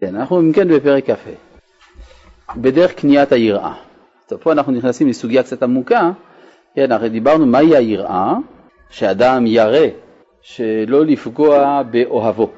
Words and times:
כן, 0.00 0.16
אנחנו 0.16 0.40
אם 0.40 0.52
כן 0.52 0.68
בפרק 0.68 1.10
כ"ה. 1.10 1.30
בדרך 2.56 2.92
קניית 2.92 3.32
היראה. 3.32 3.74
טוב, 4.26 4.40
פה 4.42 4.52
אנחנו 4.52 4.72
נכנסים 4.72 5.08
לסוגיה 5.08 5.42
קצת 5.42 5.62
עמוקה. 5.62 6.10
כן, 6.74 6.92
הרי 6.92 7.08
דיברנו 7.08 7.46
מהי 7.46 7.76
היראה, 7.76 8.34
שאדם 8.90 9.46
ירא 9.46 9.86
שלא 10.42 11.04
לפגוע 11.04 11.82
באוהבו. 11.90 12.50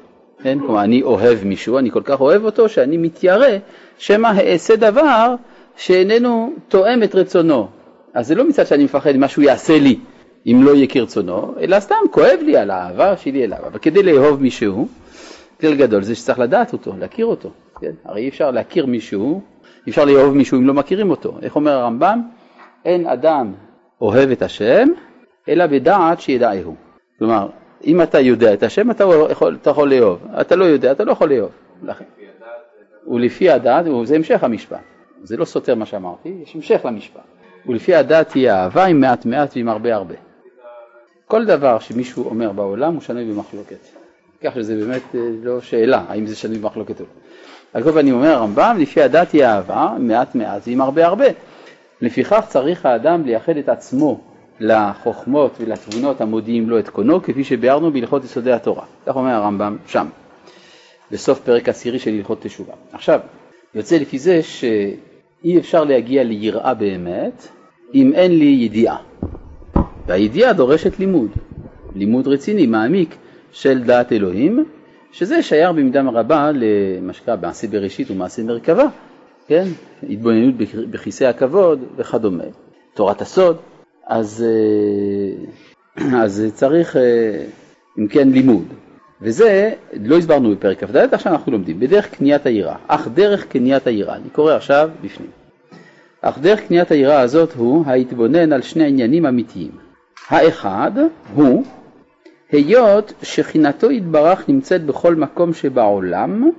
כן, 0.43 0.59
כלומר, 0.59 0.83
אני 0.83 1.03
אוהב 1.03 1.43
מישהו, 1.43 1.77
אני 1.77 1.91
כל 1.91 2.01
כך 2.03 2.21
אוהב 2.21 2.43
אותו 2.43 2.69
שאני 2.69 2.97
מתיירא 2.97 3.57
שמא 3.97 4.31
אעשה 4.51 4.75
דבר 4.75 5.35
שאיננו 5.75 6.53
תואם 6.67 7.03
את 7.03 7.15
רצונו. 7.15 7.67
אז 8.13 8.27
זה 8.27 8.35
לא 8.35 8.49
מצד 8.49 8.67
שאני 8.67 8.83
מפחד 8.83 9.11
ממה 9.11 9.27
שהוא 9.27 9.43
יעשה 9.43 9.79
לי 9.79 9.99
אם 10.47 10.63
לא 10.63 10.75
יהיה 10.75 10.87
כרצונו, 10.87 11.53
אלא 11.61 11.79
סתם 11.79 11.95
כואב 12.11 12.39
לי 12.41 12.57
על 12.57 12.71
האהבה 12.71 13.17
שלי 13.17 13.43
אליו. 13.43 13.59
אבל 13.67 13.79
כדי 13.79 14.03
לאהוב 14.03 14.41
מישהו, 14.41 14.87
כלל 15.61 15.75
גדול 15.75 16.03
זה 16.03 16.15
שצריך 16.15 16.39
לדעת 16.39 16.73
אותו, 16.73 16.93
להכיר 16.99 17.25
אותו. 17.25 17.49
כן? 17.81 17.91
הרי 18.05 18.21
אי 18.21 18.29
אפשר 18.29 18.51
להכיר 18.51 18.85
מישהו, 18.85 19.41
אי 19.87 19.91
אפשר 19.91 20.05
לאהוב 20.05 20.35
מישהו 20.35 20.57
אם 20.57 20.67
לא 20.67 20.73
מכירים 20.73 21.09
אותו. 21.09 21.37
איך 21.41 21.55
אומר 21.55 21.71
הרמב"ם? 21.71 22.21
אין 22.85 23.07
אדם 23.07 23.53
אוהב 24.01 24.29
את 24.31 24.41
השם, 24.41 24.87
אלא 25.49 25.67
בדעת 25.67 26.21
שידעהו. 26.21 26.75
כלומר, 27.19 27.49
אם 27.85 28.01
אתה 28.01 28.19
יודע 28.19 28.53
את 28.53 28.63
השם, 28.63 28.91
אתה 28.91 29.03
יכול, 29.29 29.57
אתה 29.61 29.69
יכול 29.69 29.93
לאהוב. 29.93 30.19
אתה 30.41 30.55
לא 30.55 30.65
יודע, 30.65 30.91
אתה 30.91 31.03
לא 31.03 31.11
יכול 31.11 31.29
לאהוב. 31.29 31.51
לכן. 31.83 32.05
ולפי 33.07 33.49
הדעת, 33.49 33.85
זה 34.03 34.15
המשך 34.15 34.43
המשפט. 34.43 34.79
זה 35.23 35.37
לא 35.37 35.45
סותר 35.45 35.75
מה 35.75 35.85
שאמרתי, 35.85 36.29
יש 36.43 36.55
המשך 36.55 36.81
למשפט. 36.85 37.21
ולפי 37.65 37.95
הדעת 37.95 38.29
תהיה 38.29 38.63
אהבה 38.63 38.85
עם 38.85 38.99
מעט 38.99 39.25
מעט 39.25 39.51
ועם 39.55 39.69
הרבה 39.69 39.95
הרבה. 39.95 40.15
כל 41.25 41.45
דבר 41.45 41.79
שמישהו 41.79 42.25
אומר 42.29 42.51
בעולם 42.51 42.93
הוא 42.93 43.01
שנוי 43.01 43.25
במחלוקת. 43.25 43.98
כך 44.43 44.55
שזה 44.55 44.75
באמת 44.75 45.01
אה, 45.15 45.19
לא 45.43 45.61
שאלה 45.61 46.03
האם 46.07 46.25
זה 46.25 46.35
שנוי 46.35 46.57
במחלוקת 46.57 47.01
או 47.01 47.05
לא. 47.05 47.11
על 47.73 47.83
כל 47.83 47.91
פנים 47.91 48.13
אומר 48.13 48.29
הרמב"ם, 48.29 48.77
לפי 48.79 49.01
הדת 49.01 49.31
היא 49.31 49.45
אהבה, 49.45 49.95
מעט 49.99 50.35
מעט 50.35 50.61
ועם 50.67 50.81
הרבה 50.81 51.05
הרבה. 51.05 51.25
לפיכך 52.01 52.45
צריך 52.47 52.85
האדם 52.85 53.25
לייחד 53.25 53.57
את 53.57 53.69
עצמו 53.69 54.21
לחוכמות 54.59 55.57
ולתבונות 55.59 56.21
המודיעים 56.21 56.69
לו 56.69 56.79
את 56.79 56.89
קונו, 56.89 57.23
כפי 57.23 57.43
שביארנו 57.43 57.91
בהלכות 57.91 58.23
יסודי 58.23 58.51
התורה. 58.51 58.83
כך 59.05 59.15
אומר 59.15 59.31
הרמב"ם 59.31 59.77
שם, 59.87 60.07
בסוף 61.11 61.39
פרק 61.39 61.69
עשירי 61.69 61.99
של 61.99 62.13
הלכות 62.13 62.41
תשובה. 62.41 62.73
עכשיו, 62.91 63.19
יוצא 63.75 63.97
לפי 63.97 64.19
זה 64.19 64.43
שאי 64.43 65.57
אפשר 65.57 65.83
להגיע 65.83 66.23
ליראה 66.23 66.73
באמת 66.73 67.47
אם 67.93 68.11
אין 68.13 68.31
לי 68.39 68.57
ידיעה. 68.59 68.97
והידיעה 70.07 70.53
דורשת 70.53 70.99
לימוד, 70.99 71.29
לימוד 71.95 72.27
רציני, 72.27 72.67
מעמיק, 72.67 73.15
של 73.51 73.83
דעת 73.83 74.11
אלוהים, 74.11 74.65
שזה 75.11 75.41
שייך 75.41 75.71
במידה 75.71 76.01
רבה 76.01 76.51
למה 76.51 77.13
שנקרא 77.13 77.35
מעשה 77.41 77.67
בראשית 77.67 78.11
ומעשה 78.11 78.43
מרכבה, 78.43 78.85
כן? 79.47 79.63
התבוננות 80.09 80.55
בכיסא 80.91 81.23
הכבוד 81.23 81.83
וכדומה, 81.97 82.43
תורת 82.93 83.21
הסוד, 83.21 83.57
אז, 84.07 84.45
אה, 84.47 86.17
אז 86.23 86.51
צריך 86.53 86.97
אה, 86.97 87.45
אם 87.99 88.07
כן 88.07 88.29
לימוד, 88.29 88.65
וזה 89.21 89.71
לא 90.03 90.17
הסברנו 90.17 90.51
בפרק 90.51 90.83
כ"ד, 90.83 90.95
עכשיו 90.95 91.33
אנחנו 91.33 91.51
לומדים, 91.51 91.79
בדרך 91.79 92.09
קניית 92.09 92.45
היראה, 92.45 92.75
אך 92.87 93.07
דרך 93.13 93.45
קניית 93.45 93.87
היראה, 93.87 94.15
אני 94.15 94.29
קורא 94.29 94.53
עכשיו 94.53 94.89
בפנים, 95.01 95.29
אך 96.21 96.37
דרך 96.39 96.59
קניית 96.59 96.91
היראה 96.91 97.19
הזאת 97.19 97.53
הוא 97.53 97.85
ההתבונן 97.85 98.53
על 98.53 98.61
שני 98.61 98.87
עניינים 98.87 99.25
אמיתיים, 99.25 99.71
האחד 100.29 100.91
הוא 101.35 101.63
היות 102.51 103.13
שכינתו 103.23 103.91
יתברך 103.91 104.49
נמצאת 104.49 104.85
בכל 104.85 105.15
מקום 105.15 105.53
שבעולם 105.53 106.49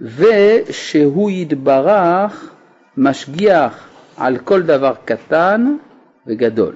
ושהוא 0.00 1.30
יתברך 1.30 2.54
משגיח 2.96 3.88
על 4.16 4.38
כל 4.38 4.62
דבר 4.62 4.92
קטן 5.04 5.76
וגדול. 6.26 6.74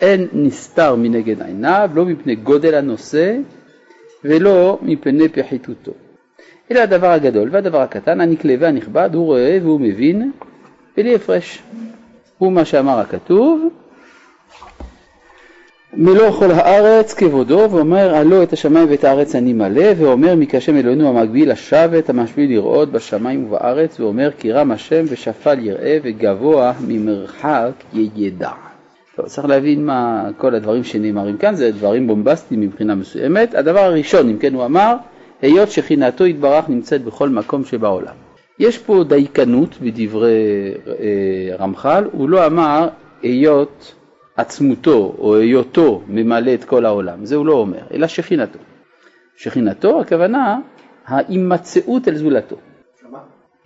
אין 0.00 0.28
נסתר 0.32 0.94
מנגד 0.94 1.42
עיניו, 1.42 1.90
לא 1.94 2.04
מפני 2.04 2.34
גודל 2.34 2.74
הנושא 2.74 3.36
ולא 4.24 4.78
מפני 4.82 5.28
פחיתותו. 5.28 5.92
אלא 6.70 6.80
הדבר 6.80 7.10
הגדול 7.10 7.48
והדבר 7.52 7.80
הקטן, 7.80 8.20
הנקלה 8.20 8.54
והנכבד, 8.60 9.10
הוא 9.14 9.24
רואה 9.24 9.58
והוא 9.62 9.80
מבין 9.80 10.32
בלי 10.96 11.14
הפרש. 11.14 11.62
הוא 12.38 12.52
מה 12.52 12.64
שאמר 12.64 12.98
הכתוב, 12.98 13.68
מלוא 15.96 16.30
כל 16.30 16.50
הארץ 16.50 17.14
כבודו, 17.14 17.68
ואומר 17.70 18.14
הלא 18.14 18.42
את 18.42 18.52
השמיים 18.52 18.86
ואת 18.90 19.04
הארץ 19.04 19.34
אני 19.34 19.52
מלא, 19.52 19.92
ואומר 19.96 20.34
מקשם 20.34 20.76
אלוהינו 20.76 21.08
המגביל 21.08 21.50
השבת 21.50 22.10
המשביל 22.10 22.50
לראות 22.50 22.92
בשמיים 22.92 23.44
ובארץ, 23.44 24.00
ואומר 24.00 24.30
כי 24.38 24.52
רם 24.52 24.70
השם 24.70 25.04
ושפל 25.08 25.58
יראה 25.58 25.98
וגבוה 26.02 26.72
ממרחק 26.88 27.70
ידע. 27.94 28.50
טוב, 29.16 29.26
צריך 29.26 29.46
להבין 29.46 29.86
מה 29.86 30.28
כל 30.38 30.54
הדברים 30.54 30.84
שנאמרים 30.84 31.36
כאן, 31.36 31.54
זה 31.54 31.70
דברים 31.70 32.06
בומבסטיים 32.06 32.60
מבחינה 32.60 32.94
מסוימת. 32.94 33.54
הדבר 33.54 33.80
הראשון, 33.80 34.28
אם 34.28 34.38
כן 34.38 34.54
הוא 34.54 34.64
אמר, 34.64 34.94
היות 35.42 35.70
שכינתו 35.70 36.26
יתברך 36.26 36.68
נמצאת 36.68 37.04
בכל 37.04 37.28
מקום 37.28 37.64
שבעולם. 37.64 38.14
יש 38.58 38.78
פה 38.78 39.04
דייקנות 39.08 39.76
בדברי 39.82 40.74
אה, 40.86 41.56
רמח"ל, 41.58 42.04
הוא 42.12 42.28
לא 42.28 42.46
אמר 42.46 42.88
היות 43.22 43.94
עצמותו 44.36 45.14
או 45.18 45.36
היותו 45.36 46.02
ממלא 46.08 46.54
את 46.54 46.64
כל 46.64 46.84
העולם, 46.84 47.24
זה 47.24 47.36
הוא 47.36 47.46
לא 47.46 47.52
אומר, 47.52 47.82
אלא 47.94 48.06
שכינתו. 48.06 48.58
שכינתו 49.36 50.00
הכוונה 50.00 50.58
ההימצאות 51.06 52.08
אל 52.08 52.16
זולתו. 52.16 52.56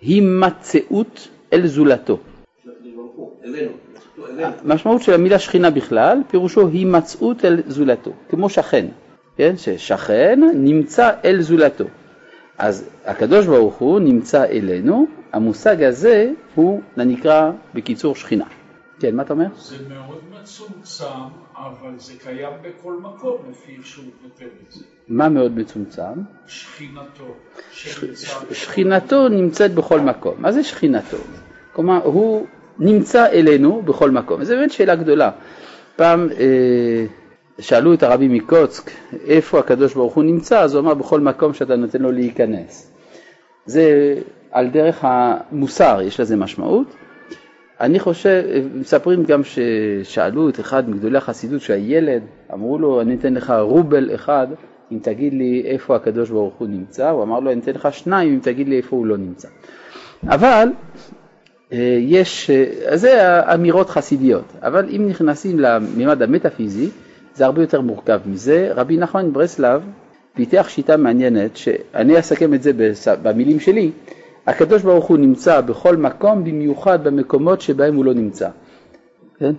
הימצאות 0.01 1.27
אל 1.53 1.67
זולתו. 1.67 2.17
המשמעות 4.63 5.01
של 5.01 5.13
המילה 5.13 5.39
שכינה 5.39 5.69
בכלל, 5.69 6.21
פירושו 6.27 6.67
הימצאות 6.67 7.45
אל 7.45 7.61
זולתו, 7.67 8.11
כמו 8.29 8.49
שכן, 8.49 8.85
כן? 9.37 9.57
ששכן 9.57 10.39
נמצא 10.53 11.11
אל 11.25 11.41
זולתו. 11.41 11.85
אז 12.57 12.89
הקדוש 13.05 13.45
ברוך 13.45 13.75
הוא 13.75 13.99
נמצא 13.99 14.45
אלינו, 14.45 15.07
המושג 15.33 15.83
הזה 15.83 16.31
הוא 16.55 16.81
נקרא 16.97 17.51
בקיצור 17.73 18.15
שכינה. 18.15 18.45
כן, 18.99 19.15
מה 19.15 19.23
אתה 19.23 19.33
אומר? 19.33 19.45
זה 19.57 19.75
מאוד 19.89 20.21
מצומצם, 20.41 21.05
אבל 21.55 21.91
זה 21.97 22.13
קיים 22.23 22.53
בכל 22.61 22.93
מקום 22.93 23.37
לפי 23.49 23.77
שהוא 23.83 24.05
כותב 24.21 24.45
את 24.67 24.71
זה. 24.71 24.83
מה 25.07 25.29
מאוד 25.29 25.57
מצומצם? 25.57 26.01
שכינתו. 26.47 27.35
שכינתו 28.51 29.29
נמצאת 29.29 29.73
בכל 29.73 29.99
מקום. 29.99 30.35
מה 30.37 30.51
זה 30.51 30.63
שכינתו? 30.63 31.17
כלומר, 31.73 32.03
הוא 32.03 32.45
נמצא 32.79 33.25
אלינו 33.25 33.81
בכל 33.81 34.11
מקום. 34.11 34.43
זו 34.43 34.55
באמת 34.55 34.71
שאלה 34.71 34.95
גדולה. 34.95 35.31
פעם 35.95 36.29
אה, 36.39 37.05
שאלו 37.59 37.93
את 37.93 38.03
הרבי 38.03 38.27
מקוצק 38.27 38.91
איפה 39.25 39.59
הקדוש 39.59 39.93
ברוך 39.93 40.13
הוא 40.13 40.23
נמצא, 40.23 40.59
אז 40.59 40.73
הוא 40.75 40.81
אמר 40.81 40.93
בכל 40.93 41.19
מקום 41.19 41.53
שאתה 41.53 41.75
נותן 41.75 42.01
לו 42.01 42.11
להיכנס. 42.11 42.91
זה 43.65 44.15
על 44.51 44.67
דרך 44.67 44.99
המוסר, 45.01 46.01
יש 46.03 46.19
לזה 46.19 46.35
משמעות. 46.35 46.95
אני 47.81 47.99
חושב, 47.99 48.43
מספרים 48.75 49.23
גם 49.23 49.41
ששאלו 49.43 50.49
את 50.49 50.59
אחד 50.59 50.89
מגדולי 50.89 51.17
החסידות 51.17 51.61
שהילד, 51.61 52.21
אמרו 52.53 52.77
לו 52.77 53.01
אני 53.01 53.15
אתן 53.15 53.33
לך 53.33 53.53
רובל 53.59 54.15
אחד 54.15 54.47
אם 54.91 54.99
תגיד 55.01 55.33
לי 55.33 55.61
איפה 55.65 55.95
הקדוש 55.95 56.29
ברוך 56.29 56.55
הוא 56.55 56.67
נמצא, 56.67 57.09
הוא 57.09 57.23
אמר 57.23 57.39
לו 57.39 57.51
אני 57.51 57.61
אתן 57.61 57.71
לך 57.71 57.87
שניים 57.91 58.33
אם 58.33 58.39
תגיד 58.39 58.69
לי 58.69 58.77
איפה 58.77 58.95
הוא 58.95 59.05
לא 59.05 59.17
נמצא. 59.17 59.47
אבל 60.27 60.67
אה, 61.73 61.97
יש, 61.99 62.49
אה, 62.49 62.97
זה 62.97 63.39
אמירות 63.53 63.89
חסידיות, 63.89 64.53
אבל 64.61 64.89
אם 64.95 65.07
נכנסים 65.09 65.59
לממד 65.59 66.21
המטאפיזי 66.21 66.89
זה 67.33 67.45
הרבה 67.45 67.61
יותר 67.61 67.81
מורכב 67.81 68.19
מזה. 68.25 68.71
רבי 68.75 68.97
נחמן 68.97 69.33
ברסלב 69.33 69.81
פיתח 70.33 70.65
שיטה 70.69 70.97
מעניינת, 70.97 71.57
שאני 71.57 72.19
אסכם 72.19 72.53
את 72.53 72.63
זה 72.63 72.71
במילים 73.23 73.59
שלי, 73.59 73.91
הקדוש 74.49 74.81
ברוך 74.81 75.05
הוא 75.05 75.17
נמצא 75.17 75.61
בכל 75.61 75.97
מקום, 75.97 76.43
במיוחד 76.43 77.03
במקומות 77.03 77.61
שבהם 77.61 77.95
הוא 77.95 78.05
לא 78.05 78.13
נמצא. 78.13 78.49
כן? 79.39 79.53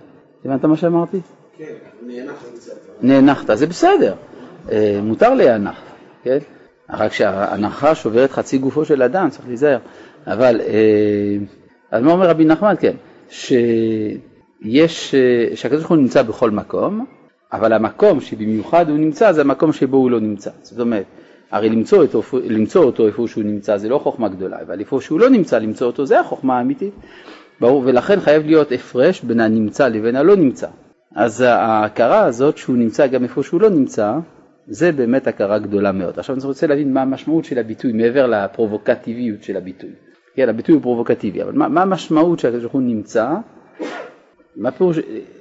הבנת 0.45 0.65
מה 0.65 0.77
שאמרתי? 0.77 1.19
כן, 1.57 1.65
נאנחת. 2.07 2.45
נאנחת, 3.01 3.57
זה 3.57 3.67
בסדר, 3.67 4.15
אה, 4.71 4.99
מותר 5.03 5.33
להיאנח, 5.33 5.81
כן? 6.23 6.37
רק 6.89 7.13
שההנחה 7.13 7.95
שוברת 7.95 8.31
חצי 8.31 8.57
גופו 8.57 8.85
של 8.85 9.03
אדם, 9.03 9.29
צריך 9.29 9.47
להיזהר. 9.47 9.79
אבל, 10.27 10.61
אה, 10.61 11.37
אז 11.91 12.03
מה 12.03 12.11
אומר 12.11 12.29
רבי 12.29 12.45
נחמן? 12.45 12.75
כן, 12.79 12.95
שיש, 13.29 15.15
אה, 15.15 15.55
שהקדוש 15.55 15.79
ברוך 15.79 15.91
הוא 15.91 15.97
נמצא 15.97 16.21
בכל 16.21 16.51
מקום, 16.51 17.05
אבל 17.53 17.73
המקום 17.73 18.21
שבמיוחד 18.21 18.89
הוא 18.89 18.97
נמצא 18.97 19.31
זה 19.31 19.41
המקום 19.41 19.73
שבו 19.73 19.97
הוא 19.97 20.11
לא 20.11 20.19
נמצא. 20.19 20.49
זאת 20.61 20.79
אומרת, 20.79 21.05
הרי 21.51 21.69
למצוא 21.69 22.01
אותו, 22.01 22.21
למצוא 22.43 22.83
אותו 22.83 23.07
איפה 23.07 23.27
שהוא 23.27 23.43
נמצא 23.43 23.77
זה 23.77 23.89
לא 23.89 23.97
חוכמה 23.97 24.27
גדולה, 24.27 24.61
אבל 24.61 24.79
איפה 24.79 25.01
שהוא 25.01 25.19
לא 25.19 25.29
נמצא 25.29 25.59
למצוא 25.59 25.87
אותו 25.87 26.05
זה 26.05 26.19
החוכמה 26.19 26.57
האמיתית. 26.57 26.93
ברור, 27.59 27.83
ולכן 27.85 28.19
חייב 28.19 28.45
להיות 28.45 28.71
הפרש 28.71 29.21
בין 29.21 29.39
הנמצא 29.39 29.87
לבין 29.87 30.15
הלא 30.15 30.35
נמצא. 30.35 30.67
אז 31.15 31.41
ההכרה 31.41 32.23
הזאת 32.23 32.57
שהוא 32.57 32.77
נמצא 32.77 33.07
גם 33.07 33.23
איפה 33.23 33.43
שהוא 33.43 33.61
לא 33.61 33.69
נמצא, 33.69 34.13
זה 34.67 34.91
באמת 34.91 35.27
הכרה 35.27 35.59
גדולה 35.59 35.91
מאוד. 35.91 36.19
עכשיו 36.19 36.35
אני 36.35 36.45
רוצה 36.45 36.67
להבין 36.67 36.93
מה 36.93 37.01
המשמעות 37.01 37.45
של 37.45 37.59
הביטוי 37.59 37.91
מעבר 37.91 38.27
לפרובוקטיביות 38.27 39.43
של 39.43 39.57
הביטוי. 39.57 39.89
כן, 40.35 40.49
הביטוי 40.49 40.75
הוא 40.75 40.81
פרובוקטיבי, 40.81 41.43
אבל 41.43 41.53
מה, 41.53 41.67
מה 41.67 41.81
המשמעות 41.81 42.39
שהקדוש 42.39 42.61
ברוך 42.61 42.73
הוא 42.73 42.81
נמצא, 42.81 43.33
מה 44.55 44.71
פירוש 44.71 44.97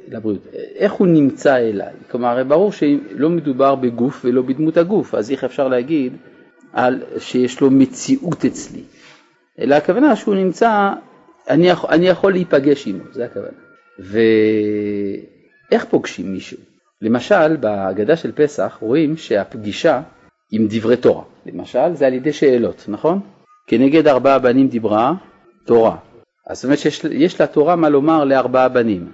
לבריאות, 0.09 0.47
איך 0.77 0.93
הוא 0.93 1.07
נמצא 1.07 1.57
אליי? 1.57 1.93
כלומר, 2.11 2.29
הרי 2.29 2.45
ברור 2.45 2.73
שלא 2.73 3.31
מדובר 3.31 3.75
בגוף 3.75 4.21
ולא 4.25 4.43
בדמות 4.43 4.77
הגוף, 4.77 5.15
אז 5.15 5.31
איך 5.31 5.45
אפשר 5.45 5.69
להגיד 5.69 6.12
על 6.73 7.03
שיש 7.19 7.61
לו 7.61 7.71
מציאות 7.71 8.45
אצלי? 8.45 8.83
אלא 9.59 9.75
הכוונה 9.75 10.17
שהוא 10.17 10.35
נמצא, 10.35 10.93
אני 11.49 11.69
יכול, 11.69 11.91
אני 11.91 12.09
יכול 12.09 12.33
להיפגש 12.33 12.89
עמו, 12.89 13.05
זה 13.12 13.25
הכוונה. 13.25 13.59
ואיך 13.99 15.85
פוגשים 15.85 16.33
מישהו? 16.33 16.59
למשל, 17.03 17.57
בהגדה 17.57 18.17
של 18.17 18.33
פסח 18.33 18.79
רואים 18.81 19.17
שהפגישה 19.17 20.03
עם 20.53 20.67
דברי 20.71 20.97
תורה, 20.97 21.25
למשל, 21.47 21.95
זה 21.95 22.07
על 22.07 22.15
ידי 22.15 22.33
שאלות, 22.33 22.85
נכון? 22.89 23.21
כנגד 23.67 24.09
ארבעה 24.09 24.39
בנים 24.39 24.69
דיברה 24.69 25.15
תורה. 25.67 25.97
אז 26.50 26.56
זאת 26.56 26.64
אומרת 26.64 26.79
שיש 26.79 27.41
לתורה 27.41 27.76
מה 27.76 27.88
לומר 27.88 28.25
לארבעה 28.25 28.69
בנים. 28.69 29.06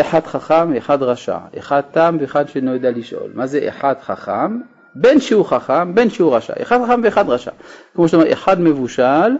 אחד 0.00 0.26
חכם, 0.26 0.76
אחד 0.76 1.02
רשע, 1.02 1.38
אחד 1.58 1.80
תם 1.90 2.16
ואחד 2.20 2.48
שאינו 2.48 2.74
יודע 2.74 2.90
לשאול. 2.90 3.30
מה 3.34 3.46
זה 3.46 3.68
אחד 3.68 3.94
חכם? 4.02 4.60
בין 4.94 5.20
שהוא 5.20 5.44
חכם, 5.44 5.94
בין 5.94 6.10
שהוא 6.10 6.36
רשע. 6.36 6.52
אחד 6.62 6.84
חכם 6.84 7.00
ואחד 7.04 7.28
רשע. 7.28 7.50
כמו 7.94 8.08
שאתה 8.08 8.16
אומר, 8.16 8.32
אחד 8.32 8.60
מבושל 8.60 9.36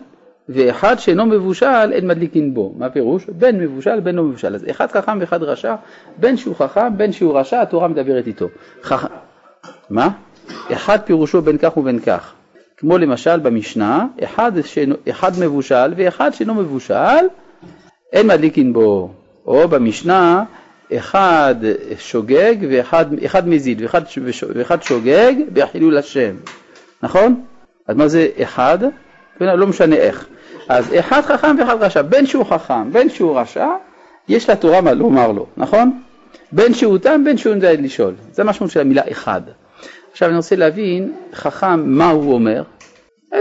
ואחד 0.48 0.98
שאינו 0.98 1.26
מבושל 1.26 1.92
אין 1.92 2.06
מדליקין 2.06 2.54
בו. 2.54 2.74
מה 2.78 2.90
פירוש? 2.90 3.26
בין 3.26 3.60
מבושל, 3.60 4.00
בין 4.00 4.14
לא 4.14 4.22
מבושל. 4.22 4.54
אז 4.54 4.64
אחד 4.70 4.90
חכם 4.90 5.18
ואחד 5.20 5.42
רשע, 5.42 5.74
בין 6.16 6.36
שהוא 6.36 6.56
חכם, 6.56 6.96
בין 6.96 7.12
שהוא 7.12 7.38
רשע, 7.38 7.62
התורה 7.62 7.88
מדברת 7.88 8.26
איתו. 8.26 8.48
חכ... 8.82 9.06
מה? 9.90 10.08
אחד 10.72 10.98
פירושו 11.04 11.42
בין 11.42 11.58
כך 11.58 11.76
ובין 11.76 11.98
כך. 11.98 12.34
כמו 12.80 12.98
למשל 12.98 13.38
במשנה, 13.38 14.06
אחד, 14.24 14.52
שאינו, 14.64 14.94
אחד 15.10 15.32
מבושל 15.40 15.94
ואחד 15.96 16.30
שאינו 16.34 16.54
מבושל, 16.54 17.26
אין 18.12 18.26
מדליקין 18.26 18.72
בו. 18.72 19.10
או 19.46 19.68
במשנה, 19.68 20.44
אחד 20.96 21.54
שוגג 21.98 22.56
ואחד 22.70 23.06
אחד 23.24 23.48
מזיד 23.48 23.82
ואחד, 23.82 24.02
ואחד 24.54 24.82
שוגג 24.82 25.32
בחילול 25.52 25.98
השם, 25.98 26.34
נכון? 27.02 27.44
אז 27.88 27.96
מה 27.96 28.08
זה 28.08 28.28
אחד? 28.42 28.78
לא 29.40 29.66
משנה 29.66 29.96
איך. 29.96 30.26
אז 30.68 30.94
אחד 30.98 31.20
חכם 31.20 31.56
ואחד 31.58 31.82
רשע, 31.82 32.02
בין 32.02 32.26
שהוא 32.26 32.44
חכם, 32.44 32.92
בין 32.92 33.10
שהוא 33.10 33.38
רשע, 33.38 33.68
יש 34.28 34.50
לתורה 34.50 34.80
מה 34.80 34.92
לומר 34.92 35.32
לו, 35.32 35.46
נכון? 35.56 36.00
בין 36.52 36.74
שהוא 36.74 36.98
תם, 36.98 37.24
בין 37.24 37.36
שהוא 37.36 37.54
יודע 37.54 37.72
לשאול. 37.72 38.14
זה 38.32 38.42
המשמעות 38.42 38.72
של 38.72 38.80
המילה 38.80 39.02
אחד. 39.10 39.40
עכשיו 40.10 40.28
אני 40.28 40.36
רוצה 40.36 40.56
להבין, 40.56 41.12
חכם, 41.32 41.96
מה 41.98 42.10
הוא 42.10 42.32
אומר? 42.32 42.62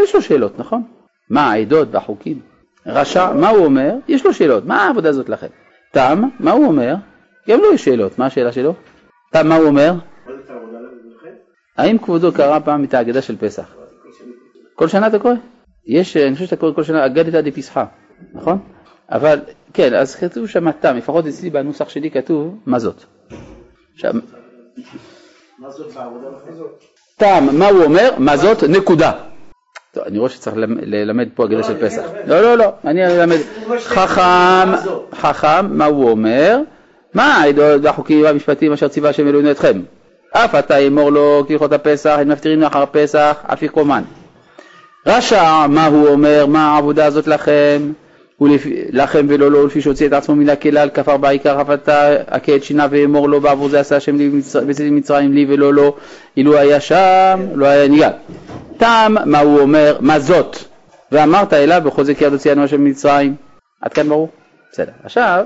יש 0.04 0.16
לו 0.16 0.22
שאלות, 0.22 0.60
נכון? 0.60 0.84
מה 1.30 1.52
העדות 1.52 1.88
והחוקים? 1.92 2.40
רשע, 2.86 3.34
מה 3.34 3.50
הוא 3.50 3.66
אומר? 3.66 3.94
יש 4.08 4.26
לו 4.26 4.34
שאלות, 4.34 4.66
מה 4.66 4.84
העבודה 4.84 5.10
הזאת 5.10 5.30
לכם? 5.30 5.48
תם, 5.92 6.24
מה 6.40 6.52
הוא 6.52 6.66
אומר? 6.66 6.96
גם 7.50 7.60
לו 7.60 7.74
יש 7.74 7.86
שאלות, 7.86 8.20
מה 8.20 8.26
השאלה 8.26 8.52
שלו? 8.52 8.74
תם, 9.32 9.48
מה 9.48 9.56
הוא 9.56 9.66
אומר? 9.66 9.94
האם 11.78 11.98
כבודו 11.98 12.32
קרא 12.34 12.60
פעם 12.60 12.84
את 12.84 12.94
ההגדה 12.94 13.22
של 13.22 13.38
פסח? 13.38 13.76
כל 14.76 14.88
שנה 14.88 15.08
אתה 15.08 15.20
קורא? 15.20 15.34
יש, 15.86 16.18
אני 16.18 16.34
חושב 16.34 16.46
שאתה 16.46 16.56
קורא 16.56 16.74
כל 16.74 16.84
שנה 16.84 17.06
אגדת 17.06 17.44
דפסחה, 17.44 17.86
נכון? 18.34 18.60
אבל, 19.12 19.40
כן, 19.74 19.94
אז 19.94 20.16
כתוב 20.16 20.48
שם 20.48 20.72
תם, 20.72 20.96
לפחות 20.98 21.28
אצלי 21.28 21.50
בנוסח 21.50 21.90
שלי 21.90 22.12
כתוב 22.12 22.60
מה 22.66 22.80
זאת. 22.80 23.04
עכשיו, 23.94 24.14
תם, 27.18 27.48
מה 27.52 27.68
הוא 27.68 27.84
אומר? 27.84 28.10
מה 28.18 28.38
זאת? 28.38 28.64
נקודה. 28.64 29.12
טוב, 29.94 30.04
אני 30.04 30.18
רואה 30.18 30.30
שצריך 30.30 30.58
ללמד 30.82 31.28
פה 31.36 31.44
הגדה 31.44 31.64
של 31.64 31.86
פסח. 31.86 32.02
לא, 32.26 32.42
לא, 32.42 32.58
לא, 32.58 32.72
אני 32.86 33.06
אלמד. 33.06 33.38
חכם, 33.80 34.92
חכם, 35.16 35.78
מה 35.78 35.86
הוא 35.86 36.10
אומר? 36.10 36.60
מה 37.14 37.36
העדות 37.36 37.82
והחוקים 37.84 38.22
והמשפטים 38.22 38.74
אשר 38.74 38.88
ציווה 38.88 39.10
השם 39.10 39.28
אלוהינו 39.28 39.52
אתכם? 39.52 39.82
אף 40.32 40.56
אתה 40.56 40.78
אמור 40.78 41.10
לו 41.10 41.44
כהלכות 41.48 41.74
הפסח, 41.74 42.16
הם 42.20 42.30
מפטירים 42.30 42.62
לאחר 42.62 42.86
פסח, 42.92 43.38
אף 43.54 43.64
יקומן. 43.64 44.04
רשע, 45.08 45.68
מה 45.68 45.86
הוא 45.86 46.08
אומר? 46.08 46.46
מה 46.46 46.74
העבודה 46.74 47.06
הזאת 47.06 47.28
לכם? 47.28 47.92
לכם 48.92 49.26
ולא 49.30 49.52
לו, 49.52 49.68
לפי 49.68 49.82
שהוציא 49.82 50.08
את 50.08 50.14
עצמו 50.14 50.36
מן 50.36 50.50
הכלל, 50.50 50.90
כפר 50.90 51.18
בעיקר 51.18 51.60
חפתה, 51.60 52.10
הכה 52.28 52.56
את 52.56 52.64
שינה 52.64 52.88
ואמור 52.90 53.30
לו, 53.30 53.42
בעבור 53.42 53.70
זה 53.70 53.80
עשה 53.80 53.96
השם 53.96 54.16
לי 54.16 54.30
בצאתי 54.68 54.90
מצרים 54.90 55.34
לי 55.34 55.46
ולא 55.50 55.74
לו, 55.74 55.96
אילו 56.38 56.58
היה 56.58 56.80
שם, 56.80 57.40
לא 57.54 57.66
היה 57.66 57.88
ניגע. 57.88 58.10
תם, 58.78 59.16
מה 59.26 59.40
הוא 59.40 59.60
אומר? 59.60 59.98
מה 60.00 60.20
זאת? 60.20 60.58
ואמרת 61.12 61.54
אליו 61.54 61.82
בחוזק 61.86 62.22
יד 62.22 62.34
הוציאנו 62.34 62.64
השם 62.64 62.82
ממצרים. 62.82 63.36
עד 63.82 63.94
כאן 63.94 64.10
ברור? 64.10 64.30
בסדר. 64.72 64.92
עכשיו, 65.04 65.46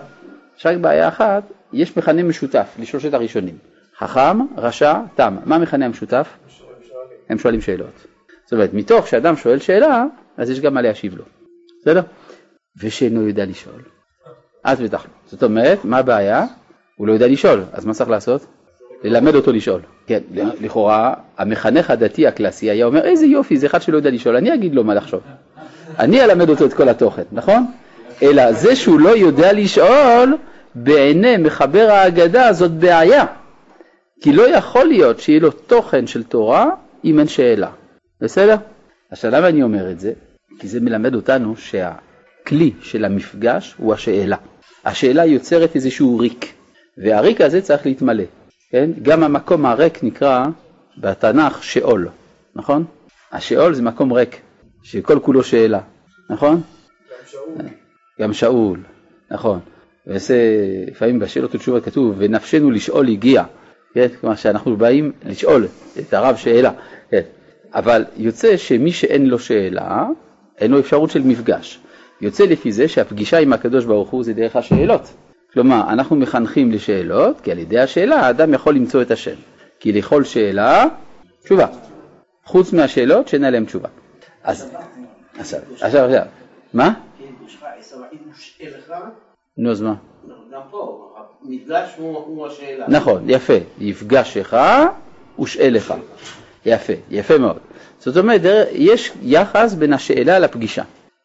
יש 0.60 0.66
רק 0.66 0.78
בעיה 0.78 1.07
אחת, 1.07 1.44
יש 1.74 1.98
מכנה 1.98 2.24
משותף 2.24 2.68
לשלושת 2.80 3.13
הראשונים. 3.13 3.56
חכם, 3.98 4.39
רשע, 4.57 4.94
תם. 5.16 5.36
מה 5.46 5.56
המכנה 5.56 5.86
המשותף? 5.86 6.28
הם 7.30 7.39
שואלים 7.39 7.62
שאלות. 7.62 8.06
זאת 8.46 8.54
אומרת, 8.54 8.74
מתוך 8.74 9.07
שאדם 9.07 9.36
שואל 9.36 9.60
שאלה, 9.60 10.04
אז 10.38 10.50
יש 10.50 10.60
גם 10.60 10.74
מה 10.74 10.81
להשיב 10.81 11.18
לו. 11.18 11.24
בסדר? 11.81 12.01
ושאינו 12.78 13.28
יודע 13.28 13.46
לשאול. 13.46 13.81
אז 14.64 14.81
בטח. 14.81 15.06
זאת 15.25 15.44
אומרת, 15.44 15.86
מה 15.86 15.98
הבעיה? 15.98 16.46
הוא 16.96 17.08
לא 17.08 17.14
יודע 17.14 17.28
לשאול, 17.28 17.64
אז 17.72 17.86
מה 17.86 17.94
צריך 17.94 18.10
לעשות? 18.10 18.46
ללמד 19.04 19.36
אותו 19.36 19.52
לשאול. 19.52 19.81
כן, 20.08 20.20
לכאורה, 20.62 21.14
המחנך 21.38 21.90
הדתי 21.90 22.28
הקלאסי 22.28 22.70
היה 22.70 22.86
אומר, 22.86 23.06
איזה 23.06 23.25
יופי, 23.25 23.58
זה 23.58 23.68
אחד 23.68 23.81
שלא 23.81 23.98
יודע 23.98 24.10
לשאול, 24.10 24.36
אני 24.36 24.54
אגיד 24.54 24.75
לו 24.75 24.84
מה 24.84 24.94
לחשוב. 24.94 25.22
אני 26.00 26.24
אלמד 26.24 26.50
אותו 26.50 26.66
את 26.66 26.74
כל 26.74 26.90
התוכן, 26.90 27.24
נכון? 27.31 27.66
אלא 28.24 28.52
זה 28.52 28.75
שהוא 28.75 29.00
לא 29.00 29.10
יודע 29.10 29.54
לשאול, 29.54 30.38
בעיני 30.75 31.38
מחבר 31.38 31.88
ההגדה 31.92 32.54
זאת 32.54 32.72
בעיה. 32.72 33.25
כי 34.22 34.34
לא 34.34 34.50
יכול 34.50 34.86
להיות 34.86 35.20
שיהיה 35.20 35.40
לו 35.40 35.52
תוכן 35.52 36.08
של 36.08 36.24
תורה 36.24 36.70
אם 37.06 37.20
אין 37.20 37.28
שאלה. 37.28 37.70
בסדר? 38.22 38.56
עכשיו 39.12 39.31
למה 39.31 39.48
אני 39.48 39.64
אומר 39.64 39.92
את 39.92 40.00
זה? 40.00 40.14
כי 40.60 40.68
זה 40.68 40.80
מלמד 40.81 41.16
אותנו 41.16 41.58
שהכלי 42.44 42.72
של 42.81 43.06
המפגש 43.06 43.75
הוא 43.78 43.94
השאלה. 43.94 44.36
השאלה 44.86 45.25
יוצרת 45.25 45.75
איזשהו 45.75 46.18
ריק, 46.18 46.54
והריק 46.98 47.42
הזה 47.42 47.62
צריך 47.62 47.86
להתמלא. 47.86 48.24
כן? 48.69 48.90
גם 49.01 49.24
המקום 49.24 49.66
הריק 49.66 50.04
נקרא 50.04 50.45
בתנ"ך 50.98 51.63
שאול, 51.63 52.07
נכון? 52.56 52.86
השאול 53.31 53.74
זה 53.74 53.81
מקום 53.81 54.13
ריק, 54.13 54.42
שכל 54.84 55.19
כולו 55.19 55.44
שאלה, 55.44 55.80
נכון? 56.30 56.62
גם 56.62 57.25
שאול. 57.28 57.68
גם 58.22 58.34
שאול, 58.34 58.79
נכון. 59.32 59.60
ועושה, 60.08 60.34
לפעמים 60.88 61.20
בשאלות 61.20 61.56
ותשובות 61.56 61.86
כתוב, 61.86 62.15
ונפשנו 62.18 62.72
לשאול 62.72 63.08
הגיע, 63.08 63.44
כן? 63.94 64.08
כלומר 64.22 64.36
שאנחנו 64.36 64.77
באים 64.77 65.12
לשאול 65.25 65.68
את 66.00 66.13
הרב 66.13 66.36
שאלה, 66.36 66.72
כן? 67.10 67.22
אבל 67.74 68.06
יוצא 68.18 68.58
שמי 68.58 68.91
שאין 68.91 69.25
לו 69.25 69.39
שאלה, 69.39 70.06
אין 70.58 70.72
לו 70.72 70.79
אפשרות 70.79 71.10
של 71.10 71.22
מפגש. 71.22 71.79
יוצא 72.24 72.44
לפי 72.44 72.72
זה 72.72 72.88
שהפגישה 72.88 73.39
עם 73.39 73.53
הקדוש 73.53 73.86
ברוך 73.86 74.10
הוא 74.10 74.24
זה 74.24 74.34
דרך 74.34 74.56
השאלות. 74.56 75.13
כלומר, 75.53 75.82
אנחנו 75.89 76.15
מחנכים 76.15 76.72
לשאלות, 76.72 77.42
כי 77.42 77.51
על 77.51 77.60
ידי 77.60 77.80
השאלה 77.80 78.15
האדם 78.15 78.53
יכול 78.53 78.75
למצוא 78.75 79.01
את 79.01 79.12
השם. 79.12 79.36
כי 79.80 79.92
לכל 79.92 80.24
שאלה, 80.24 80.86
תשובה. 81.44 81.68
חוץ 82.46 82.74
מהשאלות 82.74 83.27
שאין 83.27 83.44
עליהן 83.44 83.65
תשובה. 83.65 83.89
אז, 84.44 84.75
עכשיו, 85.39 85.60
עכשיו, 85.82 86.06
עכשיו, 86.06 86.25
מה? 86.74 86.94
נו, 89.58 89.72
אז 89.72 89.82
מה? 89.82 89.96
גם 90.51 90.62
פה, 90.72 91.13
המפגש 91.46 91.89
הוא 91.98 92.48
השאלה. 92.48 92.86
נכון, 92.88 93.30
יפה. 93.30 93.53
יפגשך 93.80 94.53
ושאלך. 95.39 95.94
יפה, 96.65 96.94
יפה 97.10 97.38
מאוד. 97.38 97.58
זאת 98.00 98.18
אומרת, 98.18 98.42
יש 98.72 99.12
יחס 99.22 99.74
בין 99.74 99.94
השאלה 99.94 100.39
לפגישה. 100.39 100.84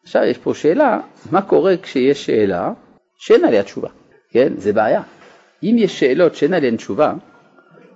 עכשיו 0.09 0.25
יש 0.25 0.39
פה 0.39 0.55
שאלה, 0.55 1.01
מה 1.31 1.43
קורה 1.43 1.75
כשיש 1.83 2.27
שאלה 2.27 2.73
שאין 3.17 3.45
עליה 3.45 3.63
תשובה? 3.63 3.89
כן? 4.31 4.53
זה 4.57 4.73
בעיה. 4.73 5.03
אם 5.63 5.77
יש 5.79 6.01
שאלות 6.01 6.35
שאין 6.35 6.55
עליהן 6.55 6.77
תשובה, 6.77 7.15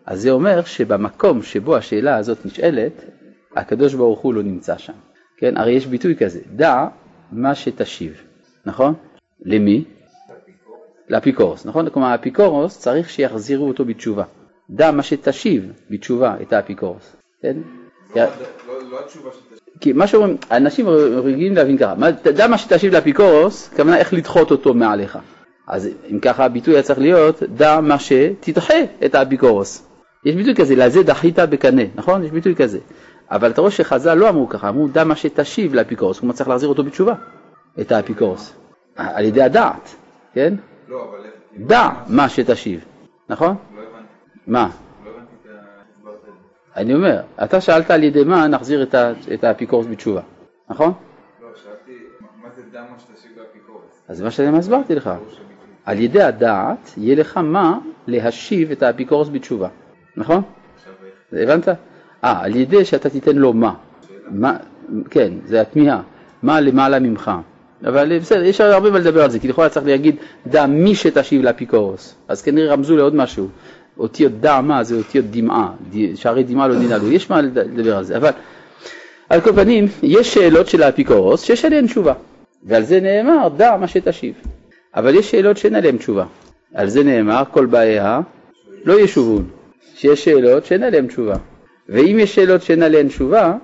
אז 0.06 0.20
זה 0.22 0.30
אומר 0.30 0.64
שבמקום 0.64 1.42
שבו 1.42 1.76
השאלה 1.76 2.16
הזאת 2.16 2.46
נשאלת, 2.46 2.92
הקדוש 3.56 3.94
ברוך 3.94 4.20
הוא 4.20 4.34
לא 4.34 4.42
נמצא 4.42 4.78
שם. 4.78 4.92
כן? 5.36 5.56
הרי 5.56 5.72
יש 5.72 5.86
ביטוי 5.86 6.16
כזה, 6.16 6.40
דע 6.56 6.86
מה 7.32 7.54
שתשיב, 7.54 8.22
נכון? 8.66 8.94
למי? 9.44 9.84
לאפיקורוס, 11.08 11.66
נכון? 11.66 11.90
כלומר 11.90 12.08
האפיקורוס 12.08 12.78
צריך 12.78 13.10
שיחזירו 13.10 13.68
אותו 13.68 13.84
בתשובה. 13.84 14.24
דע 14.70 14.90
מה 14.90 15.02
שתשיב 15.02 15.72
בתשובה 15.90 16.36
את 16.42 16.52
האפיקורוס, 16.52 17.16
כן? 17.42 17.56
לא, 18.16 18.22
לא, 18.66 18.90
לא 18.90 19.00
התשובה 19.00 19.30
שתשיב. 19.32 19.61
כי 19.80 19.92
מה 19.92 20.06
שאומרים, 20.06 20.36
אנשים 20.50 20.88
רגילים 21.24 21.54
להבין 21.54 21.78
ככה, 21.78 21.94
דע 22.34 22.46
מה 22.46 22.58
שתשיב 22.58 22.92
לאפיקורוס, 22.92 23.70
כוונה 23.76 23.98
איך 23.98 24.14
לדחות 24.14 24.50
אותו 24.50 24.74
מעליך. 24.74 25.18
אז 25.68 25.88
אם 26.10 26.18
ככה 26.20 26.44
הביטוי 26.44 26.74
היה 26.74 26.82
צריך 26.82 26.98
להיות, 26.98 27.42
דע 27.42 27.80
מה 27.80 27.98
שתדחה 27.98 28.74
את 29.04 29.14
האפיקורוס. 29.14 29.86
יש 30.24 30.34
ביטוי 30.34 30.54
כזה, 30.54 30.76
לזה 30.76 31.02
דחית 31.02 31.38
בקנה, 31.38 31.82
נכון? 31.94 32.24
יש 32.24 32.30
ביטוי 32.30 32.54
כזה. 32.54 32.78
אבל 33.30 33.50
אתה 33.50 33.60
רואה 33.60 33.70
שחז"ל 33.70 34.14
לא 34.14 34.28
אמרו 34.28 34.48
ככה, 34.48 34.68
אמרו 34.68 34.88
דע 34.88 35.04
מה 35.04 35.16
שתשיב 35.16 35.74
לאפיקורוס, 35.74 36.20
כלומר 36.20 36.34
צריך 36.34 36.48
להחזיר 36.48 36.68
אותו 36.68 36.84
בתשובה, 36.84 37.14
את 37.80 37.92
האפיקורוס, 37.92 38.54
על 38.96 39.24
ידי 39.24 39.42
הדעת, 39.42 39.94
כן? 40.34 40.54
לא, 40.88 41.04
אבל. 41.10 41.28
דע 41.66 41.88
מה 42.08 42.28
שתשיב, 42.28 42.84
נכון? 43.28 43.56
לא 43.76 43.80
הבנתי. 43.80 44.06
מה? 44.46 44.68
לא 45.04 45.10
הבנתי 45.10 45.32
את 45.44 45.50
ההסברת 45.50 46.14
את 46.14 46.24
זה. 46.24 46.30
אני 46.76 46.94
אומר, 46.94 47.20
אתה 47.44 47.60
שאלת 47.60 47.90
על 47.90 48.02
ידי 48.02 48.24
מה 48.24 48.46
נחזיר 48.48 48.82
את 48.82 48.94
ה- 48.94 49.12
את 49.34 49.44
האפיקורוס 49.44 49.86
בתשובה, 49.90 50.20
נכון? 50.68 50.92
לא, 51.42 51.48
שאלתי, 51.54 51.92
מה- 52.20 52.26
מה 52.42 52.48
זה 52.56 52.62
דמה 52.72 52.86
שתשיב 52.98 53.30
לאפיקורס? 53.38 54.02
אז 54.08 54.22
מה 54.22 54.30
שאני 54.30 54.58
הסברתי 54.58 54.94
לך. 54.94 55.10
על 55.84 55.98
ידי 56.00 56.22
הדעת 56.22 56.90
יהיה 56.96 57.16
לך 57.16 57.36
מה 57.36 57.78
להשיב 58.06 58.70
את 58.70 58.82
האפיקורוס 58.82 59.28
בתשובה, 59.28 59.68
נכון? 60.16 60.42
עכשיו? 60.76 60.92
הבנת? 61.32 61.68
אה, 61.68 61.74
על 62.44 62.56
ידי 62.56 62.84
שאתה 62.84 63.10
תיתן 63.10 63.36
לו 63.36 63.52
מה. 63.52 63.74
מה, 64.30 64.56
כן, 65.10 65.32
זה 65.44 65.60
התמיהה. 65.60 66.02
מה 66.42 66.60
למעלה 66.60 66.98
ממך. 66.98 67.30
אבל 67.86 68.18
בסדר, 68.18 68.42
יש 68.42 68.60
הרבה 68.60 68.90
מה 68.90 68.98
לדבר 68.98 69.22
על 69.24 69.30
זה, 69.30 69.38
כי 69.38 69.48
לכאורה 69.48 69.68
צריך 69.68 69.86
להגיד 69.86 70.16
דע 70.46 70.66
מי 70.66 70.94
שתשיב 70.94 71.42
לאפיקורוס. 71.42 72.14
אז 72.28 72.42
כנראה 72.42 72.72
רמזו 72.72 72.96
לעוד 72.96 73.14
משהו. 73.14 73.48
אותיות 73.98 74.32
דע 74.40 74.60
מה 74.60 74.84
זה 74.84 74.96
אותיות 74.96 75.24
דמעה, 75.30 75.72
שערי 76.14 76.42
דמעה 76.44 76.68
לא 76.68 76.74
ננעלו, 76.74 77.12
יש 77.12 77.30
מה 77.30 77.40
לד- 77.40 77.58
לדבר 77.58 77.96
על 77.96 78.04
זה. 78.04 78.16
אבל 78.16 78.30
על 79.28 79.40
כל 79.40 79.52
פנים, 79.52 79.86
יש 80.02 80.34
שאלות 80.34 80.66
של 80.68 80.82
האפיקורוס 80.82 81.42
שיש 81.42 81.64
עליהן 81.64 81.86
תשובה. 81.86 82.14
ועל 82.64 82.82
זה 82.82 83.00
נאמר 83.00 83.48
דע 83.56 83.76
מה 83.76 83.88
שתשיב. 83.88 84.34
אבל 84.96 85.14
יש 85.14 85.30
שאלות 85.30 85.56
שאין 85.56 85.74
עליהן 85.74 85.96
תשובה. 85.96 86.24
על 86.74 86.88
זה 86.88 87.04
נאמר 87.04 87.42
כל 87.50 87.66
באיה 87.66 88.20
לא 88.84 89.00
ישובון. 89.00 89.50
שיש 89.94 90.24
שאלות 90.24 90.64
שאין 90.64 90.82
עליהן 90.82 91.06
תשובה. 91.06 91.34
ואם 91.88 92.18
יש 92.20 92.34
שאלות 92.34 92.62
שאין 92.62 92.82
עליהן 92.82 93.08
תשובה, 93.08 93.54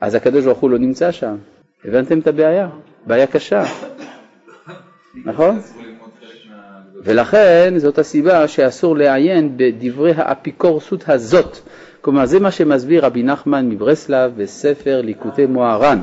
אז 0.00 0.14
הקדוש 0.14 0.44
ברוך 0.44 0.58
הוא 0.58 0.70
לא 0.70 0.78
נמצא 0.78 1.12
שם. 1.12 1.36
הבנתם 1.84 2.18
את 2.18 2.26
הבעיה? 2.26 2.68
בעיה 3.06 3.26
קשה, 3.26 3.64
נכון? 5.24 5.58
אסור 5.58 5.82
ללמוד 5.82 6.08
חלק 6.20 6.28
מהגדולים. 6.50 6.95
ולכן 7.06 7.74
זאת 7.76 7.98
הסיבה 7.98 8.48
שאסור 8.48 8.96
לעיין 8.96 9.52
בדברי 9.56 10.12
האפיקורסות 10.16 11.04
הזאת. 11.08 11.58
כלומר 12.00 12.26
זה 12.26 12.40
מה 12.40 12.50
שמסביר 12.50 13.04
רבי 13.04 13.22
נחמן 13.22 13.68
מברסלב 13.68 14.32
בספר 14.36 15.00
ליקוטי 15.00 15.46
מוהר"ן, 15.46 15.98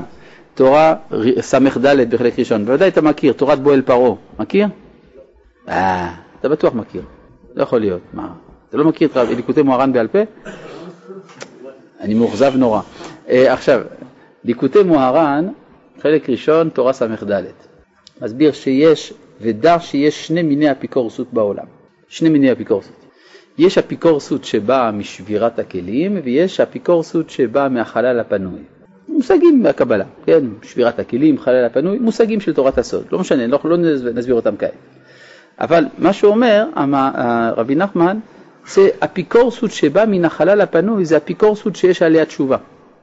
תורה 0.54 0.94
ס"ד 1.40 2.14
בחלק 2.14 2.38
ראשון. 2.38 2.64
בוודאי 2.64 2.88
אתה 2.88 3.00
מכיר, 3.00 3.32
תורת 3.32 3.60
בועל 3.60 3.82
פרעה. 3.82 4.14
מכיר? 4.38 4.66
אה, 5.68 6.14
אתה 6.40 6.48
בטוח 6.48 6.74
מכיר. 6.74 7.02
לא 7.54 7.62
יכול 7.62 7.80
להיות. 7.80 8.00
מה? 8.12 8.28
אתה 8.68 8.76
לא 8.76 8.84
מכיר 8.84 9.08
את 9.08 9.16
ליקוטי 9.16 9.62
מוהר"ן 9.62 9.92
בעל 9.92 10.08
פה? 10.08 10.18
אני 12.00 12.14
מאוכזב 12.14 12.52
נורא. 12.56 12.80
אה, 13.28 13.52
עכשיו, 13.52 13.80
ליקוטי 14.44 14.82
מוהר"ן, 14.82 15.48
חלק 16.02 16.30
ראשון, 16.30 16.68
תורה 16.68 16.92
ס"ד. 16.92 17.42
מסביר 18.20 18.52
שיש, 18.52 19.12
ודע 19.44 19.78
שיש 19.80 20.26
שני 20.26 20.42
מיני 20.42 20.70
אפיקורסות 20.70 21.32
בעולם. 21.32 21.64
שני 22.08 22.28
מיני 22.28 22.52
אפיקורסות. 22.52 23.04
יש 23.58 23.78
אפיקורסות 23.78 24.44
שבאה 24.44 24.90
משבירת 24.90 25.58
הכלים, 25.58 26.20
ויש 26.24 26.60
אפיקורסות 26.60 27.30
שבאה 27.30 27.68
מהחלל 27.68 28.20
הפנוי. 28.20 28.60
מושגים 29.08 29.62
מהקבלה, 29.62 30.04
כן? 30.26 30.44
שבירת 30.62 30.98
הכלים, 30.98 31.38
חלל 31.38 31.64
הפנוי, 31.64 31.98
מושגים 31.98 32.40
של 32.40 32.54
תורת 32.54 32.78
הסוד. 32.78 33.06
לא 33.12 33.18
משנה, 33.18 33.44
אנחנו 33.44 33.68
לא 33.68 33.76
נסביר 34.14 34.34
אותם 34.34 34.56
כעת. 34.56 34.72
אבל 35.60 35.84
מה 35.98 36.12
שאומר 36.12 36.66
רבי 37.56 37.74
נחמן, 37.74 38.18
זה 38.66 38.88
אפיקורסות 39.04 39.70
שבאה 39.70 40.06
מן 40.06 40.24
החלל 40.24 40.60
הפנוי, 40.60 41.04
זה 41.04 41.16
אפיקורסות 41.16 41.76
שיש 41.76 42.02
עליה 42.02 42.24
תשובה. 42.24 42.56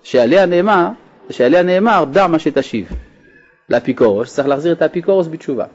שעליה 0.03 0.45
נאמר, 0.45 0.87
שעליה 1.29 1.63
נאמר, 1.63 2.05
דע 2.11 2.27
מה 2.27 2.39
שתשיב. 2.39 2.89
לאפיקורוס, 3.69 4.35
צריך 4.35 4.47
להחזיר 4.47 4.73
את 4.73 4.81
האפיקורוס 4.81 5.27
בתשובה. 5.27 5.65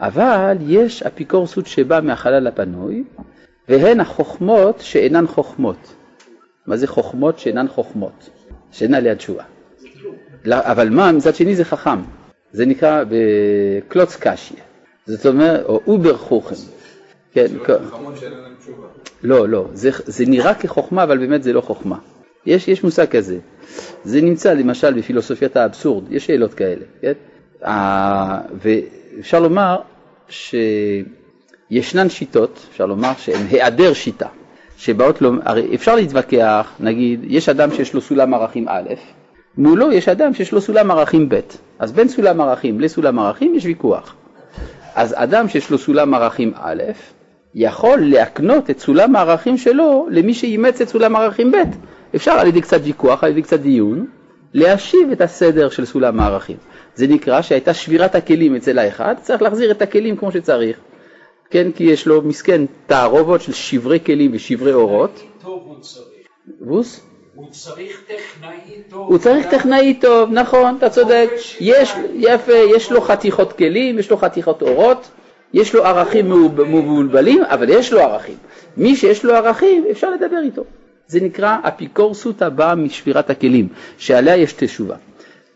אבל 0.00 0.56
יש 0.66 1.02
אפיקורסות 1.02 1.66
שבאה 1.66 2.00
מהחלל 2.00 2.46
הפנוי, 2.46 3.04
והן 3.68 4.00
החוכמות 4.00 4.80
שאינן 4.80 5.26
חוכמות. 5.26 5.94
מה 6.66 6.76
זה 6.76 6.86
חוכמות 6.86 7.38
שאינן 7.38 7.68
חוכמות? 7.68 8.30
שאין 8.72 8.94
עליה 8.94 9.14
תשובה. 9.16 9.42
לא, 10.44 10.56
אבל 10.60 10.88
מה, 10.90 11.12
מצד 11.12 11.34
שני 11.34 11.56
זה 11.56 11.64
חכם. 11.64 11.98
זה 12.52 12.66
נקרא 12.66 13.04
בקלוץ 13.08 14.16
קשיא. 14.20 14.56
זאת 15.06 15.26
אומרת, 15.26 15.64
או 15.64 15.80
אובר 15.86 16.16
חוכם. 16.16 16.54
כן, 17.32 17.46
כ- 17.64 17.70
חכמות 17.90 18.16
שאין 18.16 18.32
להם 18.32 18.54
תשובה. 18.60 18.86
לא, 19.22 19.48
לא, 19.48 19.68
זה, 19.72 19.90
זה 20.06 20.24
נראה 20.26 20.54
כחוכמה, 20.54 21.02
אבל 21.02 21.18
באמת 21.18 21.42
זה 21.42 21.52
לא 21.52 21.60
חוכמה. 21.60 21.98
יש, 22.46 22.68
יש 22.68 22.84
מושג 22.84 23.06
כזה. 23.06 23.38
זה 24.04 24.20
נמצא 24.20 24.52
למשל 24.54 24.92
בפילוסופיית 24.98 25.56
האבסורד, 25.56 26.12
יש 26.12 26.26
שאלות 26.26 26.54
כאלה, 26.54 26.84
כן? 27.00 27.12
ה- 27.64 28.40
ואפשר 29.18 29.40
לומר 29.40 29.76
שישנן 30.28 32.08
שיטות, 32.08 32.66
אפשר 32.70 32.86
לומר 32.86 33.12
שהן 33.18 33.46
היעדר 33.50 33.92
שיטה, 33.92 34.26
שבאות, 34.76 35.22
לא, 35.22 35.30
הרי 35.44 35.74
אפשר 35.74 35.94
להתווכח, 35.94 36.72
נגיד, 36.80 37.20
יש 37.24 37.48
אדם 37.48 37.74
שיש 37.74 37.94
לו 37.94 38.00
סולם 38.00 38.34
ערכים 38.34 38.68
א', 38.68 38.88
מולו 39.56 39.92
יש 39.92 40.08
אדם 40.08 40.34
שיש 40.34 40.52
לו 40.52 40.60
סולם 40.60 40.90
ערכים 40.90 41.28
ב', 41.28 41.40
אז 41.78 41.92
בין 41.92 42.08
סולם 42.08 42.40
ערכים 42.40 42.80
לסולם 42.80 43.18
ערכים 43.18 43.54
יש 43.54 43.64
ויכוח. 43.64 44.14
אז 44.94 45.14
אדם 45.16 45.48
שיש 45.48 45.70
לו 45.70 45.78
סולם 45.78 46.14
ערכים 46.14 46.52
א', 46.56 46.82
יכול 47.54 48.00
להקנות 48.00 48.70
את 48.70 48.78
סולם 48.80 49.16
הערכים 49.16 49.58
שלו 49.58 50.06
למי 50.10 50.34
שאימץ 50.34 50.80
את 50.80 50.88
סולם 50.88 51.16
הערכים 51.16 51.52
ב'. 51.52 51.56
אפשר 52.16 52.32
על 52.32 52.46
ידי 52.46 52.60
קצת 52.60 52.80
ויכוח, 52.84 53.24
על 53.24 53.30
ידי 53.30 53.42
קצת 53.42 53.60
דיון, 53.60 54.06
להשיב 54.54 55.10
את 55.12 55.20
הסדר 55.20 55.68
של 55.68 55.84
סולם 55.84 56.20
הערכים. 56.20 56.56
זה 56.98 57.06
נקרא 57.06 57.42
שהייתה 57.42 57.74
שבירת 57.74 58.14
הכלים 58.14 58.56
אצל 58.56 58.78
האחד, 58.78 59.14
צריך 59.22 59.42
להחזיר 59.42 59.70
את 59.70 59.82
הכלים 59.82 60.16
כמו 60.16 60.32
שצריך. 60.32 60.76
כן, 61.50 61.72
כי 61.72 61.84
יש 61.84 62.06
לו 62.06 62.22
מסכן 62.22 62.64
תערובות 62.86 63.40
של 63.40 63.52
שברי 63.52 64.00
כלים 64.06 64.30
ושברי 64.34 64.72
אורות. 64.72 65.22
טוב 65.42 65.62
הוא 65.66 65.80
צריך. 65.80 66.28
ווס? 66.60 67.00
הוא 67.34 67.50
צריך 67.50 68.02
טכנאי 68.06 68.82
טוב. 68.90 69.08
הוא 69.08 69.18
צריך 69.18 69.46
טכנאי 69.46 69.94
טוב, 70.00 70.30
נכון, 70.32 70.76
אתה 70.78 70.90
צודק. 70.90 71.30
יש, 71.60 71.92
יפה, 72.14 72.52
יש 72.76 72.92
לו 72.92 73.00
חתיכות 73.00 73.52
כלים, 73.52 73.98
יש 73.98 74.10
לו 74.10 74.16
חתיכות 74.16 74.62
אורות, 74.62 75.10
יש 75.54 75.74
לו 75.74 75.84
ערכים 75.84 76.50
מבולבלים, 76.52 77.44
אבל 77.44 77.68
יש 77.68 77.92
לו 77.92 78.00
ערכים. 78.00 78.36
מי 78.76 78.96
שיש 78.96 79.24
לו 79.24 79.34
ערכים, 79.34 79.84
אפשר 79.90 80.10
לדבר 80.10 80.40
איתו. 80.44 80.64
זה 81.06 81.20
נקרא 81.20 81.56
אפיקורסות 81.62 82.42
הבאה 82.42 82.74
משבירת 82.74 83.30
הכלים, 83.30 83.68
שעליה 83.98 84.36
יש 84.36 84.52
תשובה. 84.52 84.96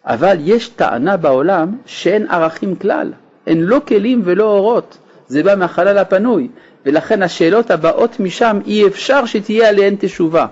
אבל 0.06 0.36
יש 0.40 0.68
טענה 0.68 1.16
בעולם 1.16 1.76
שאין 1.86 2.26
ערכים 2.30 2.76
כלל, 2.76 3.12
אין 3.46 3.62
לא 3.62 3.80
כלים 3.88 4.22
ולא 4.24 4.44
אורות, 4.44 4.98
זה 5.28 5.42
בא 5.42 5.54
מהחלל 5.54 5.98
הפנוי, 5.98 6.48
ולכן 6.86 7.22
השאלות 7.22 7.70
הבאות 7.70 8.20
משם 8.20 8.58
אי 8.66 8.86
אפשר 8.86 9.26
שתהיה 9.26 9.68
עליהן 9.68 9.96
תשובה. 10.00 10.46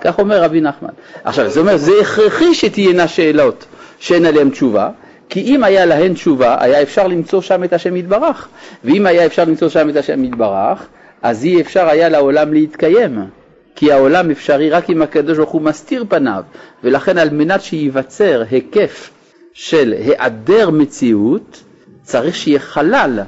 כך 0.00 0.18
אומר 0.18 0.42
רבי 0.42 0.60
נחמן. 0.60 0.90
עכשיו, 1.24 1.50
זה 1.50 1.60
אומר, 1.60 1.76
זה 1.76 1.92
הכרחי 2.00 2.54
שתהיינה 2.54 3.08
שאלות 3.08 3.64
שאין 3.98 4.26
עליהן 4.26 4.50
תשובה, 4.50 4.90
כי 5.28 5.40
אם 5.40 5.64
היה 5.64 5.86
להן 5.86 6.14
תשובה, 6.14 6.56
היה 6.60 6.82
אפשר 6.82 7.06
למצוא 7.06 7.40
שם 7.40 7.64
את 7.64 7.72
השם 7.72 7.96
יתברך. 7.96 8.48
ואם 8.84 9.06
היה 9.06 9.26
אפשר 9.26 9.44
למצוא 9.44 9.68
שם 9.68 9.90
את 9.90 9.96
השם 9.96 10.24
יתברך, 10.24 10.86
אז 11.22 11.44
אי 11.44 11.60
אפשר 11.60 11.88
היה 11.88 12.08
לעולם 12.08 12.52
להתקיים. 12.52 13.18
כי 13.78 13.92
העולם 13.92 14.30
אפשרי 14.30 14.70
רק 14.70 14.90
אם 14.90 15.02
הקדוש 15.02 15.38
ברוך 15.38 15.50
הוא 15.50 15.62
מסתיר 15.62 16.04
פניו, 16.08 16.42
ולכן 16.84 17.18
על 17.18 17.30
מנת 17.30 17.60
שייווצר 17.60 18.42
היקף 18.50 19.10
של 19.52 19.94
היעדר 19.98 20.70
מציאות, 20.70 21.62
צריך 22.02 22.36
שיהיה 22.36 22.58
חלל, 22.58 23.20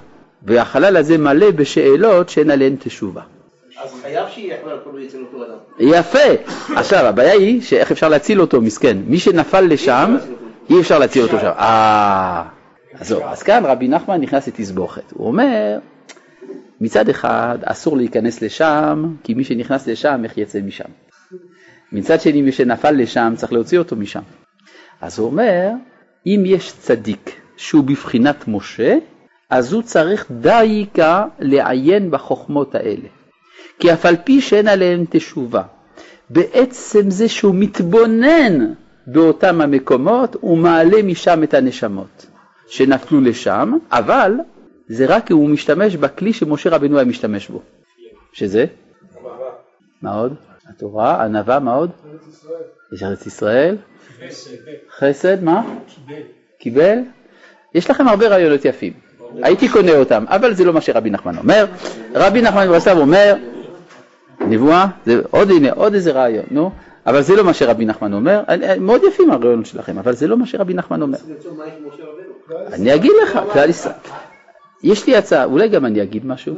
והחלל 0.43 0.97
הזה 0.97 1.19
מלא 1.19 1.51
בשאלות 1.51 2.29
שאין 2.29 2.51
עליהן 2.51 2.77
תשובה. 2.79 3.21
אז 3.83 3.91
חייב 4.03 4.29
שיהיה 4.29 4.57
חלל 4.65 4.77
פנוי 4.85 5.07
אצל 5.07 5.19
אותו 5.19 5.45
אדם. 5.45 5.59
יפה. 5.79 6.53
עכשיו, 6.77 7.07
הבעיה 7.07 7.33
היא 7.33 7.63
שאיך 7.63 7.91
אפשר 7.91 8.09
להציל 8.09 8.41
אותו, 8.41 8.61
מסכן. 8.61 8.97
מי 9.07 9.19
שנפל 9.19 9.61
לשם, 9.61 10.17
אי 10.71 10.81
אפשר 10.81 10.99
להציל 10.99 11.23
אותו 11.23 11.39
שם. 11.41 11.53
אה. 11.59 12.43
אז 13.25 13.43
כאן 13.43 13.63
רבי 13.67 13.89
נחמן 13.89 14.21
נכנס 14.21 14.49
לתסבוכת. 14.49 15.13
הוא 15.13 15.27
אומר, 15.27 15.79
מצד 16.81 17.09
אחד 17.09 17.59
אסור 17.65 17.97
להיכנס 17.97 18.43
לשם, 18.43 19.15
כי 19.23 19.35
מי 19.35 19.45
שנכנס 19.45 19.87
לשם, 19.87 20.21
איך 20.25 20.39
יצא 20.39 20.61
משם? 20.61 20.91
מצד 21.93 22.21
שני, 22.21 22.43
מי 22.43 22.53
שנפל 22.53 22.91
לשם, 22.91 23.35
צריך 23.37 23.53
להוציא 23.53 23.79
אותו 23.79 23.97
משם. 23.97 24.23
אז 25.01 25.19
הוא 25.19 25.27
אומר, 25.27 25.71
אם 26.27 26.43
יש 26.47 26.73
צדיק 26.73 27.41
שהוא 27.57 27.85
בבחינת 27.85 28.49
משה, 28.49 28.97
אז 29.51 29.73
הוא 29.73 29.83
צריך 29.83 30.31
דייקה 30.31 31.25
לעיין 31.39 32.11
בחוכמות 32.11 32.75
האלה. 32.75 33.09
כי 33.79 33.93
אף 33.93 34.07
על 34.07 34.17
פי 34.25 34.41
שאין 34.41 34.69
עליהן 34.69 35.05
תשובה, 35.11 35.63
בעצם 36.31 37.11
זה 37.11 37.29
שהוא 37.29 37.55
מתבונן 37.55 38.73
באותם 39.07 39.61
המקומות, 39.61 40.37
הוא 40.41 40.59
מעלה 40.59 41.03
משם 41.03 41.43
את 41.43 41.55
הנשמות 41.55 42.27
שנפלו 42.69 43.21
לשם, 43.21 43.73
אבל 43.93 44.33
זה 44.91 45.07
רק 45.07 45.27
כי 45.27 45.33
הוא 45.33 45.49
משתמש 45.49 45.97
בכלי 45.97 46.33
שמשה 46.33 46.71
רבנו 46.71 46.97
היה 46.97 47.05
משתמש 47.05 47.49
בו. 47.49 47.63
שזה? 48.33 48.65
מה 50.03 50.15
עוד? 50.15 50.35
התורה, 50.69 51.25
ענווה, 51.25 51.59
מה 51.59 51.75
עוד? 51.75 51.91
יש 52.93 53.03
ארץ 53.03 53.27
ישראל. 53.27 53.77
חסד, 54.99 55.43
מה? 55.43 55.63
קיבל. 56.59 56.99
יש 57.75 57.91
לכם 57.91 58.09
הרבה 58.09 58.29
רעיונות 58.29 58.65
יפים. 58.65 58.93
הייתי 59.43 59.69
קונה 59.69 59.93
אותם, 59.97 60.25
אבל 60.29 60.55
זה 60.55 60.65
לא 60.65 60.73
מה 60.73 60.81
שרבי 60.81 61.11
נחמן 61.11 61.39
אומר. 61.39 61.67
רבי 62.15 62.43
נחמן 62.43 62.67
ברסלב 62.67 62.99
אומר, 62.99 63.35
נבואה, 64.41 64.87
זה 65.07 65.21
עוד 65.31 65.51
הנה, 65.51 65.73
עוד 65.73 65.95
איזה 65.95 66.13
רעיון, 66.13 66.45
נו, 66.51 66.71
אבל 67.07 67.23
זה 67.23 67.37
לא 67.37 67.45
מה 67.45 67.55
שרבי 67.55 67.85
נחמן 67.85 68.13
אומר, 68.13 68.43
מאוד 68.81 69.03
יפים 69.09 69.31
הרעיונות 69.31 69.67
שלכם, 69.67 69.99
אבל 69.99 70.15
זה 70.15 70.27
לא 70.27 70.37
מה 70.37 70.47
שרבי 70.47 70.75
נחמן 70.75 71.03
אומר. 71.03 71.19
אני 72.73 72.95
אגיד 72.95 73.13
לך, 73.23 73.39
כלל 73.53 73.71
ישראל. 73.71 73.95
יש 74.83 75.07
לי 75.07 75.17
הצעה, 75.17 75.45
אולי 75.45 75.69
גם 75.69 75.87
אני 75.87 76.03
אגיד 76.03 76.27
משהו? 76.27 76.57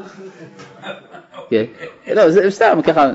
כן. 1.51 1.65
לא, 2.15 2.31
זה 2.31 2.51
סתם, 2.51 2.81
ככה, 2.85 3.11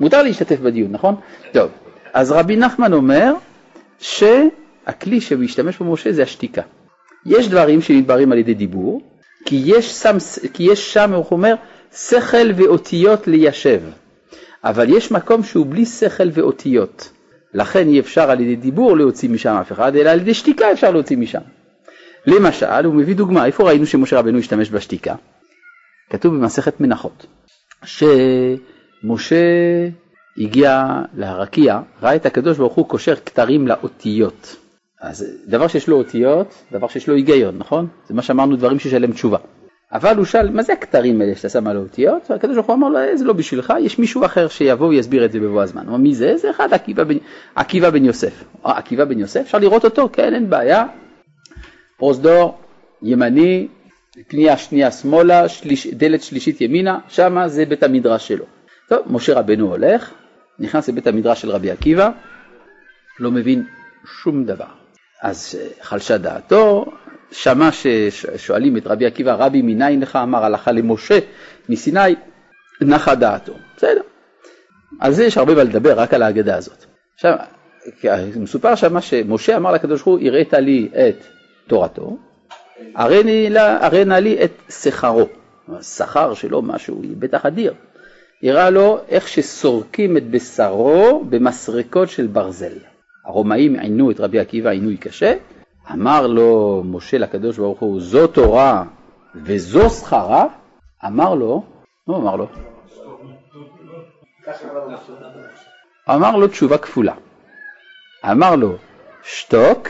מותר 0.00 0.22
להשתתף 0.22 0.60
בדיון, 0.60 0.92
נכון? 0.92 1.14
טוב, 1.52 1.70
אז 2.12 2.32
רבי 2.32 2.56
נחמן 2.56 2.92
אומר 2.92 3.34
שהכלי 3.98 5.20
שמשתמש 5.20 5.78
בו 5.78 5.92
משה 5.92 6.12
זה 6.12 6.22
השתיקה. 6.22 6.62
יש 7.26 7.48
דברים 7.48 7.82
שנדברים 7.82 8.32
על 8.32 8.38
ידי 8.38 8.54
דיבור, 8.54 9.00
כי 9.44 9.62
יש, 9.64 9.92
שם, 9.92 10.16
כי 10.52 10.62
יש 10.62 10.92
שם, 10.92 11.12
הוא 11.12 11.24
אומר, 11.30 11.54
שכל 11.92 12.52
ואותיות 12.56 13.26
ליישב. 13.26 13.80
אבל 14.64 14.96
יש 14.96 15.12
מקום 15.12 15.42
שהוא 15.42 15.66
בלי 15.68 15.86
שכל 15.86 16.28
ואותיות. 16.32 17.10
לכן 17.54 17.88
אי 17.88 18.00
אפשר 18.00 18.30
על 18.30 18.40
ידי 18.40 18.56
דיבור 18.56 18.96
להוציא 18.96 19.28
משם 19.28 19.56
אף 19.60 19.72
אחד, 19.72 19.96
אלא 19.96 20.10
על 20.10 20.20
ידי 20.20 20.34
שתיקה 20.34 20.72
אפשר 20.72 20.90
להוציא 20.90 21.16
משם. 21.16 21.40
למשל, 22.26 22.84
הוא 22.84 22.94
מביא 22.94 23.16
דוגמה, 23.16 23.46
איפה 23.46 23.64
ראינו 23.64 23.86
שמשה 23.86 24.18
רבנו 24.18 24.38
השתמש 24.38 24.70
בשתיקה? 24.70 25.14
כתוב 26.10 26.34
במסכת 26.34 26.80
מנחות, 26.80 27.26
שמשה 27.84 29.36
הגיע 30.38 31.00
להרקיע, 31.14 31.80
ראה 32.02 32.16
את 32.16 32.26
הקדוש 32.26 32.58
ברוך 32.58 32.74
הוא 32.74 32.88
קושר 32.88 33.14
כתרים 33.16 33.68
לאותיות. 33.68 34.56
אז 35.00 35.26
דבר 35.46 35.68
שיש 35.68 35.88
לו 35.88 35.96
אותיות, 35.96 36.54
דבר 36.72 36.88
שיש 36.88 37.08
לו 37.08 37.14
היגיון, 37.14 37.58
נכון? 37.58 37.86
זה 38.08 38.14
מה 38.14 38.22
שאמרנו, 38.22 38.56
דברים 38.56 38.78
שיש 38.78 38.94
עליהם 38.94 39.12
תשובה. 39.12 39.38
אבל 39.92 40.16
הוא 40.16 40.24
שאל, 40.24 40.50
מה 40.50 40.62
זה 40.62 40.72
הכתרים 40.72 41.20
האלה 41.20 41.36
שאתה 41.36 41.48
שם 41.48 41.66
על 41.66 41.76
האותיות? 41.76 42.30
והקדוש 42.30 42.54
ברוך 42.54 42.66
הוא 42.66 42.74
אמר 42.74 42.88
לו, 42.88 42.98
"אה, 42.98 43.16
זה 43.16 43.24
לא 43.24 43.32
בשבילך, 43.32 43.72
יש 43.80 43.98
מישהו 43.98 44.24
אחר 44.24 44.48
שיבוא 44.48 44.86
ויסביר 44.86 45.24
את 45.24 45.32
זה 45.32 45.40
בבוא 45.40 45.62
הזמן. 45.62 45.82
הוא 45.82 45.88
אמר, 45.88 45.96
מי 45.96 46.14
זה? 46.14 46.36
זה 46.36 46.50
אחד, 46.50 46.72
עקיבא 46.72 47.04
בן, 47.04 47.16
עקיבא 47.54 47.90
בן 47.90 48.04
יוסף. 48.04 48.44
אה, 48.66 48.78
עקיבא 48.78 49.04
בן 49.04 49.18
יוסף, 49.18 49.40
אפשר 49.40 49.58
לראות 49.58 49.84
אותו, 49.84 50.08
כן, 50.12 50.34
אין 50.34 50.50
בעיה. 50.50 50.86
פרוזדור, 51.98 52.58
ימני, 53.02 53.68
פנייה 54.28 54.56
שנייה 54.56 54.90
שמאלה, 54.90 55.48
שליש, 55.48 55.86
דלת 55.86 56.22
שלישית 56.22 56.60
ימינה, 56.60 56.98
שמה 57.08 57.48
זה 57.48 57.66
בית 57.66 57.82
המדרש 57.82 58.28
שלו. 58.28 58.44
טוב, 58.88 58.98
משה 59.06 59.34
רבנו 59.34 59.66
הולך, 59.66 60.12
נכנס 60.58 60.88
לבית 60.88 61.06
המדרש 61.06 61.42
של 61.42 61.50
רבי 61.50 61.70
עקיבא, 61.70 62.10
לא 63.20 63.30
מבין 63.30 63.64
שום 64.22 64.44
דבר. 64.44 64.64
אז 65.22 65.58
אה, 65.60 65.68
חלשה 65.82 66.18
דעתו, 66.18 66.84
שמע 67.30 67.72
ששואלים 67.72 68.76
את 68.76 68.86
רבי 68.86 69.06
עקיבא, 69.06 69.34
רבי 69.34 69.62
מניין 69.62 70.00
לך 70.00 70.16
אמר 70.16 70.44
הלכה 70.44 70.72
למשה 70.72 71.18
מסיני, 71.68 72.14
נחה 72.80 73.14
דעתו. 73.14 73.52
בסדר. 73.76 74.00
על 75.00 75.12
זה 75.12 75.24
יש 75.24 75.38
הרבה 75.38 75.54
מה 75.54 75.62
לדבר, 75.62 76.00
רק 76.00 76.14
על 76.14 76.22
ההגדה 76.22 76.56
הזאת. 76.56 76.84
עכשיו, 77.14 77.36
מסופר 78.36 78.74
שמה 78.74 79.00
שמשה 79.00 79.56
אמר 79.56 79.72
לקדוש 79.72 80.02
ברוך 80.02 80.18
הוא, 80.18 80.28
הראית 80.28 80.54
לי 80.54 80.88
את 80.92 81.24
תורתו, 81.66 82.16
הרא 82.94 84.04
נא 84.04 84.14
לי 84.14 84.44
את 84.44 84.52
שכרו. 84.68 85.26
השכר 85.68 86.34
שלו 86.34 86.62
משהו, 86.62 87.02
בטח 87.18 87.46
אדיר. 87.46 87.74
הראה 88.42 88.70
לו 88.70 88.98
איך 89.08 89.28
שסורקים 89.28 90.16
את 90.16 90.30
בשרו 90.30 91.24
במסרקות 91.28 92.08
של 92.08 92.26
ברזל. 92.26 92.78
הרומאים 93.24 93.78
עינו 93.78 94.10
את 94.10 94.20
רבי 94.20 94.38
עקיבא 94.38 94.70
עינוי 94.70 94.96
קשה, 94.96 95.34
אמר 95.92 96.26
לו 96.26 96.82
משה 96.84 97.18
לקדוש 97.18 97.58
ברוך 97.58 97.80
הוא, 97.80 98.00
זו 98.00 98.26
תורה 98.26 98.84
וזו 99.34 99.90
שכרה, 99.90 100.46
אמר 101.06 101.34
לו, 101.34 101.64
מה 102.06 102.16
אמר 102.16 102.36
לו? 102.36 102.46
אמר 106.10 106.36
לו 106.36 106.48
תשובה 106.48 106.78
כפולה. 106.78 107.14
אמר 108.30 108.56
לו, 108.56 108.76
שתוק, 109.22 109.88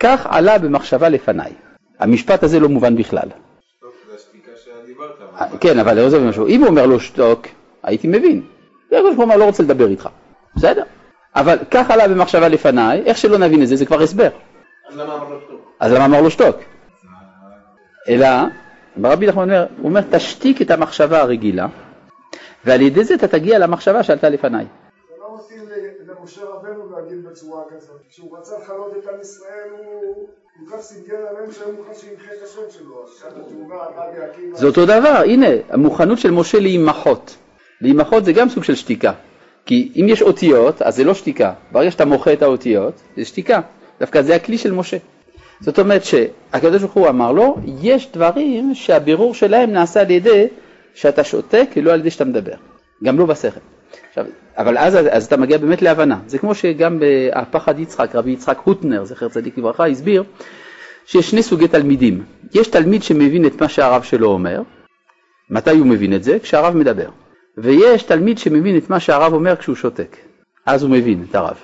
כך 0.00 0.26
עלה 0.30 0.58
במחשבה 0.58 1.08
לפניי. 1.08 1.52
המשפט 1.98 2.42
הזה 2.42 2.60
לא 2.60 2.68
מובן 2.68 2.96
בכלל. 2.96 3.28
כן, 5.60 5.78
אבל 5.78 6.10
זה 6.10 6.20
משהו. 6.20 6.46
אם 6.46 6.60
הוא 6.60 6.68
אומר 6.68 6.86
לו 6.86 7.00
שתוק, 7.00 7.46
הייתי 7.82 8.08
מבין. 8.08 8.42
הקדוש 8.86 9.16
ברוך 9.16 9.30
הוא 9.30 9.38
לא 9.38 9.44
רוצה 9.44 9.62
לדבר 9.62 9.88
איתך. 9.88 10.08
בסדר. 10.56 10.82
אבל 11.36 11.58
כך 11.70 11.90
עלה 11.90 12.08
במחשבה 12.08 12.48
לפניי, 12.48 13.02
איך 13.04 13.18
שלא 13.18 13.38
נבין 13.38 13.62
את 13.62 13.68
זה, 13.68 13.76
זה 13.76 13.86
כבר 13.86 14.02
הסבר. 14.02 14.28
אז 15.80 15.92
למה 15.92 16.04
אמר 16.04 16.20
לו 16.20 16.30
שתוק? 16.30 16.56
אלא, 18.08 18.28
רבי 19.04 19.26
נחמן 19.26 19.42
אומר, 19.42 19.66
הוא 19.78 19.88
אומר, 19.88 20.00
תשתיק 20.10 20.62
את 20.62 20.70
המחשבה 20.70 21.20
הרגילה, 21.20 21.66
ועל 22.64 22.80
ידי 22.80 23.04
זה 23.04 23.14
אתה 23.14 23.28
תגיע 23.28 23.58
למחשבה 23.58 24.02
שעלתה 24.02 24.28
לפניי. 24.28 24.66
למשה 26.28 26.44
רבנו 26.44 26.90
להגיד 26.90 27.24
בצורה 27.24 27.62
כזאת. 27.76 28.00
כשהוא 28.10 28.38
רצה 28.38 28.52
לכלות 28.62 28.92
את 28.98 29.08
עם 29.08 29.20
ישראל, 29.20 29.70
הוא 29.78 30.28
כל 30.66 30.76
כך 30.76 30.82
סינגר 30.82 31.16
עליהם 31.30 31.52
שהיו 31.52 31.72
מוכן 31.72 31.94
שימחה 31.94 32.32
את 32.38 32.42
השם 32.44 32.78
שלו. 32.78 33.06
זה 34.54 34.66
אותו 34.66 34.86
דבר, 34.86 35.22
הנה, 35.24 35.46
המוכנות 35.68 36.18
של 36.18 36.30
משה 36.30 36.60
להימחות. 36.60 37.36
להימחות 37.80 38.24
זה 38.24 38.32
גם 38.32 38.48
סוג 38.48 38.64
של 38.64 38.74
שתיקה. 38.74 39.12
כי 39.66 39.92
אם 39.96 40.06
יש 40.08 40.22
אותיות, 40.22 40.82
אז 40.82 40.96
זה 40.96 41.04
לא 41.04 41.14
שתיקה. 41.14 41.52
ברגע 41.72 41.90
שאתה 41.90 42.04
מוחה 42.04 42.32
את 42.32 42.42
האותיות, 42.42 42.94
זה 43.16 43.24
שתיקה. 43.24 43.60
דווקא 44.00 44.22
זה 44.22 44.34
הכלי 44.34 44.58
של 44.58 44.72
משה. 44.72 44.96
זאת 45.60 45.78
אומרת 45.78 46.04
שהקדוש 46.04 46.82
ברוך 46.82 46.94
הוא 46.94 47.08
אמר 47.08 47.32
לו, 47.32 47.56
יש 47.82 48.12
דברים 48.12 48.74
שהבירור 48.74 49.34
שלהם 49.34 49.70
נעשה 49.70 50.00
על 50.00 50.10
ידי 50.10 50.46
שאתה 50.94 51.24
שותק, 51.24 51.68
ולא 51.76 51.92
על 51.92 52.00
ידי 52.00 52.10
שאתה 52.10 52.24
מדבר. 52.24 52.54
גם 53.04 53.18
לא 53.18 53.26
בשכל. 53.26 53.60
עכשיו, 54.08 54.24
אבל 54.58 54.78
אז, 54.78 54.98
אז 55.10 55.26
אתה 55.26 55.36
מגיע 55.36 55.58
באמת 55.58 55.82
להבנה. 55.82 56.18
זה 56.26 56.38
כמו 56.38 56.54
שגם 56.54 56.98
בפחד 57.00 57.78
יצחק, 57.78 58.14
רבי 58.14 58.30
יצחק 58.30 58.58
הוטנר, 58.64 59.04
זכר 59.04 59.28
צדיק 59.28 59.58
לברכה, 59.58 59.86
הסביר 59.86 60.24
שיש 61.06 61.30
שני 61.30 61.42
סוגי 61.42 61.68
תלמידים. 61.68 62.24
יש 62.54 62.68
תלמיד 62.68 63.02
שמבין 63.02 63.46
את 63.46 63.62
מה 63.62 63.68
שהרב 63.68 64.02
שלו 64.02 64.28
אומר, 64.28 64.62
מתי 65.50 65.70
הוא 65.70 65.86
מבין 65.86 66.14
את 66.14 66.24
זה? 66.24 66.38
כשהרב 66.38 66.76
מדבר. 66.76 67.08
ויש 67.58 68.02
תלמיד 68.02 68.38
שמבין 68.38 68.76
את 68.76 68.90
מה 68.90 69.00
שהרב 69.00 69.32
אומר 69.32 69.56
כשהוא 69.56 69.76
שותק. 69.76 70.16
אז 70.66 70.82
הוא 70.82 70.90
מבין 70.90 71.24
את 71.30 71.34
הרב. 71.34 71.56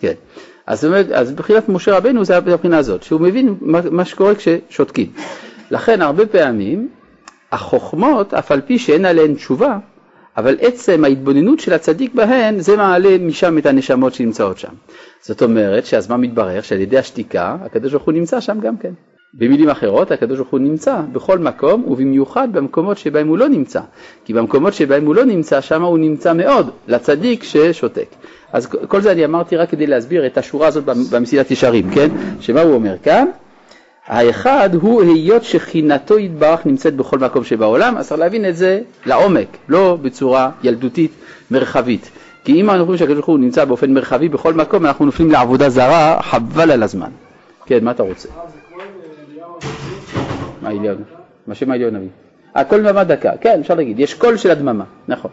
כן. 0.00 0.14
אז, 0.66 0.88
אז 1.14 1.32
מבחינת 1.32 1.68
משה 1.68 1.96
רבנו 1.96 2.24
זה 2.24 2.36
הבחינה 2.36 2.78
הזאת, 2.78 3.02
שהוא 3.02 3.20
מבין 3.20 3.54
מה, 3.60 3.80
מה 3.90 4.04
שקורה 4.04 4.34
כששותקים. 4.34 5.12
לכן 5.70 6.02
הרבה 6.02 6.26
פעמים 6.26 6.88
החוכמות, 7.52 8.34
אף 8.34 8.52
על 8.52 8.60
פי 8.60 8.78
שאין 8.78 9.04
עליהן 9.04 9.34
תשובה, 9.34 9.78
אבל 10.36 10.56
עצם 10.60 11.04
ההתבוננות 11.04 11.60
של 11.60 11.72
הצדיק 11.72 12.14
בהן, 12.14 12.60
זה 12.60 12.76
מעלה 12.76 13.18
משם 13.18 13.58
את 13.58 13.66
הנשמות 13.66 14.14
שנמצאות 14.14 14.58
שם. 14.58 14.72
זאת 15.20 15.42
אומרת, 15.42 15.86
שאז 15.86 16.10
מה 16.10 16.16
מתברר? 16.16 16.60
שעל 16.60 16.80
ידי 16.80 16.98
השתיקה, 16.98 17.56
הקדוש 17.64 17.92
ברוך 17.92 18.04
הוא 18.04 18.12
נמצא 18.12 18.40
שם 18.40 18.60
גם 18.60 18.76
כן. 18.76 18.92
במילים 19.34 19.68
אחרות, 19.68 20.10
הקדוש 20.10 20.38
ברוך 20.38 20.50
הוא 20.50 20.60
נמצא 20.60 21.00
בכל 21.12 21.38
מקום, 21.38 21.84
ובמיוחד 21.88 22.48
במקומות 22.52 22.98
שבהם 22.98 23.28
הוא 23.28 23.38
לא 23.38 23.48
נמצא. 23.48 23.80
כי 24.24 24.32
במקומות 24.32 24.74
שבהם 24.74 25.06
הוא 25.06 25.14
לא 25.14 25.24
נמצא, 25.24 25.60
שם 25.60 25.82
הוא 25.82 25.98
נמצא 25.98 26.32
מאוד, 26.32 26.70
לצדיק 26.88 27.42
ששותק. 27.42 28.08
אז 28.52 28.66
כל 28.66 29.00
זה 29.00 29.12
אני 29.12 29.24
אמרתי 29.24 29.56
רק 29.56 29.70
כדי 29.70 29.86
להסביר 29.86 30.26
את 30.26 30.38
השורה 30.38 30.66
הזאת 30.66 30.84
במסילת 30.84 31.50
ישרים, 31.50 31.90
כן? 31.90 32.08
שמה 32.40 32.60
הוא 32.60 32.74
אומר 32.74 32.94
כאן? 33.02 33.26
האחד 34.06 34.74
הוא 34.74 35.02
היות 35.02 35.44
שכינתו 35.44 36.18
יתברך 36.18 36.66
נמצאת 36.66 36.96
בכל 36.96 37.18
מקום 37.18 37.44
שבעולם, 37.44 37.96
אז 37.96 38.08
צריך 38.08 38.20
להבין 38.20 38.48
את 38.48 38.56
זה 38.56 38.80
לעומק, 39.06 39.48
לא 39.68 39.98
בצורה 40.02 40.50
ילדותית 40.62 41.12
מרחבית. 41.50 42.10
כי 42.44 42.60
אם 42.60 42.70
אנחנו 42.70 42.86
חושבים 42.86 42.98
שהקדוש 42.98 43.16
ברוך 43.16 43.26
הוא 43.26 43.38
נמצא 43.38 43.64
באופן 43.64 43.92
מרחבי 43.94 44.28
בכל 44.28 44.54
מקום, 44.54 44.86
אנחנו 44.86 45.04
נופלים 45.04 45.30
לעבודה 45.30 45.68
זרה, 45.68 46.22
חבל 46.22 46.70
על 46.70 46.82
הזמן. 46.82 47.10
כן, 47.66 47.84
מה 47.84 47.90
אתה 47.90 48.02
רוצה? 48.02 48.28
מה 50.62 50.70
אליהו? 50.70 50.96
מה 51.46 51.54
שם 51.54 51.72
אליהו 51.72 51.90
הנביא? 51.90 52.08
אה, 52.56 52.64
קול 52.64 52.82
דממה 52.82 53.04
דקה, 53.04 53.30
כן, 53.40 53.60
אפשר 53.60 53.74
להגיד, 53.74 54.00
יש 54.00 54.14
קול 54.14 54.36
של 54.36 54.50
הדממה, 54.50 54.84
נכון. 55.08 55.30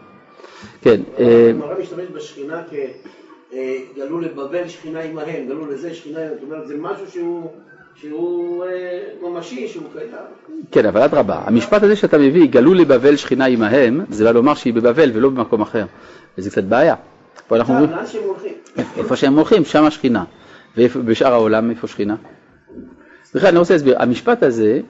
כן, 0.82 1.00
אה, 1.18 1.52
הרב 1.62 1.80
משתמש 1.80 2.06
בשכינה 2.14 2.62
כגלו 2.70 4.20
לבבל 4.20 4.68
שכינה 4.68 5.00
עמהם, 5.00 5.46
גלו 5.48 5.66
לזה 5.66 5.94
שכינה, 5.94 6.20
זאת 6.28 6.42
אומרת 6.42 6.68
זה 6.68 6.74
משהו 6.78 7.10
שהוא, 7.10 7.50
שהוא 8.00 8.64
אה, 8.64 8.98
ממשי, 9.22 9.68
שהוא 9.68 9.84
קיים. 9.92 10.10
כן, 10.70 10.86
אבל 10.86 11.02
אדרבה, 11.02 11.42
המשפט 11.46 11.82
הזה 11.82 11.96
שאתה 11.96 12.18
מביא, 12.18 12.48
גלו 12.48 12.74
לבבל 12.74 13.16
שכינה 13.16 13.44
עמהם, 13.44 14.00
זה 14.10 14.24
בא 14.24 14.30
לומר 14.30 14.54
שהיא 14.54 14.74
בבבל 14.74 15.10
ולא 15.14 15.28
במקום 15.28 15.62
אחר, 15.62 15.84
וזה 16.38 16.50
קצת 16.50 16.64
בעיה. 16.64 16.94
פה 17.48 17.56
אנחנו 17.56 17.74
אומרים, 17.74 17.90
לאן 17.90 18.06
שהם 18.06 18.22
הולכים? 18.22 18.52
איפה 18.96 19.16
שהם 19.16 19.34
הולכים, 19.34 19.64
שם 19.64 19.84
השכינה. 19.84 20.24
ובשאר 20.76 21.32
העולם, 21.32 21.70
איפה 21.70 21.86
שכינה? 21.86 22.16
בכלל, 23.34 23.48
אני 23.48 23.58
רוצה 23.58 23.74
להסביר, 23.74 24.02
המשפט 24.02 24.42
הזה, 24.42 24.80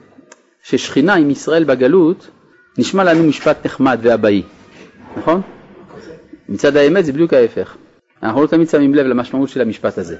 ששכינה 0.63 1.13
עם 1.13 1.29
ישראל 1.29 1.63
בגלות, 1.63 2.29
נשמע 2.77 3.03
לנו 3.03 3.23
משפט 3.23 3.65
נחמד 3.65 3.99
ואבאי, 4.01 4.43
נכון? 5.17 5.41
מצד 6.49 6.75
האמת 6.75 7.05
זה 7.05 7.13
בדיוק 7.13 7.33
ההפך. 7.33 7.75
אנחנו 8.23 8.41
לא 8.41 8.47
תמיד 8.47 8.69
שמים 8.69 8.95
לב 8.95 9.05
למשמעות 9.05 9.49
של 9.49 9.61
המשפט 9.61 9.97
הזה. 9.97 10.17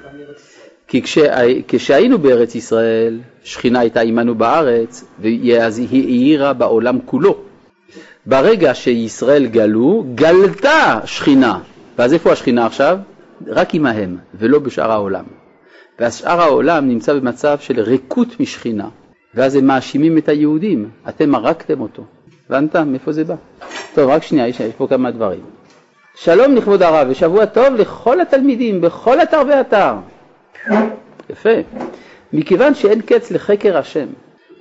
כי 0.92 1.02
כשה, 1.02 1.44
כשהיינו 1.68 2.18
בארץ 2.18 2.56
ישראל, 2.56 3.20
שכינה 3.44 3.80
הייתה 3.80 4.02
עמנו 4.02 4.36
בארץ, 4.36 5.04
ואז 5.20 5.80
היא 5.80 5.88
האירה 5.92 6.54
בעולם 6.54 7.00
כולו. 7.06 7.38
ברגע 8.26 8.74
שישראל 8.74 9.46
גלו, 9.46 10.06
גלתה 10.16 11.00
שכינה. 11.06 11.60
ואז 11.98 12.14
איפה 12.14 12.32
השכינה 12.32 12.66
עכשיו? 12.66 12.98
רק 13.48 13.76
עמהם, 13.76 14.18
ולא 14.36 14.60
בשאר 14.60 14.92
העולם. 14.92 15.24
ואז 16.00 16.16
שאר 16.16 16.42
העולם 16.42 16.88
נמצא 16.88 17.14
במצב 17.14 17.58
של 17.60 17.80
ריקות 17.80 18.40
משכינה. 18.40 18.88
ואז 19.36 19.56
הם 19.56 19.66
מאשימים 19.66 20.18
את 20.18 20.30
היהודים, 20.30 20.90
אתם 21.10 21.36
הרגתם 21.36 21.82
אותו. 21.82 22.04
הבנת 22.50 22.76
מאיפה 22.76 23.12
זה 23.12 23.24
בא? 23.24 23.36
טוב, 23.94 24.10
רק 24.10 24.24
שנייה, 24.24 24.48
יש, 24.48 24.60
יש 24.60 24.74
פה 24.78 24.88
כמה 24.88 25.12
דברים. 25.12 25.42
שלום 26.16 26.56
לכבוד 26.56 26.82
הרב 26.82 27.08
ושבוע 27.10 27.46
טוב 27.46 27.76
לכל 27.76 28.22
התלמידים 28.22 28.82
בכל 28.82 29.22
אתר 29.22 29.42
ואתר. 29.50 29.94
יפה. 31.30 31.50
מכיוון 32.34 32.74
שאין 32.74 33.02
קץ 33.02 33.32
לחקר 33.32 33.78
השם, 33.78 34.08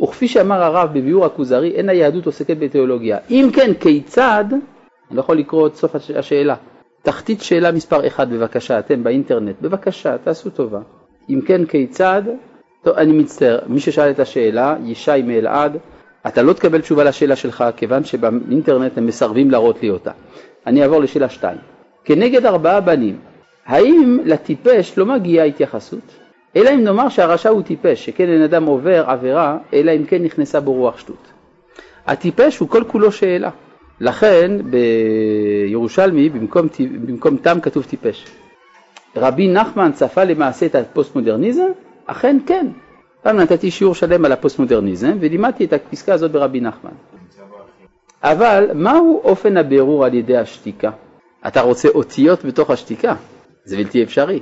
וכפי 0.03 0.29
שאמר 0.29 0.63
הרב 0.63 0.91
בביאור 0.93 1.27
הכוזרי, 1.27 1.71
אין 1.71 1.89
היהדות 1.89 2.27
עוסקת 2.27 2.57
בתיאולוגיה. 2.59 3.19
אם 3.31 3.49
כן, 3.53 3.75
כיצד, 3.81 4.45
אני 4.51 5.17
לא 5.17 5.21
יכול 5.21 5.39
לקרוא 5.39 5.67
את 5.67 5.77
סוף 5.77 5.97
השאלה, 6.17 6.55
תחתית 7.03 7.43
שאלה 7.43 7.73
מספר 7.73 8.07
1 8.07 8.29
בבקשה, 8.29 8.79
אתם 8.79 9.05
באינטרנט, 9.05 9.57
בבקשה, 9.61 10.19
תעשו 10.19 10.51
טובה. 10.51 10.81
אם 11.31 11.41
כן, 11.47 11.65
כיצד, 11.67 12.23
טוב, 12.83 12.97
אני 12.97 13.13
מצטער, 13.13 13.59
מי 13.67 13.81
ששאל 13.81 14.11
את 14.11 14.21
השאלה, 14.21 14.77
ישי 14.85 15.23
מאלעד, 15.25 15.77
אתה 16.27 16.43
לא 16.43 16.53
תקבל 16.53 16.81
תשובה 16.81 17.05
לשאלה 17.05 17.37
שלך, 17.37 17.65
כיוון 17.77 18.05
שבאינטרנט 18.05 18.99
הם 18.99 19.07
מסרבים 19.07 19.51
להראות 19.51 19.83
לי 19.83 19.91
אותה. 19.91 20.11
אני 20.67 20.83
אעבור 20.83 21.01
לשאלה 21.01 21.29
2. 21.29 21.59
כנגד 22.05 22.47
ארבעה 22.47 22.81
בנים, 22.81 23.19
האם 23.71 24.19
לטיפש 24.25 24.99
לא 24.99 25.07
מגיעה 25.07 25.47
התייחסות? 25.47 26.01
אלא 26.57 26.71
אם 26.71 26.85
נאמר 26.85 27.09
שהרשע 27.09 27.49
הוא 27.49 27.63
טיפש, 27.63 28.07
שכן 28.07 28.29
אין 28.29 28.43
אדם 28.43 28.65
עובר 28.65 29.05
עבירה, 29.07 29.59
אלא 29.75 29.91
אם 29.97 30.05
כן 30.05 30.23
נכנסה 30.23 30.61
בו 30.61 30.73
רוח 30.73 30.99
שטות. 30.99 31.33
הטיפש 32.07 32.59
הוא 32.59 32.69
כל 32.69 32.85
כולו 32.87 33.13
שאלה. 33.13 33.51
לכן 34.01 34.51
בירושלמי 35.71 36.29
במקום, 36.29 36.69
במקום 37.07 37.37
תם 37.37 37.61
כתוב 37.63 37.85
טיפש. 37.85 38.27
רבי 39.17 39.49
נחמן 39.49 39.93
צפה 39.93 40.25
למעשה 40.25 40.67
את 40.67 40.75
הפוסט-מודרניזם? 40.75 41.71
אכן 42.07 42.37
כן. 42.47 42.67
פעם 43.23 43.37
נתתי 43.37 43.71
שיעור 43.71 43.95
שלם 43.95 44.25
על 44.25 44.33
הפוסט-מודרניזם 44.33 45.17
ולימדתי 45.21 45.65
את 45.65 45.73
הפסקה 45.73 46.15
הזאת 46.15 46.31
ברבי 46.31 46.61
נחמן. 46.61 46.91
אבל 48.23 48.71
מהו 48.75 49.21
אופן 49.25 49.57
הבירור 49.57 50.05
על 50.05 50.15
ידי 50.15 50.37
השתיקה? 50.37 50.91
אתה 51.47 51.61
רוצה 51.61 51.89
אותיות 51.89 52.45
בתוך 52.45 52.71
השתיקה, 52.71 53.15
זה 53.65 53.77
בלתי 53.77 54.03
אפשרי. 54.03 54.41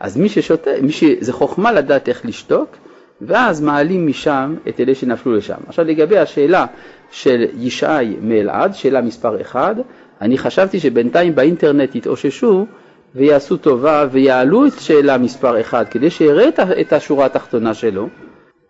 אז 0.00 0.16
מי 0.16 0.28
ששותק, 0.28 0.70
מי 0.82 0.92
ש... 0.92 1.04
זה 1.20 1.32
חוכמה 1.32 1.72
לדעת 1.72 2.08
איך 2.08 2.26
לשתוק, 2.26 2.76
ואז 3.20 3.60
מעלים 3.60 4.06
משם 4.06 4.54
את 4.68 4.80
אלה 4.80 4.94
שנפלו 4.94 5.36
לשם. 5.36 5.58
עכשיו 5.66 5.84
לגבי 5.84 6.18
השאלה 6.18 6.66
של 7.10 7.44
ישי 7.58 8.16
מאלעד, 8.20 8.74
שאלה 8.74 9.00
מספר 9.00 9.40
1, 9.40 9.76
אני 10.20 10.38
חשבתי 10.38 10.80
שבינתיים 10.80 11.34
באינטרנט 11.34 11.94
יתאוששו 11.94 12.66
ויעשו 13.14 13.56
טובה 13.56 14.06
ויעלו 14.10 14.66
את 14.66 14.72
שאלה 14.80 15.18
מספר 15.18 15.60
1 15.60 15.88
כדי 15.88 16.10
שיראה 16.10 16.48
את 16.80 16.92
השורה 16.92 17.26
התחתונה 17.26 17.74
שלו, 17.74 18.08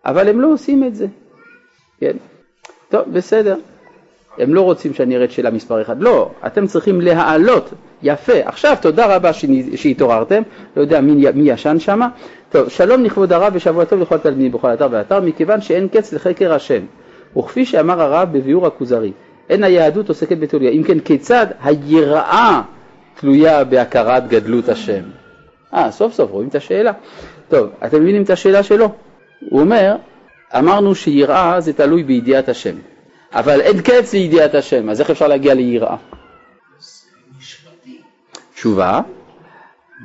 אבל 0.06 0.28
הם 0.28 0.40
לא 0.40 0.52
עושים 0.52 0.84
את 0.84 0.94
זה. 0.94 1.06
כן? 2.00 2.16
טוב, 2.88 3.12
בסדר. 3.12 3.56
הם 4.38 4.54
לא 4.54 4.60
רוצים 4.60 4.94
שאני 4.94 5.16
אראה 5.16 5.24
את 5.24 5.30
שאלה 5.30 5.50
מספר 5.50 5.82
1. 5.82 5.96
לא, 6.00 6.30
אתם 6.46 6.66
צריכים 6.66 7.00
להעלות. 7.00 7.70
יפה. 8.02 8.32
עכשיו, 8.44 8.76
תודה 8.80 9.16
רבה 9.16 9.30
שהתעוררתם. 9.74 10.42
לא 10.76 10.82
יודע 10.82 11.00
מי, 11.00 11.26
מי 11.34 11.50
ישן 11.50 11.78
שם. 11.78 12.00
טוב, 12.50 12.68
שלום 12.68 13.04
לכבוד 13.04 13.32
הרב 13.32 13.52
ושבוע 13.56 13.84
טוב 13.84 14.00
לכל 14.00 14.14
התלמידים 14.14 14.52
בכל 14.52 14.74
אתר 14.74 14.88
ואתר, 14.90 15.20
מכיוון 15.20 15.60
שאין 15.60 15.88
קץ 15.88 16.12
לחקר 16.12 16.54
השם. 16.54 16.82
וכפי 17.36 17.64
שאמר 17.64 18.02
הרב 18.02 18.28
בביאור 18.32 18.66
הכוזרי, 18.66 19.12
אין 19.50 19.64
היהדות 19.64 20.08
עוסקת 20.08 20.38
בתיאולוגיה. 20.38 20.70
אם 20.78 20.82
כן, 20.82 21.00
כיצד 21.00 21.46
היראה 21.62 22.62
תלויה 23.14 23.64
בהכרת 23.64 24.28
גדלות 24.28 24.68
השם? 24.68 25.02
אה, 25.74 25.90
סוף 25.90 26.12
סוף 26.14 26.30
רואים 26.30 26.48
את 26.48 26.54
השאלה. 26.54 26.92
טוב, 27.48 27.68
אתם 27.84 28.02
מבינים 28.02 28.22
את 28.22 28.30
השאלה 28.30 28.62
שלו? 28.62 28.92
הוא 29.50 29.60
אומר, 29.60 29.96
אמרנו 30.58 30.94
שיראה 30.94 31.60
זה 31.60 31.72
תלוי 31.72 32.02
בידיעת 32.02 32.48
השם. 32.48 32.74
אבל 33.34 33.60
אין 33.60 33.80
קץ 33.82 34.12
לידיעת 34.12 34.54
השם, 34.54 34.90
אז 34.90 35.00
איך 35.00 35.10
אפשר 35.10 35.28
להגיע 35.28 35.54
ליראה? 35.54 35.96
תשובה, 38.60 39.00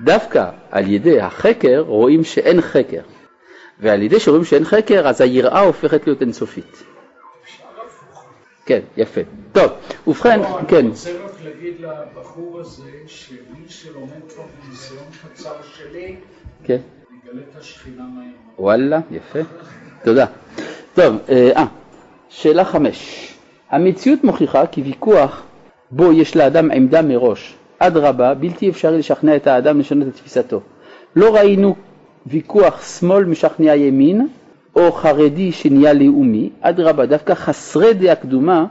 דווקא 0.03 0.49
על 0.71 0.91
ידי 0.91 1.21
החקר 1.21 1.83
רואים 1.87 2.23
שאין 2.23 2.61
חקר, 2.61 3.01
ועל 3.79 4.01
ידי 4.01 4.19
שרואים 4.19 4.43
שאין 4.43 4.65
חקר 4.65 5.07
אז 5.07 5.21
היראה 5.21 5.59
הופכת 5.59 6.07
להיות 6.07 6.21
אינסופית. 6.21 6.83
כן, 8.65 8.79
יפה. 8.97 9.21
טוב, 9.51 9.71
ובכן, 10.07 10.39
לא, 10.39 10.59
כן. 10.67 10.77
אני 10.77 10.87
רוצה 10.87 11.09
רק 11.25 11.31
להגיד 11.43 11.73
לבחור 11.79 12.59
הזה, 12.59 12.91
שמי 13.07 13.37
שלומד 13.67 14.31
כבר 14.33 14.43
בניסיון 14.65 15.03
קצר 15.23 15.55
שלי, 15.63 16.15
כן. 16.63 16.79
מגלה 17.09 17.41
את 17.51 17.59
השכינה 17.59 18.03
מהיום. 18.15 18.33
וואלה, 18.59 18.99
יפה. 19.11 19.39
תודה. 20.03 20.25
טוב, 20.93 21.15
אה, 21.29 21.65
שאלה 22.29 22.65
חמש. 22.65 23.29
המציאות 23.69 24.23
מוכיחה 24.23 24.67
כי 24.67 24.81
ויכוח 24.81 25.43
בו 25.91 26.13
יש 26.13 26.35
לאדם 26.35 26.71
עמדה 26.71 27.01
מראש, 27.01 27.55
אדרבה, 27.79 28.33
בלתי 28.33 28.69
אפשרי 28.69 28.97
לשכנע 28.97 29.35
את 29.35 29.47
האדם 29.47 29.79
לשנות 29.79 30.07
את 30.07 30.13
תפיסתו. 30.13 30.61
לא 31.15 31.35
ראינו 31.35 31.75
ויכוח 32.27 32.99
שמאל 32.99 33.25
משכנע 33.25 33.75
ימין, 33.75 34.27
או 34.75 34.91
חרדי 34.91 35.51
שנהיה 35.51 35.93
לאומי, 35.93 36.49
אדרבה, 36.61 37.05
דווקא 37.05 37.33
חסרי 37.33 37.93
דעה 37.93 38.15
קדומה 38.15 38.65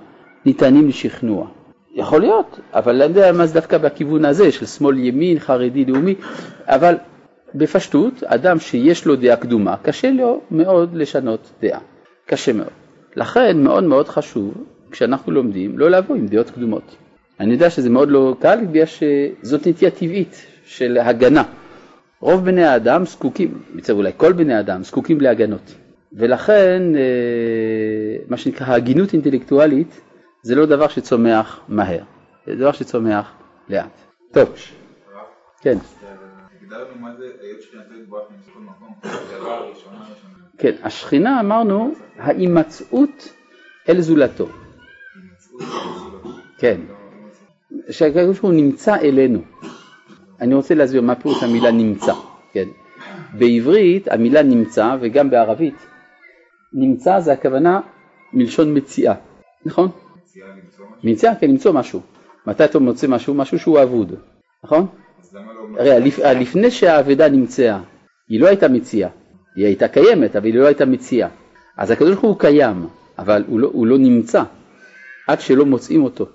ניתנים 0.47 0.89
לשכנוע. 0.89 1.47
יכול 1.95 2.21
להיות, 2.21 2.61
אבל 2.73 3.03
אני 3.03 3.13
יודע 3.13 3.33
מה 3.33 3.47
זה 3.47 3.55
דווקא 3.55 3.79
בכיוון 3.79 4.25
הזה 4.25 4.53
של 4.53 4.67
שמאל 4.67 4.99
ימין, 4.99 5.39
חרדי 5.39 5.85
לאומי, 5.85 6.15
אבל 6.67 6.95
בפשטות, 7.55 8.23
אדם 8.25 8.59
שיש 8.59 9.07
לו 9.07 9.17
דעה 9.17 9.37
קדומה, 9.37 9.77
קשה 9.83 10.11
לו 10.11 10.41
מאוד 10.51 10.95
לשנות 10.95 11.51
דעה, 11.63 11.81
קשה 12.27 12.53
מאוד. 12.53 12.69
לכן 13.17 13.63
מאוד 13.63 13.85
מאוד 13.85 14.09
חשוב, 14.09 14.55
כשאנחנו 14.91 15.33
לומדים, 15.33 15.79
לא 15.79 15.91
לבוא 15.91 16.17
עם 16.17 16.27
דעות 16.27 16.51
קדומות. 16.51 16.97
אני 17.41 17.53
יודע 17.53 17.71
שזה 17.71 17.91
מאוד 17.91 18.09
לא 18.09 18.37
קל, 18.41 18.59
בגלל 18.71 18.87
שזאת 18.87 19.67
נטייה 19.67 19.91
טבעית 19.91 20.47
של 20.65 20.99
הגנה. 20.99 21.43
רוב 22.21 22.45
בני 22.45 22.65
האדם 22.65 23.05
זקוקים, 23.07 23.63
אולי 23.91 24.13
כל 24.17 24.33
בני 24.33 24.55
האדם, 24.55 24.83
זקוקים 24.83 25.21
להגנות. 25.21 25.75
ולכן 26.13 26.83
אה, 26.97 28.25
מה 28.29 28.37
שנקרא 28.37 28.75
הגינות 28.75 29.13
אינטלקטואלית 29.13 30.01
זה 30.43 30.55
לא 30.55 30.67
דבר 30.67 30.89
שצומח 30.89 31.61
מהר, 31.69 32.03
זה 32.47 32.55
דבר 32.55 32.73
שצומח 32.73 33.33
לאט. 33.69 34.01
טוב, 34.33 34.49
כן. 35.61 35.79
כן, 40.59 40.73
השכינה 40.83 41.41
אמרנו 41.41 41.95
ההימצאות 42.19 43.29
אל 43.89 44.01
זולתו. 44.01 44.49
כן, 46.59 46.81
שהקדוש 47.91 48.39
ברוך 48.39 48.41
הוא 48.41 48.53
נמצא 48.53 48.97
אלינו. 48.97 49.39
אני 50.41 50.55
רוצה 50.55 50.75
להסביר 50.75 51.03
מה 51.03 51.15
פירוש 51.15 51.43
המילה 51.43 51.71
נמצא, 51.71 52.13
כן. 52.53 52.69
בעברית 53.39 54.09
המילה 54.09 54.43
נמצא 54.43 54.97
וגם 55.01 55.31
בערבית 55.31 55.87
נמצא 56.73 57.21
זה 57.21 57.33
הכוונה 57.33 57.81
מלשון 58.33 58.77
מציאה, 58.77 59.15
נכון? 59.67 59.89
מציעה 60.23 60.49
למצוא 60.49 60.87
משהו? 60.87 61.11
מציאה, 61.11 61.35
כן, 61.35 61.51
למצוא 61.51 61.73
משהו. 61.73 62.01
מתי 62.47 62.65
אתה 62.65 62.79
מוצא 62.79 63.07
משהו? 63.07 63.35
משהו 63.35 63.59
שהוא 63.59 63.83
אבוד, 63.83 64.15
נכון? 64.65 64.87
אז 65.21 65.35
למה 65.35 65.53
לא... 65.53 65.81
הרי 65.81 66.01
לפ... 66.01 66.19
לפני 66.19 66.71
שהאבדה 66.71 67.29
נמצאה, 67.29 67.81
היא 68.29 68.41
לא 68.41 68.47
הייתה 68.47 68.69
מציאה, 68.69 69.09
היא 69.57 69.67
הייתה 69.67 69.89
קיימת, 69.89 70.37
אבל 70.37 70.47
היא 70.47 70.55
לא 70.55 70.67
הייתה 70.67 70.87
מציאה. 70.87 71.29
אז 71.77 71.91
הקדוש 71.91 72.11
ברוך 72.11 72.25
הוא 72.25 72.39
קיים, 72.39 72.87
אבל 73.19 73.45
הוא 73.47 73.61
לא, 73.61 73.71
הוא 73.73 73.87
לא 73.87 73.99
נמצא, 73.99 74.43
עד 75.29 75.41
שלא 75.41 75.65
מוצאים 75.67 76.05
אותו. 76.05 76.27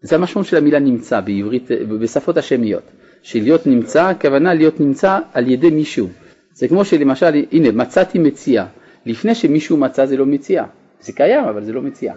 זה 0.00 0.16
המשמעות 0.16 0.46
של 0.46 0.56
המילה 0.56 0.78
נמצא 0.78 1.20
בעברית, 1.20 1.68
בשפות 2.00 2.36
השמיות. 2.36 2.82
שלהיות 3.22 3.66
נמצא, 3.66 4.08
הכוונה 4.08 4.54
להיות 4.54 4.80
נמצא 4.80 5.18
על 5.32 5.48
ידי 5.48 5.70
מישהו. 5.70 6.08
זה 6.52 6.68
כמו 6.68 6.84
שלמשל, 6.84 7.44
הנה, 7.52 7.72
מצאתי 7.72 8.18
מציאה. 8.18 8.66
לפני 9.06 9.34
שמישהו 9.34 9.76
מצא 9.76 10.06
זה 10.06 10.16
לא 10.16 10.26
מציאה. 10.26 10.64
זה 11.00 11.12
קיים, 11.12 11.44
אבל 11.44 11.64
זה 11.64 11.72
לא 11.72 11.82
מציאה. 11.82 12.14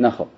נכון. 0.00 0.28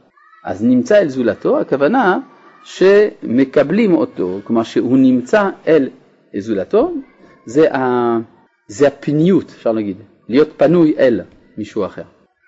אז 0.44 0.64
נמצא 0.64 0.98
אל 0.98 1.08
זולתו, 1.08 1.60
הכוונה 1.60 2.18
שמקבלים 2.64 3.94
אותו, 3.94 4.40
כלומר 4.44 4.62
שהוא 4.62 4.98
נמצא 4.98 5.50
אל 5.66 5.88
זולתו, 6.38 6.94
זה, 7.46 7.74
ה... 7.74 8.18
זה 8.68 8.86
הפניות, 8.86 9.44
אפשר 9.44 9.72
להגיד, 9.72 9.96
להיות 10.28 10.48
פנוי 10.56 10.94
אל 10.98 11.20
מישהו 11.58 11.86
אחר. 11.86 12.02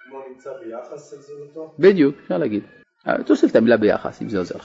כמו 0.09 0.19
נמצא 0.29 0.51
ביחס 0.65 1.15
אל 1.15 1.19
זולתו? 1.19 1.75
בדיוק, 1.79 2.15
אפשר 2.23 2.39
להגיד. 2.39 2.63
תוסיף 3.27 3.51
את 3.51 3.57
המילה 3.57 3.77
ביחס, 3.77 4.23
אם 4.23 4.29
זה 4.29 4.39
עוזר. 4.39 4.59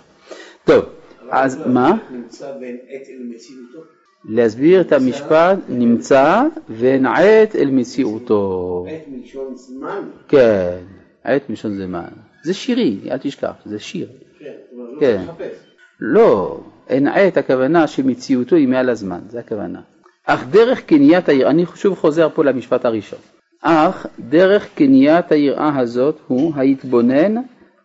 טוב, 0.63 0.86
אבל 1.21 1.30
אז 1.32 1.67
מה? 1.67 1.95
נמצא 2.12 2.52
בין 2.60 2.78
עת 2.89 3.08
אל 3.10 3.23
מציאותו. 3.30 3.80
להסביר 4.25 4.82
את 4.82 4.91
המשפט 4.91 5.58
נמצא 5.69 6.43
ונעט 6.69 7.56
אל 7.56 7.69
מציאותו. 7.71 8.86
עת 8.89 9.08
מלשון 9.08 9.56
זמן. 9.56 10.10
כן, 10.28 10.78
עת 11.23 11.49
מלשון 11.49 11.78
זמן. 11.78 12.08
זה 12.43 12.54
שירי, 12.54 12.99
אל 13.12 13.17
תשכח, 13.17 13.54
זה 13.65 13.80
שיר. 13.80 14.08
כן, 14.39 14.45
אומרת, 14.71 14.93
לא 14.93 14.99
כן. 14.99 15.17
צריך 15.17 15.30
לחפש. 15.30 15.58
לא, 15.99 16.60
אין 16.89 17.08
עת 17.08 17.38
הכוונה 17.38 17.88
שמציאותו 17.88 18.56
היא 18.56 18.67
מעל 18.67 18.89
הזמן, 18.89 19.19
זה 19.30 19.39
הכוונה. 19.39 19.82
אך 20.25 20.45
דרך 20.49 20.82
קניית 20.82 21.30
היראה, 21.30 21.49
אני 21.49 21.65
שוב 21.75 21.97
חוזר 21.97 22.30
פה 22.30 22.43
למשפט 22.43 22.86
הראשון, 22.86 23.19
אך 23.62 24.06
דרך 24.19 24.67
קניית 24.75 25.32
היראה 25.32 25.80
הזאת 25.80 26.19
הוא 26.28 26.54
ההתבונן 26.56 27.36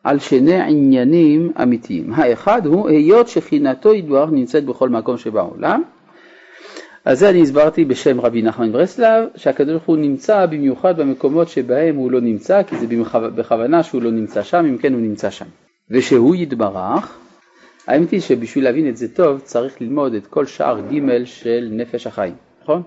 על 0.04 0.18
שני 0.18 0.60
עניינים 0.60 1.52
אמיתיים. 1.62 2.12
האחד 2.12 2.66
הוא 2.66 2.88
היות 2.88 3.28
שכינתו 3.28 3.94
ידברך 3.94 4.30
נמצאת 4.30 4.64
בכל 4.64 4.88
מקום 4.88 5.18
שבעולם. 5.18 5.82
אז 7.04 7.18
זה 7.18 7.30
אני 7.30 7.42
הסברתי 7.42 7.84
בשם 7.84 8.20
רבי 8.20 8.42
נחמן 8.42 8.72
ברסלב, 8.72 9.28
שהקדוש 9.36 9.70
ברוך 9.70 9.84
הוא 9.84 9.96
נמצא 9.96 10.46
במיוחד 10.46 11.00
במקומות 11.00 11.48
שבהם 11.48 11.96
הוא 11.96 12.10
לא 12.10 12.20
נמצא, 12.20 12.62
כי 12.62 12.76
זה 12.76 12.86
בכוונה 13.34 13.82
שהוא 13.82 14.02
לא 14.02 14.10
נמצא 14.10 14.42
שם, 14.42 14.64
אם 14.68 14.78
כן 14.78 14.92
הוא 14.92 15.00
נמצא 15.00 15.30
שם. 15.30 15.44
ושהוא 15.90 16.36
יתברך, 16.36 17.18
האמת 17.86 18.10
היא 18.10 18.20
שבשביל 18.20 18.64
להבין 18.64 18.88
את 18.88 18.96
זה 18.96 19.14
טוב 19.14 19.40
צריך 19.40 19.80
ללמוד 19.80 20.14
את 20.14 20.26
כל 20.26 20.46
שער 20.46 20.80
ג' 20.80 21.24
של 21.24 21.68
נפש 21.72 22.06
החיים, 22.06 22.34
נכון? 22.62 22.82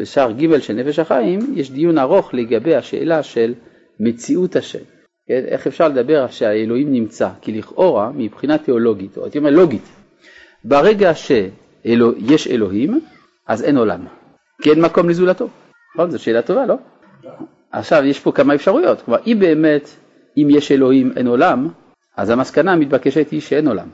בשער 0.00 0.32
ג' 0.32 0.58
של 0.58 0.74
נפש 0.74 0.98
החיים 0.98 1.40
יש 1.54 1.70
דיון 1.70 1.98
ארוך 1.98 2.34
לגבי 2.34 2.74
השאלה 2.74 3.22
של 3.22 3.54
מציאות 4.00 4.56
השם. 4.56 5.01
כן? 5.26 5.42
איך 5.46 5.66
אפשר 5.66 5.88
לדבר 5.88 6.26
שהאלוהים 6.28 6.92
נמצא? 6.92 7.28
כי 7.40 7.52
לכאורה, 7.52 8.10
מבחינה 8.14 8.58
תיאולוגית, 8.58 9.16
או 9.16 9.24
הייתי 9.24 9.38
אומר 9.38 9.50
לוגית, 9.50 9.88
ברגע 10.64 11.14
שיש 11.14 12.48
אלוהים, 12.48 13.00
אז 13.46 13.64
אין 13.64 13.76
עולם. 13.76 14.06
כי 14.62 14.70
אין 14.70 14.80
מקום 14.80 15.08
לזולתו. 15.08 15.48
נכון? 15.94 16.10
זו 16.10 16.18
שאלה 16.18 16.42
טובה, 16.42 16.66
לא? 16.66 16.76
עכשיו, 17.72 18.04
יש 18.04 18.20
פה 18.20 18.32
כמה 18.32 18.54
אפשרויות. 18.54 19.02
כלומר, 19.02 19.20
אם 19.26 19.36
באמת, 19.40 19.88
אם 20.36 20.48
יש 20.50 20.72
אלוהים, 20.72 21.12
אין 21.16 21.26
עולם, 21.26 21.68
אז 22.16 22.30
המסקנה 22.30 22.72
המתבקשת 22.72 23.30
היא 23.30 23.40
שאין 23.40 23.68
עולם. 23.68 23.88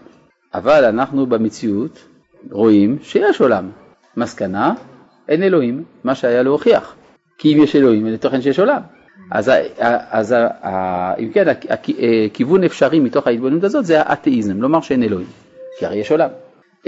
אבל 0.55 0.85
אנחנו 0.85 1.27
במציאות 1.27 2.05
רואים 2.51 2.99
שיש 3.03 3.41
עולם. 3.41 3.71
מסקנה, 4.17 4.75
אין 5.29 5.43
אלוהים, 5.43 5.85
מה 6.05 6.15
שהיה 6.15 6.43
להוכיח. 6.43 6.95
כי 7.39 7.55
אם 7.55 7.63
יש 7.63 7.77
אלוהים, 7.77 8.07
אין 8.07 8.17
תוכן 8.17 8.43
שיש 8.43 8.59
עולם. 8.59 8.81
אז, 9.33 9.51
אז 10.11 10.35
אם 11.19 11.31
כן, 11.33 11.49
הכ- 11.49 11.67
הכ- 11.71 11.99
אה, 12.61 12.67
אפשרי 12.67 13.01
מתוך 13.01 13.27
ההתבוננות 13.27 13.65
הזאת 13.65 13.87
זה 13.87 14.01
האתאיזם, 14.01 14.63
לומר 14.63 14.81
שאין 14.81 15.03
אלוהים, 15.03 15.27
כי 15.79 15.87
הרי 15.87 15.97
יש 15.97 16.11
עולם. 16.11 16.29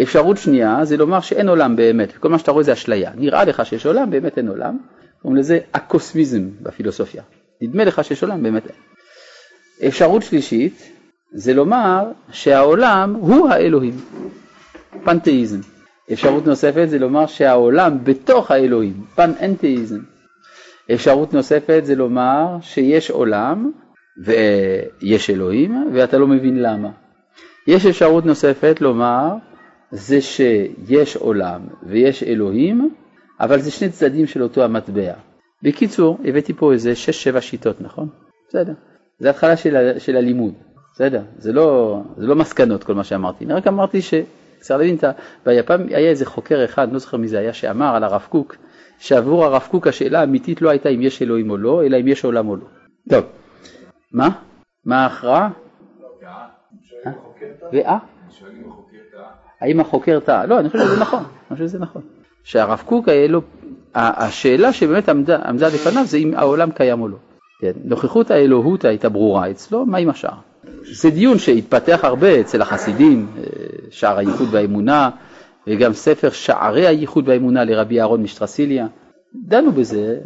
אפשרות 0.03 0.37
שנייה 0.37 0.85
זה 0.85 0.97
לומר 0.97 1.21
שאין 1.21 1.49
עולם 1.49 1.77
באמת, 1.77 2.17
כל 2.17 2.29
מה 2.29 2.39
שאתה 2.39 2.51
רואה 2.51 2.63
זה 2.65 2.73
אשליה. 2.73 3.11
נראה 3.17 3.45
לך 3.45 3.67
שיש 3.67 3.87
עולם, 3.87 4.11
באמת 4.11 4.39
אין 4.39 4.49
עולם. 4.49 4.79
קוראים 5.23 5.39
לזה 5.41 5.59
אקוסמיזם 5.73 6.49
בפילוסופיה. 6.63 7.23
נדמה 7.63 7.85
לך 7.85 8.05
שיש 8.05 8.23
עולם, 8.23 8.43
באמת 8.43 8.63
אין. 8.67 8.77
אפשרות 9.89 10.23
שלישית 10.23 10.93
זה 11.33 11.55
לומר 11.55 12.05
שהעולם 12.33 13.15
הוא 13.15 13.49
האלוהים, 13.51 13.95
פנתאיזם. 15.05 15.61
אפשרות 16.13 16.47
נוספת 16.47 16.87
זה 16.89 16.99
לומר 16.99 17.27
שהעולם 17.27 17.99
בתוך 18.05 18.51
האלוהים, 18.51 19.05
פן-אנתאיזם. 19.15 19.99
אפשרות 20.95 21.35
נוספת 21.35 21.81
זה 21.85 21.95
לומר 21.97 22.57
שיש 22.61 23.11
עולם 23.11 23.71
ויש 24.25 25.31
אלוהים 25.31 25.91
ואתה 25.95 26.19
לא 26.19 26.27
מבין 26.27 26.63
למה. 26.63 26.89
יש 27.67 27.87
אפשרות 27.87 28.27
נוספת 28.27 28.81
לומר 28.81 29.35
זה 29.91 30.21
שיש 30.21 31.17
עולם 31.17 31.61
ויש 31.83 32.23
אלוהים, 32.23 32.91
אבל 33.41 33.61
זה 33.61 33.71
שני 33.71 33.89
צדדים 33.89 34.27
של 34.27 34.43
אותו 34.43 34.65
המטבע. 34.65 35.13
בקיצור, 35.63 36.19
הבאתי 36.25 36.53
פה 36.53 36.73
איזה 36.73 36.93
6-7 37.37 37.41
שיטות, 37.41 37.81
נכון? 37.81 38.09
בסדר. 38.49 38.73
זה 39.19 39.31
התחלה 39.31 39.57
של, 39.57 39.77
ה- 39.77 40.01
של 40.01 40.17
הלימוד, 40.17 40.55
בסדר. 40.95 41.23
זה 41.39 41.53
לא, 41.53 42.01
זה 42.17 42.27
לא 42.27 42.37
מסקנות 42.37 42.85
כל 42.85 42.95
מה 42.95 43.05
שאמרתי, 43.05 43.45
אני 43.45 43.55
רק 43.55 43.67
אמרתי 43.67 44.03
שצריך 44.03 44.71
להבין 44.71 44.97
את 44.97 45.05
ה... 45.05 45.11
ביפן 45.47 45.87
היה 45.89 46.11
איזה 46.11 46.27
חוקר 46.27 46.65
אחד, 46.65 46.93
לא 46.93 46.99
זוכר 46.99 47.17
מי 47.17 47.29
זה 47.29 47.39
היה, 47.39 47.53
שאמר 47.53 47.97
על 47.97 48.05
הרב 48.05 48.27
קוק, 48.29 48.57
שעבור 49.01 49.45
הרב 49.45 49.69
קוק 49.71 49.87
השאלה 49.87 50.21
האמיתית 50.21 50.63
לא 50.63 50.71
הייתה 50.71 50.89
אם 50.89 51.03
יש 51.03 51.23
אלוהים 51.23 51.51
או 51.51 51.57
לא, 51.57 51.85
אלא 51.85 52.01
אם 52.01 52.09
יש 52.09 52.25
עולם 52.25 52.49
או 52.49 52.57
לא. 52.57 52.65
טוב, 53.09 53.25
מה? 54.13 54.29
מה 54.85 55.03
ההכרעה? 55.03 55.49
אה? 57.07 57.13
ואה? 57.73 57.99
האם 59.61 59.81
החוקר 59.81 60.21
טעה? 60.21 60.47
לא, 60.47 60.61
אני 60.61 60.69
חושב 60.69 60.85
שזה 60.85 61.01
נכון, 61.01 61.23
אני 61.23 61.57
חושב 61.57 61.65
שזה 61.67 61.79
נכון. 61.79 62.03
שהרב 62.45 62.83
קוק 62.87 63.09
היה 63.09 63.29
לו, 63.29 63.41
השאלה 63.95 64.73
שבאמת 64.73 65.09
עמדה, 65.09 65.39
עמדה 65.45 65.69
לפניו 65.69 66.05
זה 66.07 66.17
אם 66.17 66.35
העולם 66.37 66.71
קיים 66.71 67.01
או 67.01 67.09
לא. 67.09 67.17
כן, 67.61 67.73
נוכחות 67.85 68.31
האלוהות 68.31 68.85
הייתה 68.85 69.09
ברורה 69.09 69.51
אצלו, 69.51 69.87
מה 69.87 69.99
עם 69.99 70.11
השאר? 70.11 70.35
זה 70.93 71.11
דיון 71.11 71.39
שהתפתח 71.39 72.01
הרבה 72.03 72.41
אצל 72.41 72.63
החסידים, 72.63 73.27
אה, 73.39 73.43
שער 73.91 74.19
הייחוד 74.19 74.49
באמונה, 74.49 75.11
וגם 75.71 75.93
ספר 75.93 76.31
שערי 76.31 76.87
הייחוד 76.87 77.25
באמונה 77.25 77.65
לרבי 77.65 78.01
אהרון 78.01 78.23
משטרסיליה. 78.23 78.87
דנו 79.35 79.73
בזה 79.73 80.21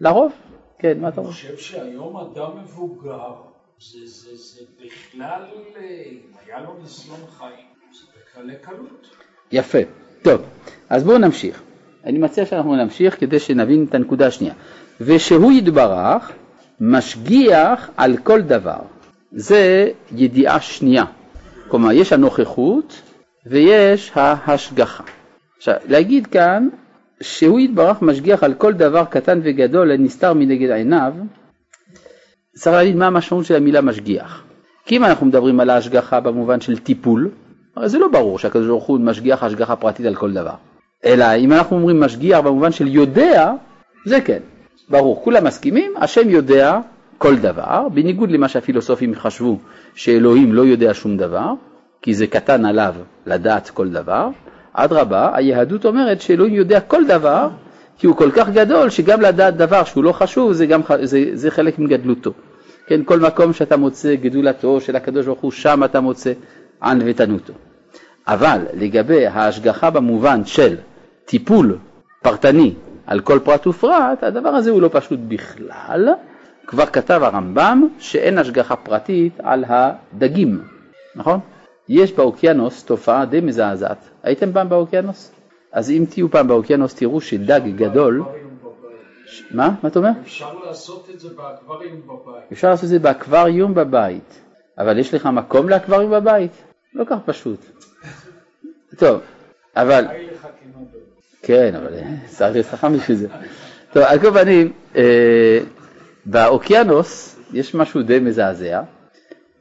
לרוב. 0.00 0.32
כן, 0.78 1.00
מה 1.00 1.08
אתה 1.08 1.20
אני 1.20 1.26
אומר? 1.26 1.36
חושב 1.36 1.56
שהיום 1.56 2.16
אדם 2.16 2.50
מבוגר, 2.62 3.32
זה, 3.80 3.98
זה, 4.04 4.36
זה 4.36 4.64
בכלל, 4.84 5.42
אה, 5.76 5.82
אם 6.10 6.18
היה 6.46 6.60
לו 6.60 6.74
ניסיון 6.82 7.20
חיים, 7.38 7.66
זה 7.92 8.06
בקלי 8.40 8.54
קלות. 8.62 9.06
יפה. 9.52 9.78
טוב, 10.22 10.40
אז 10.88 11.04
בואו 11.04 11.18
נמשיך. 11.18 11.62
אני 12.04 12.18
מציע 12.18 12.46
שאנחנו 12.46 12.76
נמשיך 12.76 13.20
כדי 13.20 13.38
שנבין 13.38 13.86
את 13.88 13.94
הנקודה 13.94 14.26
השנייה. 14.26 14.54
ושהוא 15.00 15.52
יתברך 15.52 16.32
משגיח 16.80 17.90
על 17.96 18.16
כל 18.16 18.42
דבר. 18.42 18.78
זה 19.32 19.90
ידיעה 20.12 20.60
שנייה. 20.60 21.04
כלומר, 21.68 21.92
יש 21.92 22.12
הנוכחות 22.12 23.02
ויש 23.48 24.12
ההשגחה. 24.14 25.04
עכשיו, 25.56 25.74
להגיד 25.88 26.26
כאן 26.26 26.68
שהוא 27.20 27.60
יתברך 27.60 28.02
משגיח 28.02 28.42
על 28.42 28.54
כל 28.54 28.72
דבר 28.72 29.04
קטן 29.04 29.40
וגדול 29.42 29.90
הנסתר 29.90 30.32
מנגד 30.32 30.70
עיניו, 30.70 31.12
צריך 32.54 32.76
להגיד 32.76 32.96
מה 32.96 33.06
המשמעות 33.06 33.44
של 33.44 33.56
המילה 33.56 33.80
משגיח. 33.80 34.42
כי 34.84 34.96
אם 34.96 35.04
אנחנו 35.04 35.26
מדברים 35.26 35.60
על 35.60 35.70
ההשגחה 35.70 36.20
במובן 36.20 36.60
של 36.60 36.78
טיפול, 36.78 37.30
הרי 37.76 37.88
זה 37.88 37.98
לא 37.98 38.08
ברור 38.08 38.38
שהקדוש 38.38 38.66
ברוך 38.66 38.84
הוא 38.84 39.00
משגיח 39.00 39.42
השגחה 39.42 39.76
פרטית 39.76 40.06
על 40.06 40.14
כל 40.14 40.32
דבר. 40.32 40.54
אלא 41.04 41.36
אם 41.36 41.52
אנחנו 41.52 41.76
אומרים 41.76 42.00
משגיח 42.00 42.40
במובן 42.40 42.72
של 42.72 42.88
יודע, 42.88 43.52
זה 44.04 44.20
כן, 44.20 44.38
ברור, 44.88 45.20
כולם 45.24 45.44
מסכימים, 45.44 45.94
השם 45.96 46.30
יודע 46.30 46.80
כל 47.18 47.36
דבר, 47.36 47.88
בניגוד 47.94 48.30
למה 48.30 48.48
שהפילוסופים 48.48 49.14
חשבו 49.14 49.58
שאלוהים 49.94 50.52
לא 50.52 50.62
יודע 50.62 50.94
שום 50.94 51.16
דבר, 51.16 51.52
כי 52.02 52.14
זה 52.14 52.26
קטן 52.26 52.64
עליו 52.64 52.94
לדעת 53.26 53.70
כל 53.70 53.88
דבר, 53.88 54.28
אדרבה, 54.72 55.30
היהדות 55.34 55.84
אומרת 55.84 56.20
שאלוהים 56.20 56.54
יודע 56.54 56.80
כל 56.80 57.06
דבר, 57.06 57.48
כי 57.98 58.06
הוא 58.06 58.16
כל 58.16 58.30
כך 58.30 58.48
גדול 58.48 58.90
שגם 58.90 59.20
לדעת 59.20 59.56
דבר 59.56 59.84
שהוא 59.84 60.04
לא 60.04 60.12
חשוב 60.12 60.52
זה, 60.52 60.66
גם, 60.66 60.80
זה, 61.02 61.24
זה 61.32 61.50
חלק 61.50 61.78
מגדלותו. 61.78 62.32
כן, 62.86 63.04
כל 63.04 63.20
מקום 63.20 63.52
שאתה 63.52 63.76
מוצא 63.76 64.14
גדולתו 64.14 64.80
של 64.80 64.96
הקדוש 64.96 65.26
ברוך 65.26 65.40
הוא, 65.40 65.50
שם 65.50 65.84
אתה 65.84 66.00
מוצא 66.00 66.32
ענוותנותו. 66.82 67.52
אבל 68.28 68.60
לגבי 68.74 69.26
ההשגחה 69.26 69.90
במובן 69.90 70.44
של 70.44 70.76
טיפול 71.24 71.78
פרטני 72.22 72.74
על 73.06 73.20
כל 73.20 73.38
פרט 73.44 73.66
ופרט, 73.66 74.22
הדבר 74.22 74.48
הזה 74.48 74.70
הוא 74.70 74.82
לא 74.82 74.90
פשוט 74.92 75.20
בכלל. 75.28 76.08
כבר 76.66 76.86
כתב 76.86 77.20
הרמב"ם 77.22 77.88
שאין 77.98 78.38
השגחה 78.38 78.76
פרטית 78.76 79.32
על 79.42 79.64
הדגים, 79.68 80.60
נכון? 81.16 81.40
יש 81.88 82.12
באוקיינוס 82.12 82.84
תופעה 82.84 83.24
די 83.24 83.40
מזעזעת. 83.40 83.98
הייתם 84.22 84.52
פעם 84.52 84.68
באוקיינוס? 84.68 85.30
אז 85.72 85.90
אם 85.90 86.04
תהיו 86.10 86.30
פעם 86.30 86.48
באוקיינוס 86.48 86.94
תראו 86.94 87.20
שדג 87.20 87.60
גדול. 87.76 88.22
ש- 89.26 89.42
מה? 89.50 89.74
מה 89.82 89.88
אתה 89.88 89.98
אומר? 89.98 90.10
אפשר 90.22 90.54
לעשות 90.66 91.08
את 91.14 91.20
זה 91.20 91.28
באקווריום 91.28 92.00
בבית. 92.06 92.52
אפשר 92.52 92.70
לעשות 92.70 92.84
את 92.84 92.88
זה 92.88 92.98
באקווריום 92.98 93.74
בבית, 93.74 94.40
אבל 94.78 94.98
יש 94.98 95.14
לך 95.14 95.26
מקום 95.26 95.68
לאקווריום 95.68 96.10
בבית? 96.10 96.50
לא 96.94 97.04
כך 97.04 97.16
פשוט. 97.24 97.60
טוב, 98.96 99.20
אבל... 99.76 100.04
כן, 101.42 101.74
אבל 101.74 101.94
אה, 101.94 102.02
צריך 102.26 102.52
להיות 102.52 102.66
חכם 102.66 102.92
בשביל 102.96 103.16
זה. 103.16 103.28
טוב, 103.92 104.02
על 104.02 104.18
כל 104.18 104.30
פנים, 104.40 104.72
אה, 104.96 105.60
באוקיינוס 106.26 107.36
יש 107.52 107.74
משהו 107.74 108.02
די 108.02 108.18
מזעזע. 108.18 108.82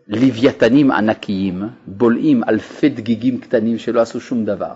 לוויתנים 0.07 0.91
ענקיים 0.91 1.63
בולעים 1.87 2.43
אלפי 2.43 2.89
דגיגים 2.89 3.39
קטנים 3.39 3.77
שלא 3.77 4.01
עשו 4.01 4.21
שום 4.21 4.45
דבר. 4.45 4.73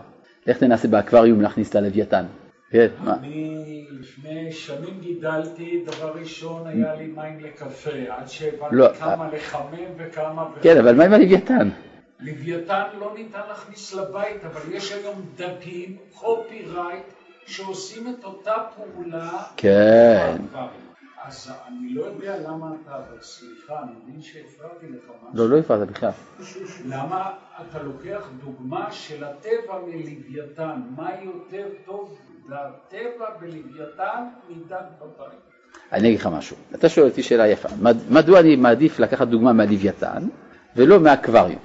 איך 0.48 0.58
תנסה 0.58 0.88
באקווריום 0.88 1.42
להכניס 1.42 1.70
את 1.70 1.76
הלוויתן? 1.76 2.26
כן, 2.72 2.88
מה? 3.04 3.14
אני 3.14 3.86
לפני 4.00 4.52
שנים 4.52 5.00
גידלתי, 5.02 5.84
דבר 5.86 6.14
ראשון 6.20 6.68
היה 6.68 6.96
לי 6.96 7.08
מים 7.08 7.40
לקפה, 7.40 7.92
עד 8.10 8.28
שהבנתי 8.28 8.76
לא, 8.76 8.94
כמה 9.00 9.30
לחמם 9.34 9.92
וכמה... 9.98 10.46
כן, 10.62 10.78
אבל 10.78 10.96
מה 10.96 11.04
עם 11.04 11.14
הלוויתן? 11.14 11.70
לוויתן 12.20 12.84
לא 13.00 13.14
ניתן 13.18 13.40
להכניס 13.50 13.94
לבית, 13.94 14.46
אבל 14.46 14.62
יש 14.74 14.92
היום 14.92 15.26
דגים, 15.36 15.98
קופירייט, 16.14 17.04
שעושים 17.46 18.08
את 18.08 18.24
אותה 18.24 18.54
פעולה. 18.76 19.44
כן. 19.58 20.38
אז 21.26 21.52
אני 21.68 21.94
לא 21.94 22.02
יודע 22.06 22.38
למה 22.48 22.72
אתה, 22.84 22.96
אבל 22.96 23.22
סליחה, 23.22 23.74
אני 23.84 23.92
מבין 24.04 24.22
שהפרעתי 24.22 24.86
לך 24.88 25.04
משהו. 25.04 25.30
לא, 25.34 25.50
לא 25.50 25.58
הפרעת 25.60 25.88
בכלל. 25.88 26.10
למה 26.86 27.32
אתה 27.62 27.84
לוקח 27.84 28.28
דוגמה 28.44 28.92
של 28.92 29.24
הטבע 29.24 29.80
מלוויתן? 29.88 30.82
מה 30.98 31.10
יותר 31.24 31.66
טוב 31.86 32.18
לטבע 32.50 33.26
בלוויתן 33.40 34.24
מדג 34.50 34.62
בבית? 35.02 35.40
אני 35.92 36.08
אגיד 36.08 36.20
לך 36.20 36.28
משהו. 36.28 36.56
אתה 36.76 36.90
שואל 36.90 37.06
אותי 37.08 37.24
שאלה 37.24 37.48
יפה. 37.48 37.70
מד- 37.82 38.12
מדוע 38.12 38.40
אני 38.40 38.56
מעדיף 38.56 39.00
לקחת 39.00 39.28
דוגמה 39.28 39.54
מהלוויתן 39.54 40.28
ולא 40.76 41.00
מהאקווריום? 41.00 41.60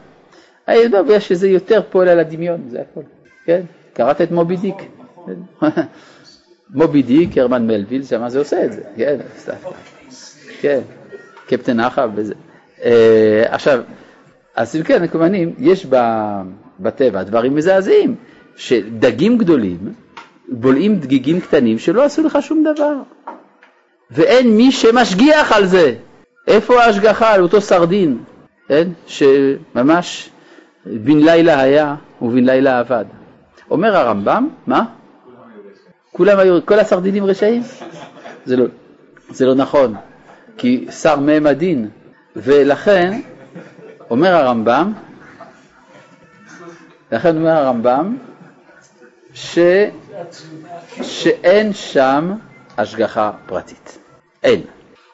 אני 0.68 0.76
יודע, 0.76 1.20
שזה 1.20 1.48
יותר 1.48 1.80
פועל 1.90 2.08
על 2.08 2.18
הדמיון, 2.20 2.68
זה 2.68 2.80
הכל. 2.80 3.00
כן? 3.44 3.60
קראת 3.94 4.20
את 4.20 4.30
מובי 4.30 4.56
דיק? 4.56 4.74
מובי 6.70 7.02
דיק, 7.02 7.38
הרמן 7.38 7.66
מלוויל, 7.66 8.02
שמה 8.02 8.31
זה 8.31 8.38
עושה 8.38 8.64
את 8.64 8.72
זה. 8.72 8.83
כן, 8.96 9.16
סתם. 9.38 9.52
כן, 10.61 10.81
קפטן 11.46 11.81
אחאב 11.81 12.11
וזה. 12.14 12.35
אה, 12.85 13.42
עכשיו, 13.48 13.83
אז 14.57 14.76
אם 14.76 14.83
כן, 14.83 15.02
הכוונים, 15.02 15.55
יש 15.59 15.87
בטבע 16.81 17.22
דברים 17.22 17.55
מזעזעים, 17.55 18.14
שדגים 18.57 19.38
גדולים 19.38 19.79
בולעים 20.48 20.98
דגיגים 20.98 21.40
קטנים 21.40 21.79
שלא 21.79 22.05
עשו 22.05 22.22
לך 22.22 22.38
שום 22.40 22.64
דבר. 22.74 22.94
ואין 24.11 24.57
מי 24.57 24.72
שמשגיח 24.72 25.52
על 25.52 25.66
זה. 25.66 25.94
איפה 26.46 26.83
ההשגחה 26.83 27.35
על 27.35 27.42
אותו 27.42 27.61
סרדין, 27.61 28.18
כן? 28.68 28.88
שממש 29.07 30.31
בן 30.87 31.18
לילה 31.18 31.61
היה 31.61 31.94
ובן 32.22 32.44
לילה 32.44 32.79
עבד. 32.79 33.05
אומר 33.70 33.96
הרמב"ם, 33.96 34.48
מה? 34.66 34.85
כולם 36.16 36.38
היו, 36.38 36.66
כל 36.66 36.79
הסרדינים 36.79 37.24
רשעים? 37.24 37.62
זה 38.44 38.57
לא, 38.57 38.66
זה 39.31 39.46
לא 39.46 39.55
נכון, 39.55 39.94
כי 40.57 40.87
שר 40.90 41.20
מהם 41.20 41.46
הדין, 41.46 41.88
ולכן 42.37 43.20
אומר 44.11 44.35
הרמב"ם, 44.35 44.92
לכן 47.12 47.37
אומר 47.37 47.50
הרמב"ם, 47.50 48.16
ש, 49.35 49.59
שאין 51.02 51.72
שם 51.72 52.33
השגחה 52.79 53.33
פרטית. 53.46 53.98
אין. 54.42 54.61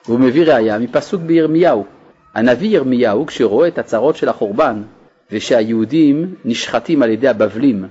והוא 0.06 0.20
מביא 0.20 0.44
ראיה 0.44 0.78
מפסוק 0.78 1.22
בירמיהו. 1.22 1.86
הנביא 2.34 2.68
ירמיהו, 2.68 3.26
כשרואה 3.26 3.68
את 3.68 3.78
הצרות 3.78 4.16
של 4.16 4.28
החורבן, 4.28 4.82
ושהיהודים 5.30 6.34
נשחטים 6.44 7.02
על 7.02 7.10
ידי 7.10 7.28
הבבלים 7.28 7.84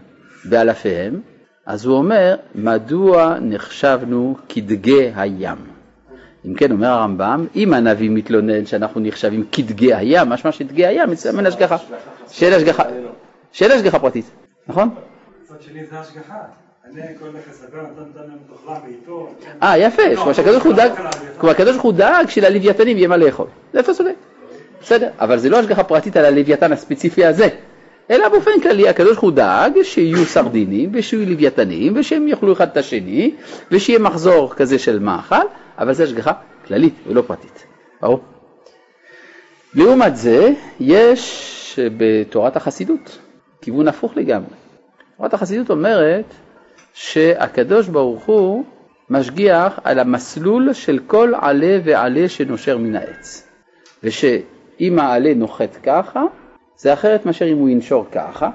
באלפיהם, 0.45 1.21
אז 1.65 1.85
הוא 1.85 1.97
אומר, 1.97 2.35
מדוע 2.55 3.35
נחשבנו 3.41 4.35
כדגי 4.49 5.11
הים? 5.15 5.57
אם 6.45 6.53
כן, 6.53 6.71
אומר 6.71 6.87
הרמב"ם, 6.87 7.47
אם 7.55 7.73
הנביא 7.73 8.09
מתלונן 8.09 8.65
שאנחנו 8.65 9.01
נחשבים 9.01 9.45
כדגי 9.51 9.93
הים, 9.93 10.29
משמע 10.29 10.51
שדגי 10.51 10.85
הים 10.85 11.11
מצטער 11.11 11.47
השגחה. 11.47 11.77
שאין 12.29 12.53
השגחה, 12.53 12.83
שאין 13.51 13.71
השגחה 13.71 13.99
פרטית, 13.99 14.25
נכון? 14.67 14.89
מצד 15.43 15.61
שני 15.61 15.85
זה 15.85 15.99
השגחה. 15.99 16.37
אה, 19.63 19.77
יפה, 19.77 20.01
כלומר 20.15 20.33
הוא 20.63 20.73
דאג, 20.73 20.91
כלומר 21.37 21.55
הקדוש 21.55 21.71
ברוך 21.71 21.83
הוא 21.83 21.93
דאג 21.93 22.29
שללוויתנים 22.29 22.97
יהיה 22.97 23.07
מה 23.07 23.17
לאכול. 23.17 23.47
זה 23.73 23.79
איפה 23.79 23.93
צודק. 23.93 24.15
בסדר, 24.81 25.09
אבל 25.19 25.37
זה 25.37 25.49
לא 25.49 25.59
השגחה 25.59 25.83
פרטית 25.83 26.17
על 26.17 26.25
הלוויתן 26.25 26.71
הספציפי 26.71 27.25
הזה, 27.25 27.47
אלא 28.11 28.29
באופן 28.29 28.51
כללי 28.63 28.89
הקדוש 28.89 29.11
ברוך 29.11 29.19
הוא 29.19 29.31
דאג 29.31 29.81
שיהיו 29.83 30.25
סרדינים 30.25 30.89
ושיהיו 30.93 31.29
לוויתנים 31.29 31.93
ושהם 31.95 32.27
יאכלו 32.27 32.53
אחד 32.53 32.67
את 32.67 32.77
השני 32.77 33.35
ושיהיה 33.71 33.99
מחזור 33.99 34.53
כזה 34.55 34.79
של 34.79 34.99
מאכל, 34.99 35.35
אבל 35.77 35.93
זה 35.93 36.03
השגחה 36.03 36.31
כללית 36.67 36.93
ולא 37.07 37.23
פרטית. 37.27 37.65
ברור? 38.01 38.19
לעומת 39.73 40.17
זה, 40.17 40.49
יש 40.79 41.79
בתורת 41.97 42.55
החסידות 42.55 43.19
כיוון 43.61 43.87
הפוך 43.87 44.17
לגמרי. 44.17 44.55
תורת 45.17 45.33
החסידות 45.33 45.69
אומרת 45.69 46.33
שהקדוש 46.93 47.87
ברוך 47.87 48.25
הוא 48.25 48.63
משגיח 49.09 49.79
על 49.83 49.99
המסלול 49.99 50.73
של 50.73 50.99
כל 51.07 51.33
עלה 51.41 51.79
ועלה 51.83 52.29
שנושר 52.29 52.77
מן 52.77 52.95
העץ. 52.95 53.47
ושאם 54.03 54.99
העלה 54.99 55.33
נוחת 55.33 55.77
ככה, 55.83 56.23
זה 56.81 56.93
אחרת 56.93 57.25
מאשר 57.25 57.45
אם 57.45 57.57
הוא 57.57 57.69
ינשור 57.69 58.05
ככה, 58.11 58.49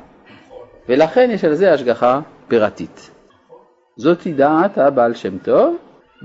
ולכן 0.89 1.31
יש 1.33 1.45
על 1.45 1.55
זה 1.55 1.73
השגחה 1.73 2.21
פירתית. 2.49 3.11
זאתי 3.97 4.33
דעת 4.33 4.79
הבעל 4.79 5.15
שם 5.15 5.39
טוב, 5.39 5.77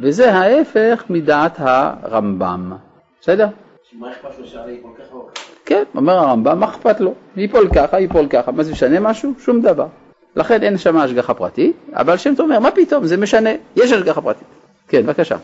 וזה 0.01 0.33
ההפך 0.33 1.03
מדעת 1.09 1.55
הרמב"ם. 1.57 2.73
בסדר? 3.21 3.47
שמה 3.91 4.11
אכפת 4.11 4.39
לו 4.39 4.47
שהרי 4.47 4.77
כל 4.81 4.89
כך 4.97 5.13
או 5.13 5.27
ככה? 5.35 5.43
כן, 5.65 5.83
אומר 5.95 6.13
הרמב"ם, 6.13 6.59
מה 6.59 6.65
אכפת 6.65 6.99
לו? 6.99 7.13
ייפול 7.37 7.69
ככה, 7.75 7.99
ייפול 7.99 8.27
ככה, 8.27 8.51
מה 8.51 8.63
זה 8.63 8.71
משנה 8.71 8.99
משהו? 8.99 9.33
שום 9.39 9.61
דבר. 9.61 9.87
לכן 10.35 10.63
אין 10.63 10.77
שם 10.77 10.97
השגחה 10.97 11.33
פרטית, 11.33 11.75
אבל 11.93 12.17
שם 12.17 12.35
טוב 12.35 12.45
אומר, 12.45 12.59
מה 12.59 12.71
פתאום, 12.71 13.05
זה 13.05 13.17
משנה, 13.17 13.49
יש 13.75 13.91
השגחה 13.91 14.21
פרטית. 14.21 14.47
כן, 14.87 15.03
בבקשה. 15.03 15.37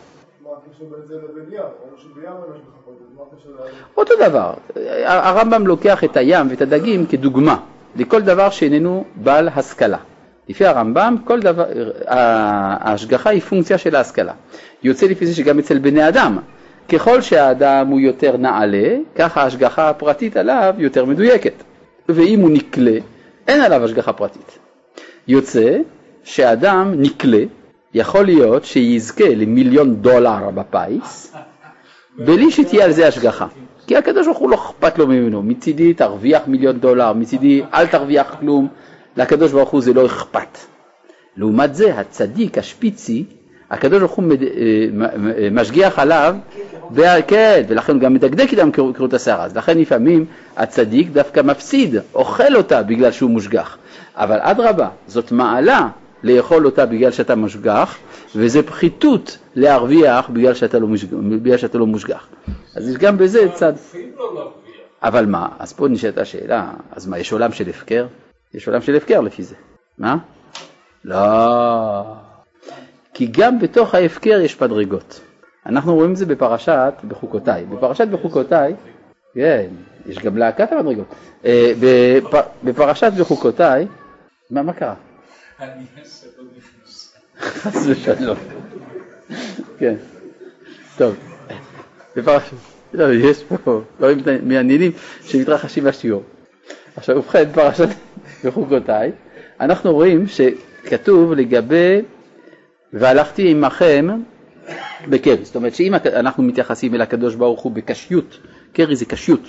אותו 3.96 4.14
דבר, 4.28 4.54
הרמב"ם 5.04 5.66
לוקח 5.66 6.04
את 6.04 6.16
הים 6.16 6.46
ואת 6.50 6.60
הדגים 6.60 7.06
כדוגמה 7.06 7.56
לכל 7.96 8.22
דבר 8.22 8.50
שאיננו 8.50 9.04
בעל 9.14 9.48
השכלה. 9.48 9.98
לפי 10.48 10.66
הרמב"ם, 10.66 11.16
כל 11.24 11.40
דבר, 11.40 11.64
ההשגחה 12.06 13.30
היא 13.30 13.40
פונקציה 13.40 13.78
של 13.78 13.96
ההשכלה. 13.96 14.32
יוצא 14.82 15.06
לפי 15.06 15.26
זה 15.26 15.34
שגם 15.34 15.58
אצל 15.58 15.78
בני 15.78 16.08
אדם, 16.08 16.38
ככל 16.88 17.20
שהאדם 17.20 17.86
הוא 17.88 18.00
יותר 18.00 18.36
נעלה, 18.36 18.96
ככה 19.14 19.42
ההשגחה 19.42 19.88
הפרטית 19.88 20.36
עליו 20.36 20.74
יותר 20.78 21.04
מדויקת. 21.04 21.52
ואם 22.08 22.40
הוא 22.40 22.50
נקלה, 22.50 22.98
אין 23.48 23.60
עליו 23.60 23.84
השגחה 23.84 24.12
פרטית. 24.12 24.58
יוצא 25.28 25.78
שאדם 26.24 26.94
נקלה, 26.96 27.42
יכול 27.94 28.24
להיות 28.24 28.64
שיזכה 28.64 29.28
למיליון 29.28 29.96
דולר 29.96 30.50
בפיס, 30.50 31.36
בלי 32.18 32.50
שתהיה 32.50 32.84
על 32.84 32.92
זה 32.92 33.08
השגחה. 33.08 33.46
כי 33.86 33.96
הקדוש 33.96 34.26
ברוך 34.26 34.38
הוא 34.38 34.50
לא 34.50 34.54
אכפת 34.54 34.98
לו 34.98 35.06
ממנו, 35.06 35.42
מצידי 35.42 35.94
תרוויח 35.94 36.42
מיליון 36.46 36.78
דולר, 36.80 37.12
מצידי 37.12 37.62
אל 37.74 37.86
תרוויח 37.86 38.36
כלום, 38.40 38.68
לקדוש 39.16 39.52
ברוך 39.52 39.70
הוא 39.70 39.80
זה 39.80 39.92
לא 39.92 40.06
אכפת. 40.06 40.58
לעומת 41.36 41.74
זה, 41.74 41.98
הצדיק, 41.98 42.58
השפיצי, 42.58 43.24
הקדוש 43.70 43.98
ברוך 43.98 44.12
הוא. 44.12 44.24
אה, 44.32 45.48
משגיח 45.52 45.98
עליו, 45.98 46.36
כן, 47.26 47.62
ולכן 47.68 47.92
הוא 47.92 48.00
גם 48.00 48.14
מדקדק 48.14 48.52
איתם 48.52 48.70
כרות 48.94 49.14
השערה, 49.14 49.44
אז 49.44 49.56
לכן 49.56 49.78
לפעמים 49.78 50.24
הצדיק 50.56 51.08
דווקא 51.12 51.40
מפסיד, 51.40 51.96
אוכל 52.14 52.56
אותה 52.56 52.82
בגלל 52.82 53.12
שהוא 53.12 53.30
מושגח. 53.30 53.78
אבל 54.16 54.38
אדרבה, 54.40 54.88
זאת 55.06 55.32
מעלה 55.32 55.88
לאכול 56.22 56.66
אותה 56.66 56.86
בגלל 56.86 57.10
שאתה 57.10 57.34
מושגח, 57.34 57.96
וזה 58.36 58.62
פחיתות 58.62 59.38
להרוויח 59.54 60.30
בגלל 60.30 60.54
שאתה 60.54 60.78
לא, 60.78 60.86
מושגח, 60.86 61.10
בגלל 61.42 61.56
שאתה 61.56 61.78
לא 61.78 61.86
מושגח. 61.86 62.28
אז 62.76 62.88
יש 62.88 62.96
גם 62.96 63.18
בזה 63.18 63.48
צד. 63.54 63.72
אבל 65.02 65.26
מה, 65.26 65.48
אז 65.58 65.72
פה 65.72 65.88
נשאלת 65.88 66.18
השאלה, 66.18 66.70
אז 66.92 67.06
מה, 67.06 67.18
יש 67.18 67.32
עולם 67.32 67.52
של 67.52 67.68
הפקר? 67.68 68.06
יש 68.54 68.68
עולם 68.68 68.80
של 68.82 68.96
הפקר 68.96 69.20
לפי 69.20 69.42
זה. 69.42 69.54
מה? 69.98 70.16
לא. 71.04 72.02
כי 73.14 73.26
גם 73.26 73.58
בתוך 73.58 73.94
ההפקר 73.94 74.40
יש 74.44 74.60
מדרגות. 74.62 75.20
אנחנו 75.66 75.94
רואים 75.94 76.10
את 76.12 76.16
זה 76.16 76.26
בפרשת 76.26 76.92
בחוקותיי. 77.08 77.64
בפרשת 77.64 78.08
בחוקותיי, 78.08 78.74
כן, 79.34 79.66
יש 80.06 80.18
גם 80.18 80.36
להקת 80.36 80.72
המדרגות. 80.72 81.06
אה, 81.44 81.72
בפ- 81.80 82.36
בפרשת 82.64 83.12
בחוקותיי, 83.20 83.86
מה, 84.50 84.62
מה 84.62 84.72
קרה? 84.72 84.94
חס 87.38 87.86
ושלום. 87.86 88.36
כן, 89.78 89.94
טוב. 90.96 91.16
לא, 92.94 93.12
יש 93.12 93.42
פה 93.64 93.82
דברים 93.98 94.18
מעניינים 94.42 94.92
שמתרחשים 95.22 95.84
בשיעור. 95.84 96.22
עכשיו, 96.96 97.16
ובכן, 97.16 97.52
פרשת 97.52 97.88
בחוקותיי, 98.44 99.12
אנחנו 99.60 99.92
רואים 99.92 100.24
שכתוב 100.26 101.32
לגבי 101.32 102.02
והלכתי 102.92 103.50
עמכם 103.50 104.08
בקרי, 105.08 105.44
זאת 105.44 105.56
אומרת 105.56 105.74
שאם 105.74 105.94
אנחנו 105.94 106.42
מתייחסים 106.42 106.94
אל 106.94 107.00
הקדוש 107.00 107.34
ברוך 107.34 107.60
הוא 107.60 107.72
בקשיות, 107.72 108.38
קרי 108.72 108.96
זה 108.96 109.04
קשיות, 109.04 109.42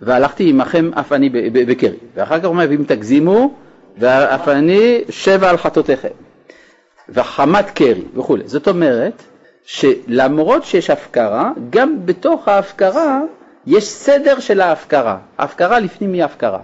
והלכתי 0.00 0.50
עמכם 0.50 0.90
אף 0.94 1.12
אני 1.12 1.28
בקרי, 1.52 1.96
ואחר 2.14 2.38
כך 2.38 2.44
הוא 2.44 2.50
אומר 2.50 2.66
ואם 2.70 2.84
תגזימו 2.84 3.54
ואף 3.98 4.48
אני 4.48 5.00
שבע 5.10 5.50
על 5.50 5.56
חטאותיכם, 5.56 6.08
וחמת 7.08 7.70
קרי 7.70 8.04
וכולי, 8.16 8.42
זאת 8.46 8.68
אומרת 8.68 9.22
שלמרות 9.64 10.64
שיש 10.64 10.90
הפקרה, 10.90 11.50
גם 11.70 12.06
בתוך 12.06 12.48
ההפקרה 12.48 13.20
יש 13.66 13.84
סדר 13.84 14.40
של 14.40 14.60
ההפקרה, 14.60 15.18
ההפקרה 15.38 15.80
לפנים 15.80 16.12
היא 16.12 16.24
הפקרה. 16.24 16.58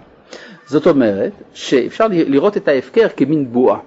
זאת 0.67 0.87
אומרת 0.87 1.31
שאפשר 1.53 2.07
לראות 2.09 2.57
את 2.57 2.67
ההפקר 2.67 3.07
כמין 3.17 3.51
בועה. 3.51 3.79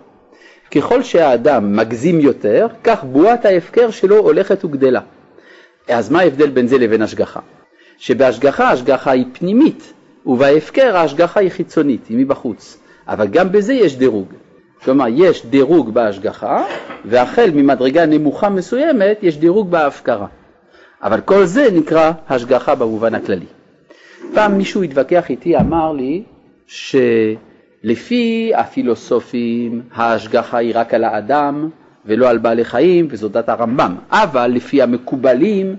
ככל 0.70 1.02
שהאדם 1.02 1.76
מגזים 1.76 2.20
יותר, 2.20 2.66
כך 2.84 3.04
בועת 3.04 3.44
ההפקר 3.44 3.90
שלו 3.90 4.16
הולכת 4.16 4.64
וגדלה. 4.64 5.00
אז 5.88 6.10
מה 6.10 6.20
ההבדל 6.20 6.50
בין 6.50 6.66
זה 6.66 6.78
לבין 6.78 7.02
השגחה? 7.02 7.40
שבהשגחה 7.98 8.64
ההשגחה 8.64 9.10
היא 9.10 9.24
פנימית, 9.32 9.92
ובהפקר 10.26 10.96
ההשגחה 10.96 11.40
היא 11.40 11.50
חיצונית, 11.50 12.06
היא 12.08 12.18
מבחוץ. 12.18 12.78
אבל 13.08 13.26
גם 13.26 13.52
בזה 13.52 13.74
יש 13.74 13.96
דירוג. 13.96 14.28
כלומר, 14.84 15.04
יש 15.08 15.46
דירוג 15.46 15.94
בהשגחה, 15.94 16.64
והחל 17.04 17.50
ממדרגה 17.54 18.06
נמוכה 18.06 18.48
מסוימת 18.48 19.18
יש 19.22 19.38
דירוג 19.38 19.70
בהפקרה. 19.70 20.26
אבל 21.02 21.20
כל 21.20 21.44
זה 21.44 21.68
נקרא 21.72 22.12
השגחה 22.28 22.74
במובן 22.74 23.14
הכללי. 23.14 23.46
פעם 24.34 24.58
מישהו 24.58 24.82
התווכח 24.82 25.30
איתי, 25.30 25.56
אמר 25.56 25.92
לי 25.92 26.22
שלפי 26.66 28.52
הפילוסופים 28.54 29.82
ההשגחה 29.94 30.58
היא 30.58 30.72
רק 30.74 30.94
על 30.94 31.04
האדם 31.04 31.68
ולא 32.06 32.28
על 32.28 32.38
בעלי 32.38 32.64
חיים, 32.64 33.08
וזו 33.10 33.28
דת 33.28 33.48
הרמב"ם, 33.48 33.94
אבל 34.10 34.46
לפי 34.46 34.82
המקובלים 34.82 35.76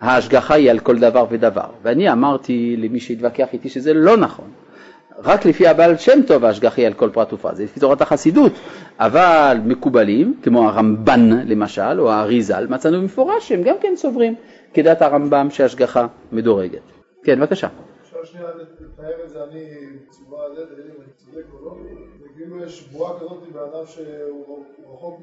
ההשגחה 0.00 0.54
היא 0.54 0.70
על 0.70 0.78
כל 0.78 0.98
דבר 0.98 1.24
ודבר. 1.30 1.66
ואני 1.82 2.12
אמרתי 2.12 2.76
למי 2.78 3.00
שהתווכח 3.00 3.46
איתי 3.52 3.68
שזה 3.68 3.94
לא 3.94 4.16
נכון. 4.16 4.50
רק 5.24 5.46
לפי 5.46 5.66
הבעל 5.66 5.96
שם 5.96 6.22
טוב 6.26 6.44
ההשגחה 6.44 6.76
היא 6.76 6.86
על 6.86 6.92
כל 6.92 7.10
פרט 7.10 7.32
ופרט, 7.32 7.56
זה 7.56 7.64
לפי 7.64 7.80
תורת 7.80 8.00
החסידות, 8.00 8.52
אבל 8.98 9.56
מקובלים, 9.64 10.40
כמו 10.42 10.68
הרמב"ן 10.68 11.30
למשל, 11.46 12.00
או 12.00 12.10
האריזל, 12.10 12.66
מצאנו 12.66 13.00
במפורש 13.00 13.48
שהם 13.48 13.62
גם 13.62 13.74
כן 13.80 13.92
סוברים 13.96 14.34
כדת 14.74 15.02
הרמב"ם 15.02 15.50
שהשגחה 15.50 16.06
מדורגת. 16.32 16.80
כן, 17.22 17.40
בבקשה. 17.40 17.68
אפשר 18.02 18.24
שנייה 18.24 18.48
לתאר 18.80 19.24
את 19.24 19.30
זה, 19.30 19.44
אני 19.44 19.64
בצורה 20.08 20.44
הזאת, 20.46 20.68
אני 20.74 21.12
צודק 21.16 21.44
או 21.52 21.64
לא, 21.64 21.76
וכאילו 22.24 22.64
יש 22.64 22.88
בועה 22.92 23.18
כזאת 23.20 23.42
באדם 23.52 23.86
שהוא 23.86 24.64
רחוק 24.94 25.20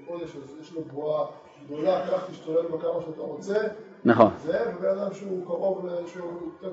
מקודש, 0.00 0.36
אז 0.36 0.56
יש 0.60 0.72
לו 0.72 0.80
בועה 0.92 1.26
גדולה, 1.66 2.06
כך 2.06 2.30
תשתולל 2.30 2.62
בה 2.62 2.78
כמה 2.78 3.00
שאתה 3.06 3.22
רוצה, 3.22 3.58
נכון. 4.04 4.30
זה, 4.44 4.58
ובן 4.76 4.88
אדם 4.88 5.14
שהוא 5.14 5.46
קרוב, 5.46 5.88
שהוא 6.06 6.32
יותר 6.62 6.72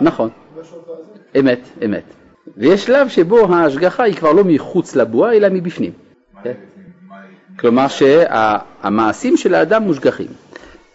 נכון. 0.00 0.28
אמת, 1.38 1.60
אמת. 1.84 2.02
ויש 2.56 2.84
שלב 2.84 3.08
שבו 3.08 3.54
ההשגחה 3.54 4.02
היא 4.02 4.14
כבר 4.14 4.32
לא 4.32 4.44
מחוץ 4.44 4.96
לבועה 4.96 5.32
אלא 5.32 5.48
מבפנים. 5.48 5.92
כן. 6.42 6.52
כלומר 7.58 7.86
שהמעשים 7.88 9.36
של 9.36 9.54
האדם 9.54 9.82
מושגחים. 9.82 10.26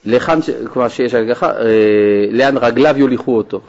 לכאן, 0.06 0.40
כלומר 0.74 0.88
שיש 0.88 1.14
השגחה, 1.14 1.52
אה, 1.52 2.26
לאן 2.32 2.58
רגליו 2.58 2.98
יוליכו 2.98 3.38
אותו 3.38 3.62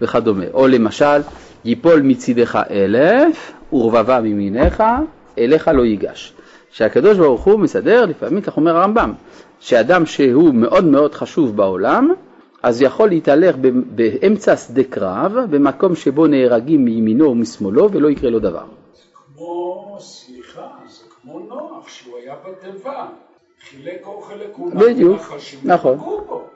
וכדומה. 0.00 0.44
או 0.52 0.68
למשל, 0.68 1.20
ייפול 1.64 2.02
מצידך 2.02 2.58
אלף 2.70 3.52
ורבבה 3.72 4.20
מימיניך, 4.20 4.82
אליך 5.38 5.68
לא 5.68 5.84
ייגש. 5.84 6.32
שהקדוש 6.70 7.18
ברוך 7.18 7.44
הוא 7.44 7.60
מסדר, 7.60 8.06
לפעמים 8.06 8.40
כך 8.40 8.56
אומר 8.56 8.76
הרמב"ם, 8.76 9.12
שאדם 9.60 10.06
שהוא 10.06 10.54
מאוד 10.54 10.84
מאוד 10.84 11.14
חשוב 11.14 11.56
בעולם, 11.56 12.10
אז 12.62 12.82
יכול 12.82 13.08
להתהלך 13.08 13.56
באמצע 13.94 14.56
שדה 14.56 14.84
קרב, 14.84 15.32
במקום 15.50 15.94
שבו 15.94 16.26
נהרגים 16.26 16.84
מימינו 16.84 17.30
ומשמאלו 17.30 17.92
ולא 17.92 18.08
יקרה 18.08 18.30
לו 18.30 18.38
דבר. 18.38 18.64
כמו, 19.36 19.96
סליחה, 20.00 20.66
זה 20.88 21.04
כמו 21.22 21.40
נוח, 21.40 21.88
שהוא 21.88 22.14
היה 22.18 22.34
בתיבה. 22.48 23.06
חילק 23.70 24.06
אוכל 24.06 24.34
לכולם. 24.34 24.78
בדיוק, 24.78 25.22
נכון. 25.64 25.98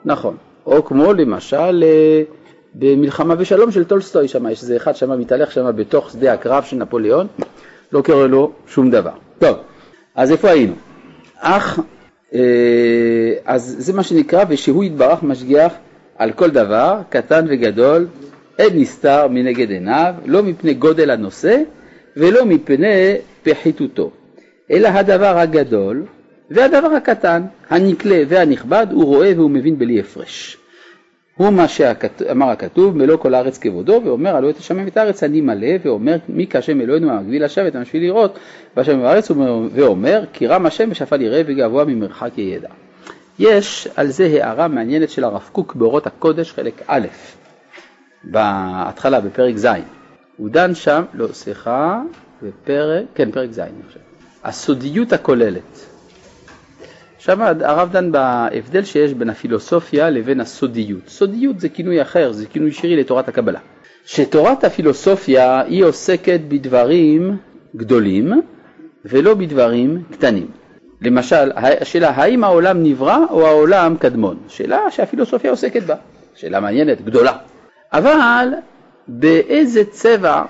נכון. 0.05 0.37
או 0.65 0.85
כמו 0.85 1.13
למשל 1.13 1.83
אה, 1.83 2.21
במלחמה 2.75 3.35
ושלום 3.37 3.71
של 3.71 3.83
טולסטוי 3.83 4.27
שם, 4.27 4.47
יש 4.47 4.61
איזה 4.61 4.75
אחד 4.75 4.95
שם 4.95 5.19
מתהלך 5.19 5.51
שם 5.51 5.71
בתוך 5.75 6.11
שדה 6.11 6.33
הקרב 6.33 6.63
של 6.63 6.77
נפוליאון, 6.77 7.27
לא 7.91 8.01
קורה 8.01 8.27
לו 8.27 8.51
שום 8.67 8.91
דבר. 8.91 9.11
טוב, 9.39 9.57
אז 10.15 10.31
איפה 10.31 10.49
היינו? 10.49 10.73
אך, 11.39 11.79
אה, 12.33 12.39
אז 13.45 13.75
זה 13.79 13.93
מה 13.93 14.03
שנקרא, 14.03 14.45
ושהוא 14.49 14.83
יתברך 14.83 15.23
משגיח 15.23 15.73
על 16.17 16.31
כל 16.31 16.49
דבר, 16.49 16.99
קטן 17.09 17.45
וגדול, 17.49 18.07
אין 18.59 18.79
נסתר 18.79 19.27
מנגד 19.27 19.69
עיניו, 19.69 20.13
לא 20.25 20.43
מפני 20.43 20.73
גודל 20.73 21.09
הנושא 21.09 21.61
ולא 22.17 22.45
מפני 22.45 23.15
פחיתותו, 23.43 24.11
אלא 24.71 24.87
הדבר 24.87 25.37
הגדול 25.37 26.03
והדבר 26.51 26.87
הקטן, 26.87 27.43
הנקלה 27.69 28.23
והנכבד, 28.27 28.87
הוא 28.91 29.05
רואה 29.05 29.31
והוא 29.35 29.49
מבין 29.49 29.77
בלי 29.77 29.99
הפרש. 29.99 30.57
הוא 31.37 31.49
מה 31.49 31.67
שאמר 31.67 32.49
הכתוב, 32.49 32.97
מלוא 32.97 33.17
כל 33.17 33.33
הארץ 33.33 33.57
כבודו, 33.57 34.01
ואומר 34.05 34.35
הלא 34.35 34.49
את 34.49 34.57
השמיים 34.57 34.85
ואת 34.85 34.97
הארץ 34.97 35.23
אני 35.23 35.41
מלא, 35.41 35.67
ואומר 35.83 36.15
מי 36.29 36.47
כהשם 36.49 36.81
אלוהינו 36.81 37.11
המגביל 37.11 37.45
לשבת 37.45 37.75
המשפיל 37.75 38.03
לראות, 38.03 38.39
ואומר 39.73 40.23
כי 40.33 40.47
רם 40.47 40.65
השם 40.65 40.89
ושפל 40.91 41.21
יראה 41.21 41.41
וגבוה 41.45 41.85
ממרחק 41.85 42.37
ידע. 42.37 42.69
יש 43.39 43.87
על 43.95 44.07
זה 44.07 44.23
הערה 44.25 44.67
מעניינת 44.67 45.09
של 45.09 45.23
הרב 45.23 45.49
קוק 45.51 45.75
באורות 45.75 46.07
הקודש 46.07 46.51
חלק 46.51 46.81
א', 46.87 47.07
בהתחלה 48.23 49.21
בפרק 49.21 49.57
ז', 49.57 49.67
הוא 50.37 50.49
דן 50.49 50.75
שם, 50.75 51.03
לא 51.13 51.27
סליחה, 51.27 52.01
בפרק, 52.43 53.05
כן 53.15 53.31
פרק 53.31 53.51
ז' 53.51 53.59
אני 53.59 53.83
חושב, 53.87 53.99
הסודיות 54.43 55.13
הכוללת. 55.13 55.85
שם 57.17 57.41
הרב 57.41 57.91
דן 57.91 58.11
בהבדל 58.11 58.83
שיש 58.83 59.13
בין 59.13 59.29
הפילוסופיה 59.29 60.09
לבין 60.09 60.39
הסודיות. 60.39 61.07
סודיות 61.07 61.59
זה 61.59 61.69
כינוי 61.69 62.01
אחר, 62.01 62.31
זה 62.31 62.45
כינוי 62.45 62.71
שירי 62.71 62.95
לתורת 62.95 63.27
הקבלה. 63.27 63.59
שתורת 64.05 64.63
הפילוסופיה 64.63 65.61
היא 65.61 65.83
עוסקת 65.83 66.39
בדברים 66.47 67.37
גדולים 67.75 68.41
ולא 69.05 69.33
בדברים 69.33 70.03
קטנים. 70.11 70.47
למשל, 71.03 71.51
השאלה 71.55 72.09
האם 72.09 72.43
העולם 72.43 72.83
נברא 72.83 73.17
או 73.29 73.47
העולם 73.47 73.97
קדמון? 73.97 74.37
שאלה 74.47 74.91
שהפילוסופיה 74.91 75.51
עוסקת 75.51 75.83
בה, 75.83 75.95
שאלה 76.35 76.59
מעניינת, 76.59 77.01
גדולה. 77.01 77.37
אבל 77.93 78.47
באיזה 79.07 79.85
צבע 79.85 80.41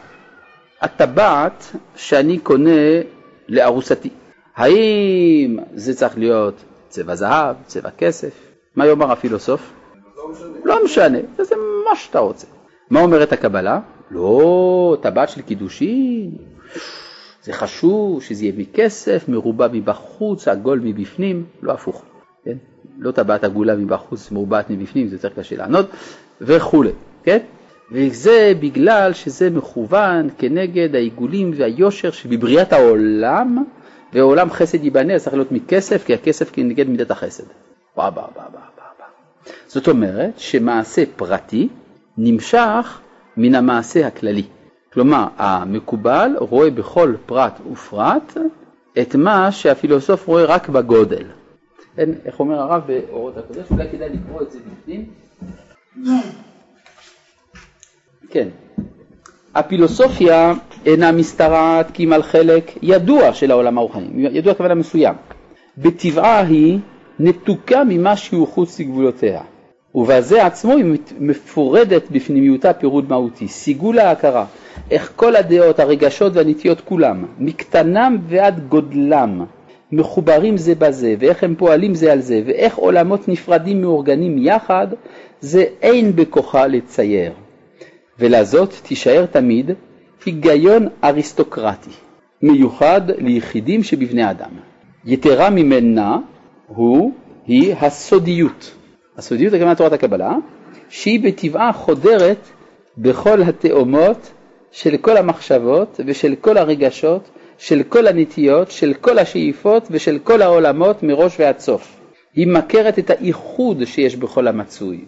הטבעת 0.81 1.75
שאני 1.95 2.37
קונה 2.37 3.01
לארוסתי? 3.49 4.09
האם 4.55 5.57
זה 5.73 5.93
צריך 5.93 6.17
להיות 6.17 6.63
צבע 6.89 7.15
זהב, 7.15 7.55
צבע 7.65 7.89
כסף? 7.97 8.33
מה 8.75 8.87
יאמר 8.87 9.11
הפילוסוף? 9.11 9.73
לא 10.65 10.85
משנה, 10.85 11.17
זה 11.39 11.55
מה 11.89 11.95
שאתה 11.95 12.19
רוצה. 12.19 12.47
מה 12.89 13.01
אומרת 13.01 13.33
הקבלה? 13.33 13.79
לא, 14.11 14.97
טבעת 15.01 15.29
של 15.29 15.41
קידושין, 15.41 16.31
זה 17.43 17.53
חשוב 17.53 18.23
שזה 18.23 18.43
יהיה 18.43 18.53
מכסף, 18.57 19.25
מרובע 19.27 19.67
מבחוץ, 19.71 20.47
עגול 20.47 20.79
מבפנים, 20.83 21.43
לא 21.61 21.71
הפוך, 21.71 22.03
כן? 22.45 22.57
לא 22.97 23.11
טבעת 23.11 23.43
עגולה 23.43 23.75
מבחוץ, 23.75 24.31
מרובעת 24.31 24.69
מבפנים, 24.69 25.07
זה 25.07 25.15
יותר 25.15 25.29
קשה 25.29 25.55
לענות, 25.55 25.89
וכולי, 26.41 26.91
כן? 27.23 27.37
וזה 27.91 28.53
בגלל 28.59 29.13
שזה 29.13 29.49
מכוון 29.49 30.29
כנגד 30.37 30.95
העיגולים 30.95 31.51
והיושר 31.55 32.11
שבבריאת 32.11 32.73
העולם, 32.73 33.63
ועולם 34.13 34.49
חסד 34.49 34.83
ייבנה, 34.83 35.19
צריך 35.19 35.35
להיות 35.35 35.51
מכסף, 35.51 36.03
כי 36.05 36.13
הכסף 36.13 36.51
כנגד 36.53 36.89
מידת 36.89 37.11
החסד. 37.11 37.43
בא, 37.97 38.09
בא, 38.09 38.21
בא, 38.35 38.43
בא, 38.53 38.59
בא. 38.99 39.05
זאת 39.67 39.87
אומרת 39.87 40.33
שמעשה 40.37 41.03
פרטי 41.15 41.67
נמשך 42.17 42.99
מן 43.37 43.55
המעשה 43.55 44.07
הכללי. 44.07 44.43
כלומר, 44.93 45.27
המקובל 45.37 46.35
רואה 46.39 46.69
בכל 46.69 47.15
פרט 47.25 47.59
ופרט 47.71 48.37
את 49.01 49.15
מה 49.15 49.51
שהפילוסוף 49.51 50.27
רואה 50.27 50.45
רק 50.45 50.69
בגודל. 50.69 51.25
אין, 51.97 52.13
איך 52.25 52.39
אומר 52.39 52.59
הרב 52.59 52.81
באורות 52.87 53.37
הקודש? 53.37 53.71
אולי 53.71 53.89
כדאי 53.91 54.09
לקרוא 54.09 54.41
את 54.41 54.51
זה 54.51 54.59
בפנים. 54.59 55.05
כן. 58.29 58.47
הפילוסופיה 59.55 60.53
אינה 60.85 61.11
משתרעת 61.11 61.91
כי 61.91 62.03
אם 62.03 62.13
על 62.13 62.23
חלק 62.23 62.71
ידוע 62.81 63.33
של 63.33 63.51
העולם 63.51 63.77
הרוחני, 63.77 64.27
ידוע 64.31 64.53
כוונה 64.53 64.75
מסוים. 64.75 65.15
בטבעה 65.77 66.39
היא 66.39 66.79
נתוקה 67.19 67.83
ממה 67.83 68.15
שהוא 68.15 68.47
חוץ 68.47 68.79
לגבולותיה, 68.79 69.41
ובזה 69.95 70.45
עצמו 70.45 70.73
היא 70.73 70.85
מפורדת 71.19 72.11
בפנימיותה 72.11 72.73
פירוד 72.73 73.09
מהותי, 73.09 73.47
סיגול 73.47 73.99
ההכרה, 73.99 74.45
איך 74.91 75.13
כל 75.15 75.35
הדעות, 75.35 75.79
הרגשות 75.79 76.33
והנטיות 76.35 76.81
כולם, 76.81 77.25
מקטנם 77.39 78.17
ועד 78.27 78.67
גודלם, 78.67 79.45
מחוברים 79.91 80.57
זה 80.57 80.75
בזה, 80.75 81.15
ואיך 81.19 81.43
הם 81.43 81.55
פועלים 81.55 81.95
זה 81.95 82.11
על 82.11 82.21
זה, 82.21 82.41
ואיך 82.45 82.75
עולמות 82.75 83.27
נפרדים 83.27 83.81
מאורגנים 83.81 84.37
יחד, 84.37 84.87
זה 85.39 85.65
אין 85.81 86.15
בכוחה 86.15 86.67
לצייר. 86.67 87.31
ולזאת 88.19 88.73
תישאר 88.83 89.25
תמיד 89.25 89.71
היגיון 90.25 90.87
אריסטוקרטי, 91.03 91.89
מיוחד 92.41 93.01
ליחידים 93.17 93.83
שבבני 93.83 94.31
אדם. 94.31 94.51
יתרה 95.05 95.49
ממנה 95.49 96.17
הוא, 96.67 97.11
היא 97.47 97.75
הסודיות. 97.81 98.75
הסודיות 99.17 99.53
הכוונה 99.53 99.75
תורת 99.75 99.93
הקבלה, 99.93 100.35
שהיא 100.89 101.23
בטבעה 101.23 101.73
חודרת 101.73 102.47
בכל 102.97 103.41
התאומות 103.41 104.31
של 104.71 104.97
כל 104.97 105.17
המחשבות 105.17 105.99
ושל 106.05 106.35
כל 106.41 106.57
הרגשות, 106.57 107.29
של 107.57 107.83
כל 107.83 108.07
הנטיות, 108.07 108.71
של 108.71 108.93
כל 108.93 109.19
השאיפות 109.19 109.87
ושל 109.91 110.19
כל 110.23 110.41
העולמות 110.41 111.03
מראש 111.03 111.39
ועד 111.39 111.59
סוף. 111.59 111.95
היא 112.35 112.47
מכרת 112.47 112.99
את 112.99 113.09
הייחוד 113.09 113.85
שיש 113.85 114.15
בכל 114.15 114.47
המצוי. 114.47 115.05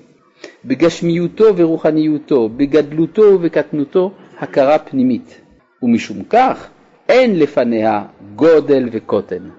בגשמיותו 0.66 1.58
ורוחניותו, 1.58 2.50
בגדלותו 2.50 3.22
ובקטנותו, 3.22 4.12
הכרה 4.40 4.80
פנימית. 4.80 5.42
ומשום 5.84 6.24
כך, 6.30 6.68
אין 7.10 7.40
לפניה 7.40 8.04
גודל 8.36 8.90
וקוטן. 8.92 9.50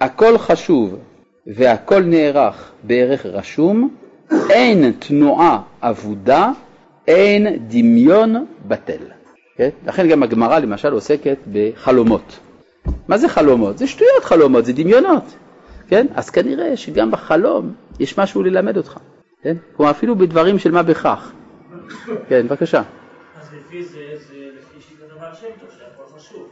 הכל 0.00 0.38
חשוב 0.38 0.98
והכל 1.46 2.00
נערך 2.00 2.70
בערך 2.82 3.26
רשום, 3.26 3.96
אין 4.50 4.92
תנועה 4.98 5.62
אבודה, 5.82 6.50
אין 7.08 7.68
דמיון 7.68 8.46
בטל. 8.68 9.02
כן? 9.56 9.68
לכן 9.86 10.08
גם 10.08 10.22
הגמרא 10.22 10.58
למשל 10.58 10.92
עוסקת 10.92 11.38
בחלומות. 11.52 12.38
מה 13.08 13.18
זה 13.18 13.28
חלומות? 13.28 13.78
זה 13.78 13.86
שטויות 13.86 14.24
חלומות, 14.24 14.64
זה 14.64 14.72
דמיונות. 14.72 15.36
כן? 15.88 16.06
אז 16.14 16.30
כנראה 16.30 16.76
שגם 16.76 17.10
בחלום 17.10 17.74
יש 18.00 18.18
משהו 18.18 18.42
ללמד 18.42 18.76
אותך. 18.76 18.98
כן? 19.42 19.56
כלומר 19.76 19.90
אפילו 19.90 20.16
בדברים 20.16 20.58
של 20.58 20.70
מה 20.70 20.82
בכך. 20.82 21.32
כן, 22.28 22.46
בבקשה. 22.48 22.82
אז 23.40 23.50
לפי 23.54 23.82
זה, 23.82 23.98
זה 24.28 24.34
לפי 24.58 24.80
שיטת 24.88 25.12
הבעל 25.16 25.34
שם 25.34 25.46
טוב, 25.60 25.70
שהכל 25.70 26.18
חשוב, 26.18 26.48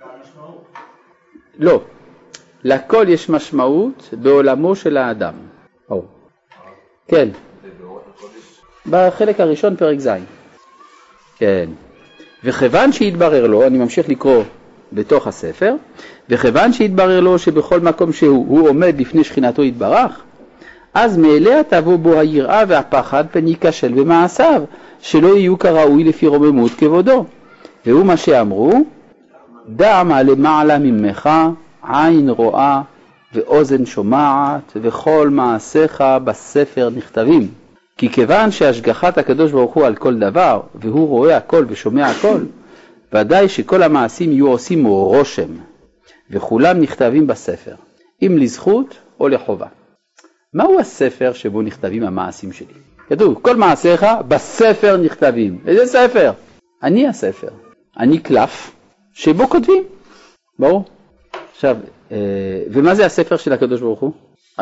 בעל 0.00 0.20
משמעות. 0.22 0.64
לא, 1.58 1.82
לכל 2.66 3.06
יש 3.08 3.28
משמעות 3.28 4.08
בעולמו 4.12 4.76
של 4.76 4.96
האדם. 4.96 5.32
או. 5.90 6.02
כן. 7.08 7.28
בחלק 8.90 9.40
הראשון 9.40 9.76
פרק 9.76 9.98
ז'. 9.98 10.08
כן. 11.36 11.68
וכיוון 12.44 12.92
שהתברר 12.92 13.46
לו, 13.46 13.66
אני 13.66 13.78
ממשיך 13.78 14.08
לקרוא 14.08 14.42
בתוך 14.92 15.26
הספר, 15.26 15.74
וכיוון 16.28 16.72
שהתברר 16.72 17.20
לו 17.20 17.38
שבכל 17.38 17.80
מקום 17.80 18.12
שהוא, 18.12 18.46
הוא 18.48 18.68
עומד 18.68 19.00
לפני 19.00 19.24
שכינתו 19.24 19.62
יתברך, 19.62 20.22
אז 20.94 21.18
מאליה 21.18 21.64
תבוא 21.64 21.96
בו 21.96 22.18
היראה 22.18 22.62
והפחד 22.68 23.24
פן 23.30 23.48
ייכשל 23.48 23.92
במעשיו, 23.92 24.62
שלא 25.00 25.36
יהיו 25.36 25.58
כראוי 25.58 26.04
לפי 26.04 26.26
רוממות 26.26 26.72
כבודו. 26.78 27.24
והוא 27.86 28.06
מה 28.06 28.16
שאמרו, 28.16 28.72
דע 29.68 30.02
מה 30.02 30.22
למעלה 30.22 30.78
ממך, 30.78 31.30
עין 31.88 32.30
רואה 32.30 32.82
ואוזן 33.32 33.86
שומעת, 33.86 34.72
וכל 34.82 35.28
מעשיך 35.30 36.04
בספר 36.24 36.90
נכתבים. 36.96 37.48
כי 37.96 38.08
כיוון 38.08 38.50
שהשגחת 38.50 39.18
הקדוש 39.18 39.52
ברוך 39.52 39.74
הוא 39.74 39.84
על 39.84 39.94
כל 39.94 40.18
דבר, 40.18 40.60
והוא 40.74 41.08
רואה 41.08 41.36
הכל 41.36 41.64
ושומע 41.68 42.06
הכל, 42.06 42.40
ודאי 43.12 43.48
שכל 43.48 43.82
המעשים 43.82 44.32
יהיו 44.32 44.48
עושים 44.48 44.86
רושם, 44.86 45.48
וכולם 46.30 46.80
נכתבים 46.80 47.26
בספר, 47.26 47.74
אם 48.22 48.36
לזכות 48.38 48.94
או 49.20 49.28
לחובה. 49.28 49.66
מהו 50.54 50.80
הספר 50.80 51.32
שבו 51.32 51.62
נכתבים 51.62 52.02
המעשים 52.02 52.52
שלי? 52.52 52.74
כתוב, 53.08 53.38
כל 53.42 53.56
מעשיך 53.56 54.06
בספר 54.28 54.96
נכתבים. 54.96 55.58
איזה 55.66 55.86
ספר? 55.86 56.32
אני 56.82 57.08
הספר. 57.08 57.48
אני 57.98 58.18
קלף 58.18 58.72
שבו 59.12 59.48
כותבים. 59.48 59.82
ברור? 60.58 60.84
עכשיו, 61.56 61.76
אה, 62.12 62.62
ומה 62.70 62.94
זה 62.94 63.06
הספר 63.06 63.36
של 63.36 63.52
הקדוש 63.52 63.80
ברוך 63.80 64.00
הוא? 64.00 64.12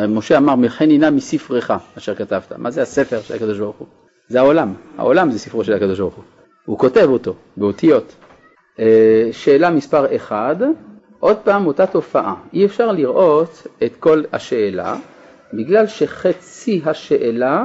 משה 0.09 0.37
אמר, 0.37 0.55
מכן 0.55 0.91
הנה 0.91 1.11
מספרך 1.11 1.71
אשר 1.99 2.15
כתבת. 2.15 2.53
מה 2.57 2.71
זה 2.71 2.83
הספר 2.83 3.21
של 3.21 3.35
הקדוש 3.35 3.59
ברוך 3.59 3.77
הוא? 3.77 3.87
זה 4.29 4.41
העולם. 4.41 4.75
העולם 4.99 5.31
זה 5.31 5.39
ספרו 5.39 5.65
של 5.65 5.73
הקדוש 5.73 5.99
ברוך 5.99 6.15
הוא. 6.15 6.25
הוא 6.65 6.79
כותב 6.79 7.07
אותו 7.09 7.35
באותיות. 7.57 8.15
אה, 8.79 9.29
שאלה 9.33 9.71
מספר 9.71 10.17
1, 10.17 10.57
עוד 11.21 11.37
פעם 11.37 11.67
אותה 11.67 11.87
תופעה. 11.87 12.35
אי 12.53 12.65
אפשר 12.65 12.93
לראות 12.93 13.67
את 13.85 13.97
כל 14.01 14.23
השאלה, 14.33 14.97
בגלל 15.53 15.87
שחצי 15.87 16.83
השאלה 16.85 17.65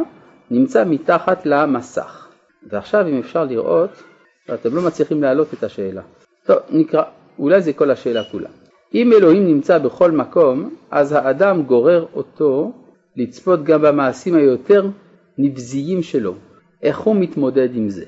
נמצא 0.52 0.84
מתחת 0.86 1.46
למסך. 1.46 2.28
ועכשיו 2.70 3.08
אם 3.08 3.20
אפשר 3.20 3.44
לראות, 3.44 4.04
אתם 4.54 4.76
לא 4.76 4.82
מצליחים 4.82 5.22
להעלות 5.22 5.54
את 5.54 5.64
השאלה. 5.64 6.02
טוב, 6.46 6.58
נקרא, 6.70 7.04
אולי 7.40 7.62
זה 7.62 7.74
כל 7.74 7.92
השאלה 7.92 8.24
כולה. 8.32 8.50
אם 8.94 9.14
אלוהים 9.14 9.48
נמצא 9.48 9.78
בכל 9.78 10.12
מקום, 10.12 10.76
אז 10.92 11.12
האדם 11.12 11.64
גורר 11.64 12.06
אותו 12.14 12.72
לצפות 13.18 13.64
גם 13.64 13.82
במעשים 13.82 14.36
היותר 14.36 14.88
נבזיים 15.38 16.04
שלו. 16.04 16.36
איך 16.84 17.00
הוא 17.00 17.16
מתמודד 17.16 17.76
עם 17.76 17.90
זה? 17.90 18.06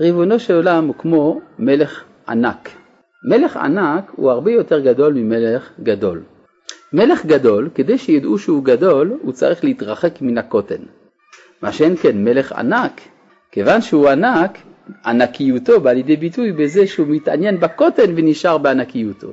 ריבונו 0.00 0.38
של 0.38 0.54
עולם 0.54 0.86
הוא 0.86 0.94
כמו 0.98 1.40
מלך 1.58 2.04
ענק. 2.28 2.70
מלך 3.28 3.56
ענק 3.56 4.12
הוא 4.16 4.30
הרבה 4.30 4.50
יותר 4.50 4.80
גדול 4.80 5.12
ממלך 5.12 5.70
גדול. 5.82 6.22
מלך 6.92 7.26
גדול, 7.26 7.68
כדי 7.74 7.98
שידעו 7.98 8.38
שהוא 8.38 8.64
גדול, 8.64 9.18
הוא 9.22 9.32
צריך 9.32 9.64
להתרחק 9.64 10.22
מן 10.22 10.38
הקוטן. 10.38 10.82
מה 11.62 11.72
שאין 11.72 11.96
כן 11.96 12.24
מלך 12.24 12.52
ענק, 12.52 13.00
כיוון 13.50 13.80
שהוא 13.80 14.08
ענק, 14.08 14.58
ענקיותו 15.06 15.80
בא 15.80 15.92
לידי 15.92 16.16
ביטוי 16.16 16.52
בזה 16.52 16.86
שהוא 16.86 17.06
מתעניין 17.06 17.60
בקוטן 17.60 18.12
ונשאר 18.16 18.58
בענקיותו. 18.58 19.32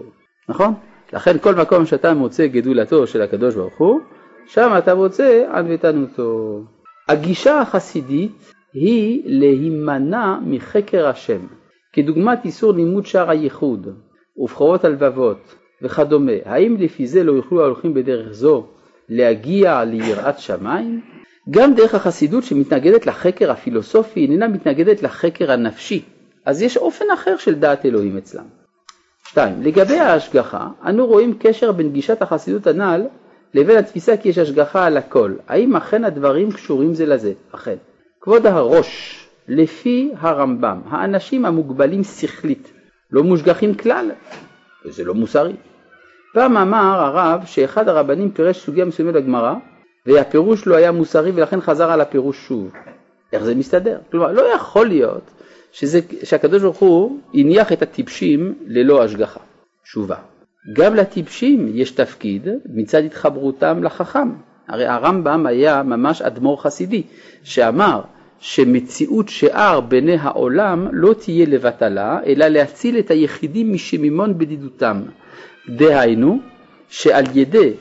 נכון? 0.52 0.74
לכן 1.14 1.38
כל 1.38 1.56
מקום 1.56 1.86
שאתה 1.86 2.14
מוצא 2.14 2.47
גדולתו 2.47 3.08
של 3.08 3.22
הקדוש 3.22 3.56
ברוך 3.56 3.78
הוא, 3.78 3.99
שם 4.47 4.72
אתה 4.78 4.95
מוצא 4.95 5.43
ענוותנותו. 5.54 6.62
הגישה 7.10 7.62
החסידית 7.62 8.54
היא 8.74 9.22
להימנע 9.26 10.36
מחקר 10.45 11.08
השם, 11.08 11.39
כדוגמת 11.93 12.45
איסור 12.45 12.74
לימוד 12.74 13.06
שער 13.06 13.30
הייחוד, 13.30 13.88
ובכורות 14.38 14.86
הלבבות 14.86 15.56
וכדומה. 15.82 16.32
האם 16.45 16.76
לפי 16.80 17.08
זה 17.08 17.24
לא 17.24 17.32
יוכלו 17.32 17.62
ההולכים 17.62 17.93
בדרך 17.93 18.32
זו 18.32 18.66
להגיע 19.10 19.84
ליראת 19.84 20.39
שמיים? 20.39 21.02
גם 21.49 21.74
דרך 21.74 21.95
החסידות 21.95 22.43
שמתנגדת 22.43 23.06
לחקר 23.06 23.52
הפילוסופי 23.52 24.20
איננה 24.20 24.47
מתנגדת 24.47 25.04
לחקר 25.04 25.52
הנפשי, 25.52 26.02
אז 26.45 26.62
יש 26.62 26.78
אופן 26.78 27.06
אחר 27.14 27.38
של 27.38 27.56
דעת 27.56 27.86
אלוהים 27.86 28.18
אצלם. 28.18 28.61
2. 29.32 29.61
לגבי 29.61 29.99
ההשגחה, 29.99 30.67
אנו 30.86 31.05
רואים 31.05 31.38
קשר 31.39 31.71
בין 31.71 31.91
גישת 31.91 32.21
החסידות 32.21 32.67
הנ"ל 32.67 33.01
לבין 33.53 33.77
התפיסה 33.77 34.17
כי 34.17 34.29
יש 34.29 34.38
השגחה 34.38 34.86
על 34.86 34.97
הכל. 34.97 35.34
האם 35.47 35.75
אכן 35.75 36.05
הדברים 36.05 36.51
קשורים 36.51 36.93
זה 36.93 37.05
לזה? 37.05 37.34
אכן. 37.51 37.75
כבוד 38.21 38.45
הראש, 38.45 39.19
לפי 39.47 40.11
הרמב"ם, 40.19 40.82
האנשים 40.89 41.45
המוגבלים 41.45 42.03
שכלית 42.03 42.71
לא 43.11 43.23
מושגחים 43.23 43.73
כלל, 43.73 44.11
וזה 44.86 45.03
לא 45.03 45.13
מוסרי. 45.13 45.55
פעם 46.34 46.57
אמר 46.57 47.01
הרב 47.01 47.41
שאחד 47.45 47.89
הרבנים 47.89 48.32
פירש 48.32 48.65
סוגיה 48.65 48.86
מסוימת 48.86 49.13
בגמרא, 49.13 49.53
והפירוש 50.05 50.67
לא 50.67 50.75
היה 50.75 50.91
מוסרי 50.91 51.32
ולכן 51.32 51.61
חזר 51.61 51.91
על 51.91 52.01
הפירוש 52.01 52.47
שוב. 52.47 52.71
איך 53.34 53.43
זה 53.43 53.55
מסתדר? 53.55 53.99
כלומר, 54.11 54.32
לא 54.32 54.41
יכול 54.41 54.88
להיות 54.88 55.32
שזה, 55.72 55.99
שהקדוש 56.24 56.61
ברוך 56.61 56.80
הוא 56.80 57.19
הניח 57.34 57.72
את 57.72 57.82
הטיפשים 57.82 58.53
ללא 58.67 59.03
השגחה. 59.03 59.39
תשובה. 59.84 60.15
גם 60.74 60.95
לטיפשים 60.95 61.72
יש 61.74 61.91
תפקיד 61.91 62.47
מצד 62.65 63.03
התחברותם 63.03 63.84
לחכם. 63.84 64.30
הרי 64.67 64.86
הרמב"ם 64.86 65.45
היה 65.45 65.84
ממש 65.84 66.22
אדמו"ר 66.22 66.61
חסידי, 66.61 67.03
שאמר 67.43 68.01
שמציאות 68.39 69.30
שאר 69.30 69.80
בעיני 69.82 70.17
העולם 70.19 70.88
לא 70.91 71.13
תהיה 71.13 71.45
לבטלה, 71.45 72.19
אלא 72.26 72.47
להציל 72.47 72.99
את 72.99 73.11
היחידים 73.11 73.74
משמימון 73.74 74.38
בדידותם. 74.38 75.01
דהיינו, 75.69 76.39
שעל 76.89 77.26
ידי 77.34 77.74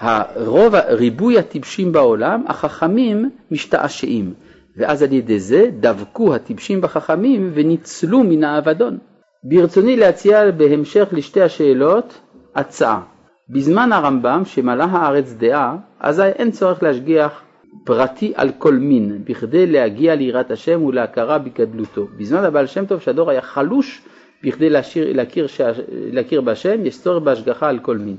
הרוב, 0.00 0.74
ריבוי 0.74 1.38
הטיפשים 1.38 1.92
בעולם, 1.92 2.44
החכמים 2.46 3.30
משתעשעים, 3.50 4.34
ואז 4.76 5.02
על 5.02 5.12
ידי 5.12 5.40
זה 5.40 5.70
דבקו 5.80 6.34
הטיפשים 6.34 6.80
בחכמים 6.80 7.50
וניצלו 7.54 8.24
מן 8.24 8.44
האבדון. 8.44 8.98
ברצוני 9.44 9.96
להציע 9.96 10.50
בהמשך 10.50 11.08
לשתי 11.12 11.42
השאלות 11.42 12.20
הצעה. 12.54 13.00
בזמן 13.48 13.92
הרמב"ם 13.92 14.42
שמלאה 14.44 14.86
הארץ 14.86 15.32
דעה, 15.32 15.76
אזי 16.00 16.22
אין 16.22 16.50
צורך 16.50 16.82
להשגיח 16.82 17.42
פרטי 17.84 18.32
על 18.36 18.50
כל 18.58 18.74
מין, 18.74 19.22
בכדי 19.24 19.66
להגיע 19.66 20.14
ליראת 20.14 20.50
השם 20.50 20.82
ולהכרה 20.82 21.38
בגדלותו. 21.38 22.06
בזמן 22.18 22.44
הבעל 22.44 22.66
שם 22.66 22.86
טוב 22.86 23.00
שהדור 23.00 23.30
היה 23.30 23.40
חלוש, 23.40 24.02
בכדי 24.44 24.70
להשאיר, 24.70 25.16
להכיר, 25.16 25.46
שה, 25.46 25.70
להכיר 25.88 26.40
בהשם, 26.40 26.86
יש 26.86 27.00
צורך 27.00 27.22
בהשגחה 27.22 27.68
על 27.68 27.78
כל 27.78 27.98
מין. 27.98 28.16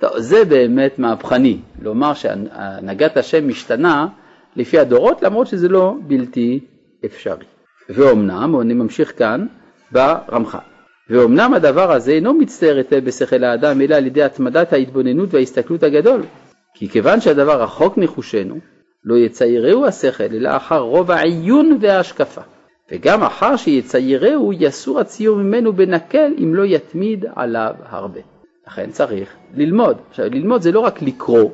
טוב, 0.00 0.18
זה 0.18 0.44
באמת 0.44 0.98
מהפכני, 0.98 1.58
לומר 1.82 2.14
שהנהגת 2.14 3.16
השם 3.16 3.48
משתנה 3.48 4.06
לפי 4.56 4.78
הדורות, 4.78 5.22
למרות 5.22 5.46
שזה 5.46 5.68
לא 5.68 5.94
בלתי 6.06 6.60
אפשרי. 7.04 7.44
ואומנם, 7.88 8.60
אני 8.60 8.74
ממשיך 8.74 9.18
כאן 9.18 9.46
ברמח"ל, 9.92 10.58
ואומנם 11.10 11.54
הדבר 11.54 11.92
הזה 11.92 12.12
אינו 12.12 12.34
מצטער 12.34 12.76
היטב 12.76 13.04
בשכל 13.04 13.44
האדם, 13.44 13.80
אלא 13.80 13.94
על 13.94 14.06
ידי 14.06 14.22
התמדת 14.22 14.72
ההתבוננות 14.72 15.34
וההסתכלות 15.34 15.82
הגדול. 15.82 16.22
כי 16.74 16.88
כיוון 16.88 17.20
שהדבר 17.20 17.62
רחוק 17.62 17.96
מחושנו, 17.96 18.58
לא 19.04 19.14
יציירהו 19.14 19.86
השכל, 19.86 20.24
אלא 20.24 20.56
אחר 20.56 20.78
רוב 20.78 21.10
העיון 21.10 21.78
וההשקפה. 21.80 22.40
וגם 22.92 23.22
אחר 23.22 23.56
שיציירהו 23.56 24.52
יסור 24.52 25.00
הציור 25.00 25.36
ממנו 25.36 25.72
בנקל 25.72 26.34
אם 26.38 26.54
לא 26.54 26.62
יתמיד 26.64 27.24
עליו 27.36 27.74
הרבה. 27.84 28.20
לכן 28.66 28.90
צריך 28.90 29.34
ללמוד. 29.54 29.96
עכשיו 30.10 30.26
ללמוד 30.30 30.62
זה 30.62 30.72
לא 30.72 30.80
רק 30.80 31.02
לקרוא, 31.02 31.50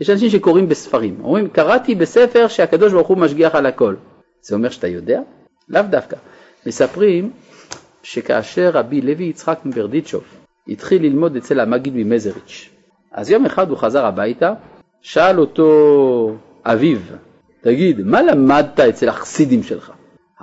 יש 0.00 0.10
אנשים 0.10 0.30
שקוראים 0.30 0.68
בספרים, 0.68 1.16
אומרים 1.22 1.48
קראתי 1.48 1.94
בספר 1.94 2.48
שהקדוש 2.48 2.92
ברוך 2.92 3.08
הוא 3.08 3.18
משגיח 3.18 3.54
על 3.54 3.66
הכל. 3.66 3.94
זה 4.42 4.54
אומר 4.54 4.70
שאתה 4.70 4.86
יודע? 4.86 5.20
לאו 5.68 5.82
דווקא. 5.90 6.16
מספרים 6.66 7.30
שכאשר 8.02 8.70
רבי 8.74 9.00
לוי 9.00 9.24
יצחק 9.24 9.58
מברדיצ'וב 9.64 10.24
התחיל 10.68 11.02
ללמוד 11.02 11.36
אצל 11.36 11.60
המגיד 11.60 11.92
ממזריץ', 11.96 12.68
אז 13.12 13.30
יום 13.30 13.46
אחד 13.46 13.70
הוא 13.70 13.78
חזר 13.78 14.06
הביתה, 14.06 14.54
שאל 15.02 15.40
אותו 15.40 16.36
אביו, 16.64 16.98
תגיד, 17.60 18.00
מה 18.00 18.22
למדת 18.22 18.80
אצל 18.80 19.08
החסידים 19.08 19.62
שלך? 19.62 19.92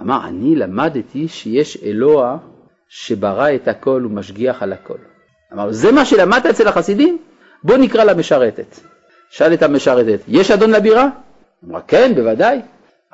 אמר, 0.02 0.28
אני 0.28 0.56
למדתי 0.56 1.28
שיש 1.28 1.78
אלוה 1.84 2.38
שברא 2.90 3.56
את 3.56 3.68
הכל 3.68 4.04
ומשגיח 4.06 4.64
על 4.64 4.74
הכל. 4.74 4.98
אמר, 5.54 5.72
זה 5.72 5.92
מה 5.92 6.06
שלמדת 6.06 6.46
אצל 6.46 6.68
החסידים? 6.68 7.18
בוא 7.64 7.78
נקרא 7.78 8.04
למשרתת. 8.04 8.80
שאל 9.30 9.54
את 9.54 9.64
המשרתת, 9.64 10.20
יש 10.28 10.52
אדון 10.52 10.72
לבירה? 10.72 11.08
אמרה, 11.66 11.82
כן, 11.82 12.12
בוודאי. 12.16 12.60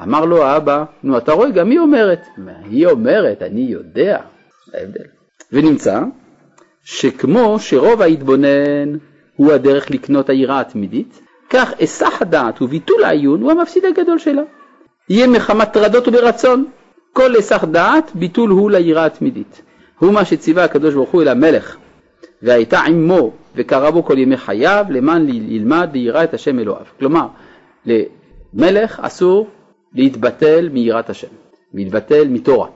אמר 0.01 0.26
לו 0.26 0.43
האבא, 0.43 0.84
נו 1.03 1.18
אתה 1.18 1.32
רואה, 1.32 1.49
גם 1.49 1.70
היא 1.70 1.80
אומרת. 1.80 2.28
היא 2.70 2.88
אומרת, 2.88 3.41
אני 3.41 3.62
יודע. 3.62 4.18
ההבדל. 4.74 5.03
ונמצא 5.51 6.01
שכמו 6.84 7.59
שרוב 7.59 8.01
ההתבונן 8.01 8.97
הוא 9.36 9.51
הדרך 9.51 9.91
לקנות 9.91 10.30
היראה 10.30 10.59
התמידית, 10.59 11.20
כך 11.49 11.74
היסח 11.80 12.22
הדעת 12.22 12.62
וביטול 12.62 13.03
העיון 13.03 13.41
הוא 13.41 13.51
המפסיד 13.51 13.86
הגדול 13.86 14.20
שלה. 14.20 14.41
יהיה 15.09 15.28
מחמת 15.28 15.74
טרדות 15.74 16.07
וברצון. 16.07 16.66
כל 17.14 17.36
היסח 17.36 17.64
דעת 17.64 18.12
ביטול 18.16 18.49
הוא 18.49 18.72
ליראה 18.72 19.05
התמידית. 19.05 19.62
הוא 19.99 20.14
מה 20.14 20.26
שציווה 20.26 20.64
הקדוש 20.64 20.93
ברוך 20.93 21.09
הוא 21.09 21.22
אל 21.22 21.28
המלך, 21.28 21.78
והייתה 22.41 22.80
עמו 22.80 23.34
וקרא 23.56 23.89
בו 23.89 24.04
כל 24.04 24.18
ימי 24.18 24.38
חייו 24.38 24.86
למען 24.89 25.30
ילמד 25.30 25.89
ליראה 25.93 26.24
את 26.24 26.34
השם 26.34 26.60
אלוהיו. 26.60 26.86
כלומר, 26.99 27.28
למלך 27.86 28.99
אסור 28.99 29.47
להתבטל 29.93 30.70
מיראת 30.70 31.10
השם, 31.10 31.28
להתבטל 31.74 32.28
מתורה. 32.28 32.68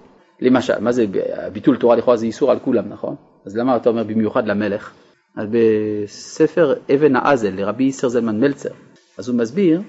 למשל, 0.41 0.79
מה 0.79 0.91
זה 0.91 1.05
ביטול 1.53 1.77
תורה 1.77 1.95
לכאורה 1.95 2.17
זה 2.17 2.25
איסור 2.25 2.51
על 2.51 2.59
כולם, 2.59 2.89
נכון? 2.89 3.15
אז 3.45 3.57
למה 3.57 3.75
אתה 3.75 3.89
אומר 3.89 4.03
במיוחד 4.03 4.47
למלך? 4.47 4.91
אז 5.37 5.47
בספר 5.51 6.73
אבן 6.95 7.15
האזל 7.15 7.49
לרבי 7.49 7.83
איסר 7.83 8.09
זלמן 8.09 8.39
מלצר, 8.39 8.69
אז 9.17 9.29
הוא 9.29 9.37
מסביר 9.37 9.81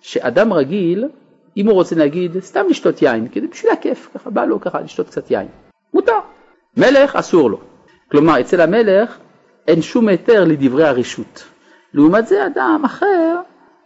שאדם 0.00 0.52
רגיל, 0.52 1.04
אם 1.56 1.66
הוא 1.66 1.74
רוצה 1.74 1.94
להגיד 1.94 2.40
סתם 2.40 2.64
לשתות 2.70 3.02
יין, 3.02 3.28
כדי 3.28 3.46
בשביל 3.46 3.72
הכיף, 3.72 4.08
ככה 4.14 4.30
בא 4.30 4.44
לו 4.44 4.60
ככה 4.60 4.80
לשתות 4.80 5.06
קצת 5.06 5.30
יין, 5.30 5.46
מותר. 5.94 6.18
מלך 6.76 7.16
אסור 7.16 7.50
לו. 7.50 7.60
כלומר, 8.10 8.40
אצל 8.40 8.60
המלך 8.60 9.18
אין 9.68 9.82
שום 9.82 10.08
היתר 10.08 10.44
לדברי 10.44 10.84
הרשות. 10.84 11.44
לעומת 11.94 12.26
זה 12.26 12.46
אדם 12.46 12.82
אחר, 12.84 13.36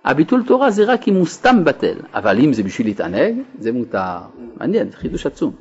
הביטול 0.04 0.42
תורה 0.46 0.70
זה 0.70 0.84
רק 0.84 1.08
אם 1.08 1.14
הוא 1.14 1.26
סתם 1.26 1.64
בטל, 1.64 1.96
אבל 2.14 2.38
אם 2.38 2.52
זה 2.52 2.62
בשביל 2.62 2.86
להתענג, 2.86 3.34
זה 3.58 3.72
מותר. 3.72 4.18
מעניין, 4.60 4.90
זה 4.90 4.96
חידוש 4.96 5.26
עצום. 5.26 5.52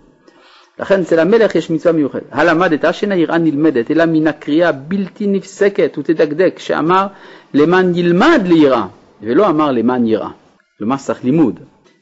לכן 0.79 1.01
אצל 1.01 1.19
המלך 1.19 1.55
יש 1.55 1.69
מצווה 1.69 1.93
מיוחדת. 1.93 2.23
הלמדת 2.31 2.93
שאינה 2.93 3.15
יראה 3.15 3.37
נלמדת, 3.37 3.91
אלא 3.91 4.05
מן 4.05 4.27
הקריאה 4.27 4.71
בלתי 4.71 5.27
נפסקת 5.27 5.97
ותדקדק, 5.97 6.59
שאמר 6.59 7.07
למען 7.53 7.95
ילמד 7.95 8.41
ליראה, 8.45 8.85
ולא 9.21 9.49
אמר 9.49 9.71
למען 9.71 10.05
יראה. 10.05 10.29
כלומר 10.77 10.97
צריך 10.97 11.23
לימוד. 11.23 11.59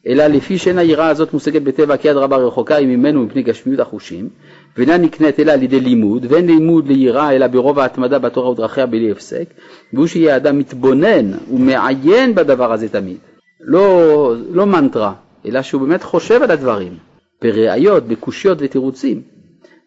אלא 0.08 0.28
לפי 0.28 0.58
שאין 0.58 0.78
היראה 0.78 1.08
הזאת 1.08 1.34
מושגת 1.34 1.62
בטבע 1.62 1.98
כיד 1.98 2.18
רבה 2.18 2.38
רחוקה 2.38 2.76
היא 2.76 2.88
ממנו 2.88 3.24
מפני 3.24 3.44
גשמיות 3.44 3.80
החושים, 3.80 4.30
ואינה 4.78 4.98
נקנית 4.98 5.40
אלא 5.40 5.52
על 5.52 5.64
ידי 5.64 5.80
לימוד, 5.80 6.26
ואין 6.30 6.48
לימוד 6.48 6.88
ליראה 6.88 7.32
אלא 7.32 7.48
ברוב 7.48 7.80
ההתמדה 7.80 8.20
בתורה 8.20 8.50
ודרכיה 8.50 8.86
בלי 8.86 9.12
הפסק, 9.12 9.46
והוא 9.94 10.08
שיהיה 10.08 10.36
אדם 10.36 10.60
מתבונן 10.60 11.32
ומעיין 11.54 12.36
בדבר 12.36 12.74
הזה 12.74 12.90
תמיד. 12.90 13.18
לא, 13.62 14.34
לא 14.52 14.66
מנטרה, 14.66 15.14
אלא 15.46 15.62
שהוא 15.62 15.82
באמת 15.82 16.04
חושב 16.04 16.44
על 16.44 16.52
הדברים, 16.52 16.94
בראיות, 17.42 18.08
בקושיות 18.08 18.58
ותירוצים. 18.62 19.22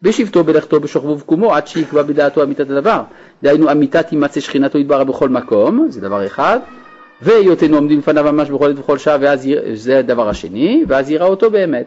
בשבתו, 0.03 0.45
בלכתו, 0.45 0.81
בשוכבו 0.81 1.11
ובקומו, 1.11 1.55
עד 1.55 1.67
שיקבע 1.67 2.03
בדעתו 2.03 2.43
אמיתת 2.43 2.71
הדבר. 2.71 3.03
דהיינו 3.43 3.73
אמיתת 3.73 4.07
תימצא 4.09 4.41
שכינתו 4.41 4.79
יתברך 4.79 5.09
בכל 5.09 5.29
מקום, 5.29 5.87
זה 5.89 6.01
דבר 6.01 6.27
אחד, 6.27 6.61
והיותנו 7.23 7.77
עומדים 7.77 7.99
לפניו 7.99 8.33
ממש 8.33 8.51
בכל 8.51 8.71
עת 8.71 8.79
ובכל 8.79 8.99
שעה, 8.99 9.17
ואז 9.21 9.49
זה 9.75 9.99
הדבר 9.99 10.29
השני, 10.29 10.85
ואז 10.89 11.11
יראה 11.11 11.27
אותו 11.27 11.51
באמת. 11.51 11.87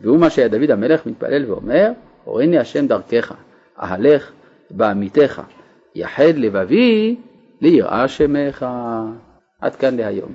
והוא 0.00 0.18
מה 0.18 0.30
שהיה 0.30 0.48
דוד 0.48 0.70
המלך 0.70 1.06
מתפלל 1.06 1.50
ואומר, 1.50 1.90
הורני 2.24 2.58
השם 2.58 2.86
דרכך, 2.86 3.32
אהלך 3.82 4.32
בעמיתך, 4.70 5.42
יחד 5.94 6.34
לבבי 6.36 7.16
ליראה 7.60 8.08
שמך. 8.08 8.66
עד 9.60 9.76
כאן 9.76 9.96
להיום. 9.96 10.32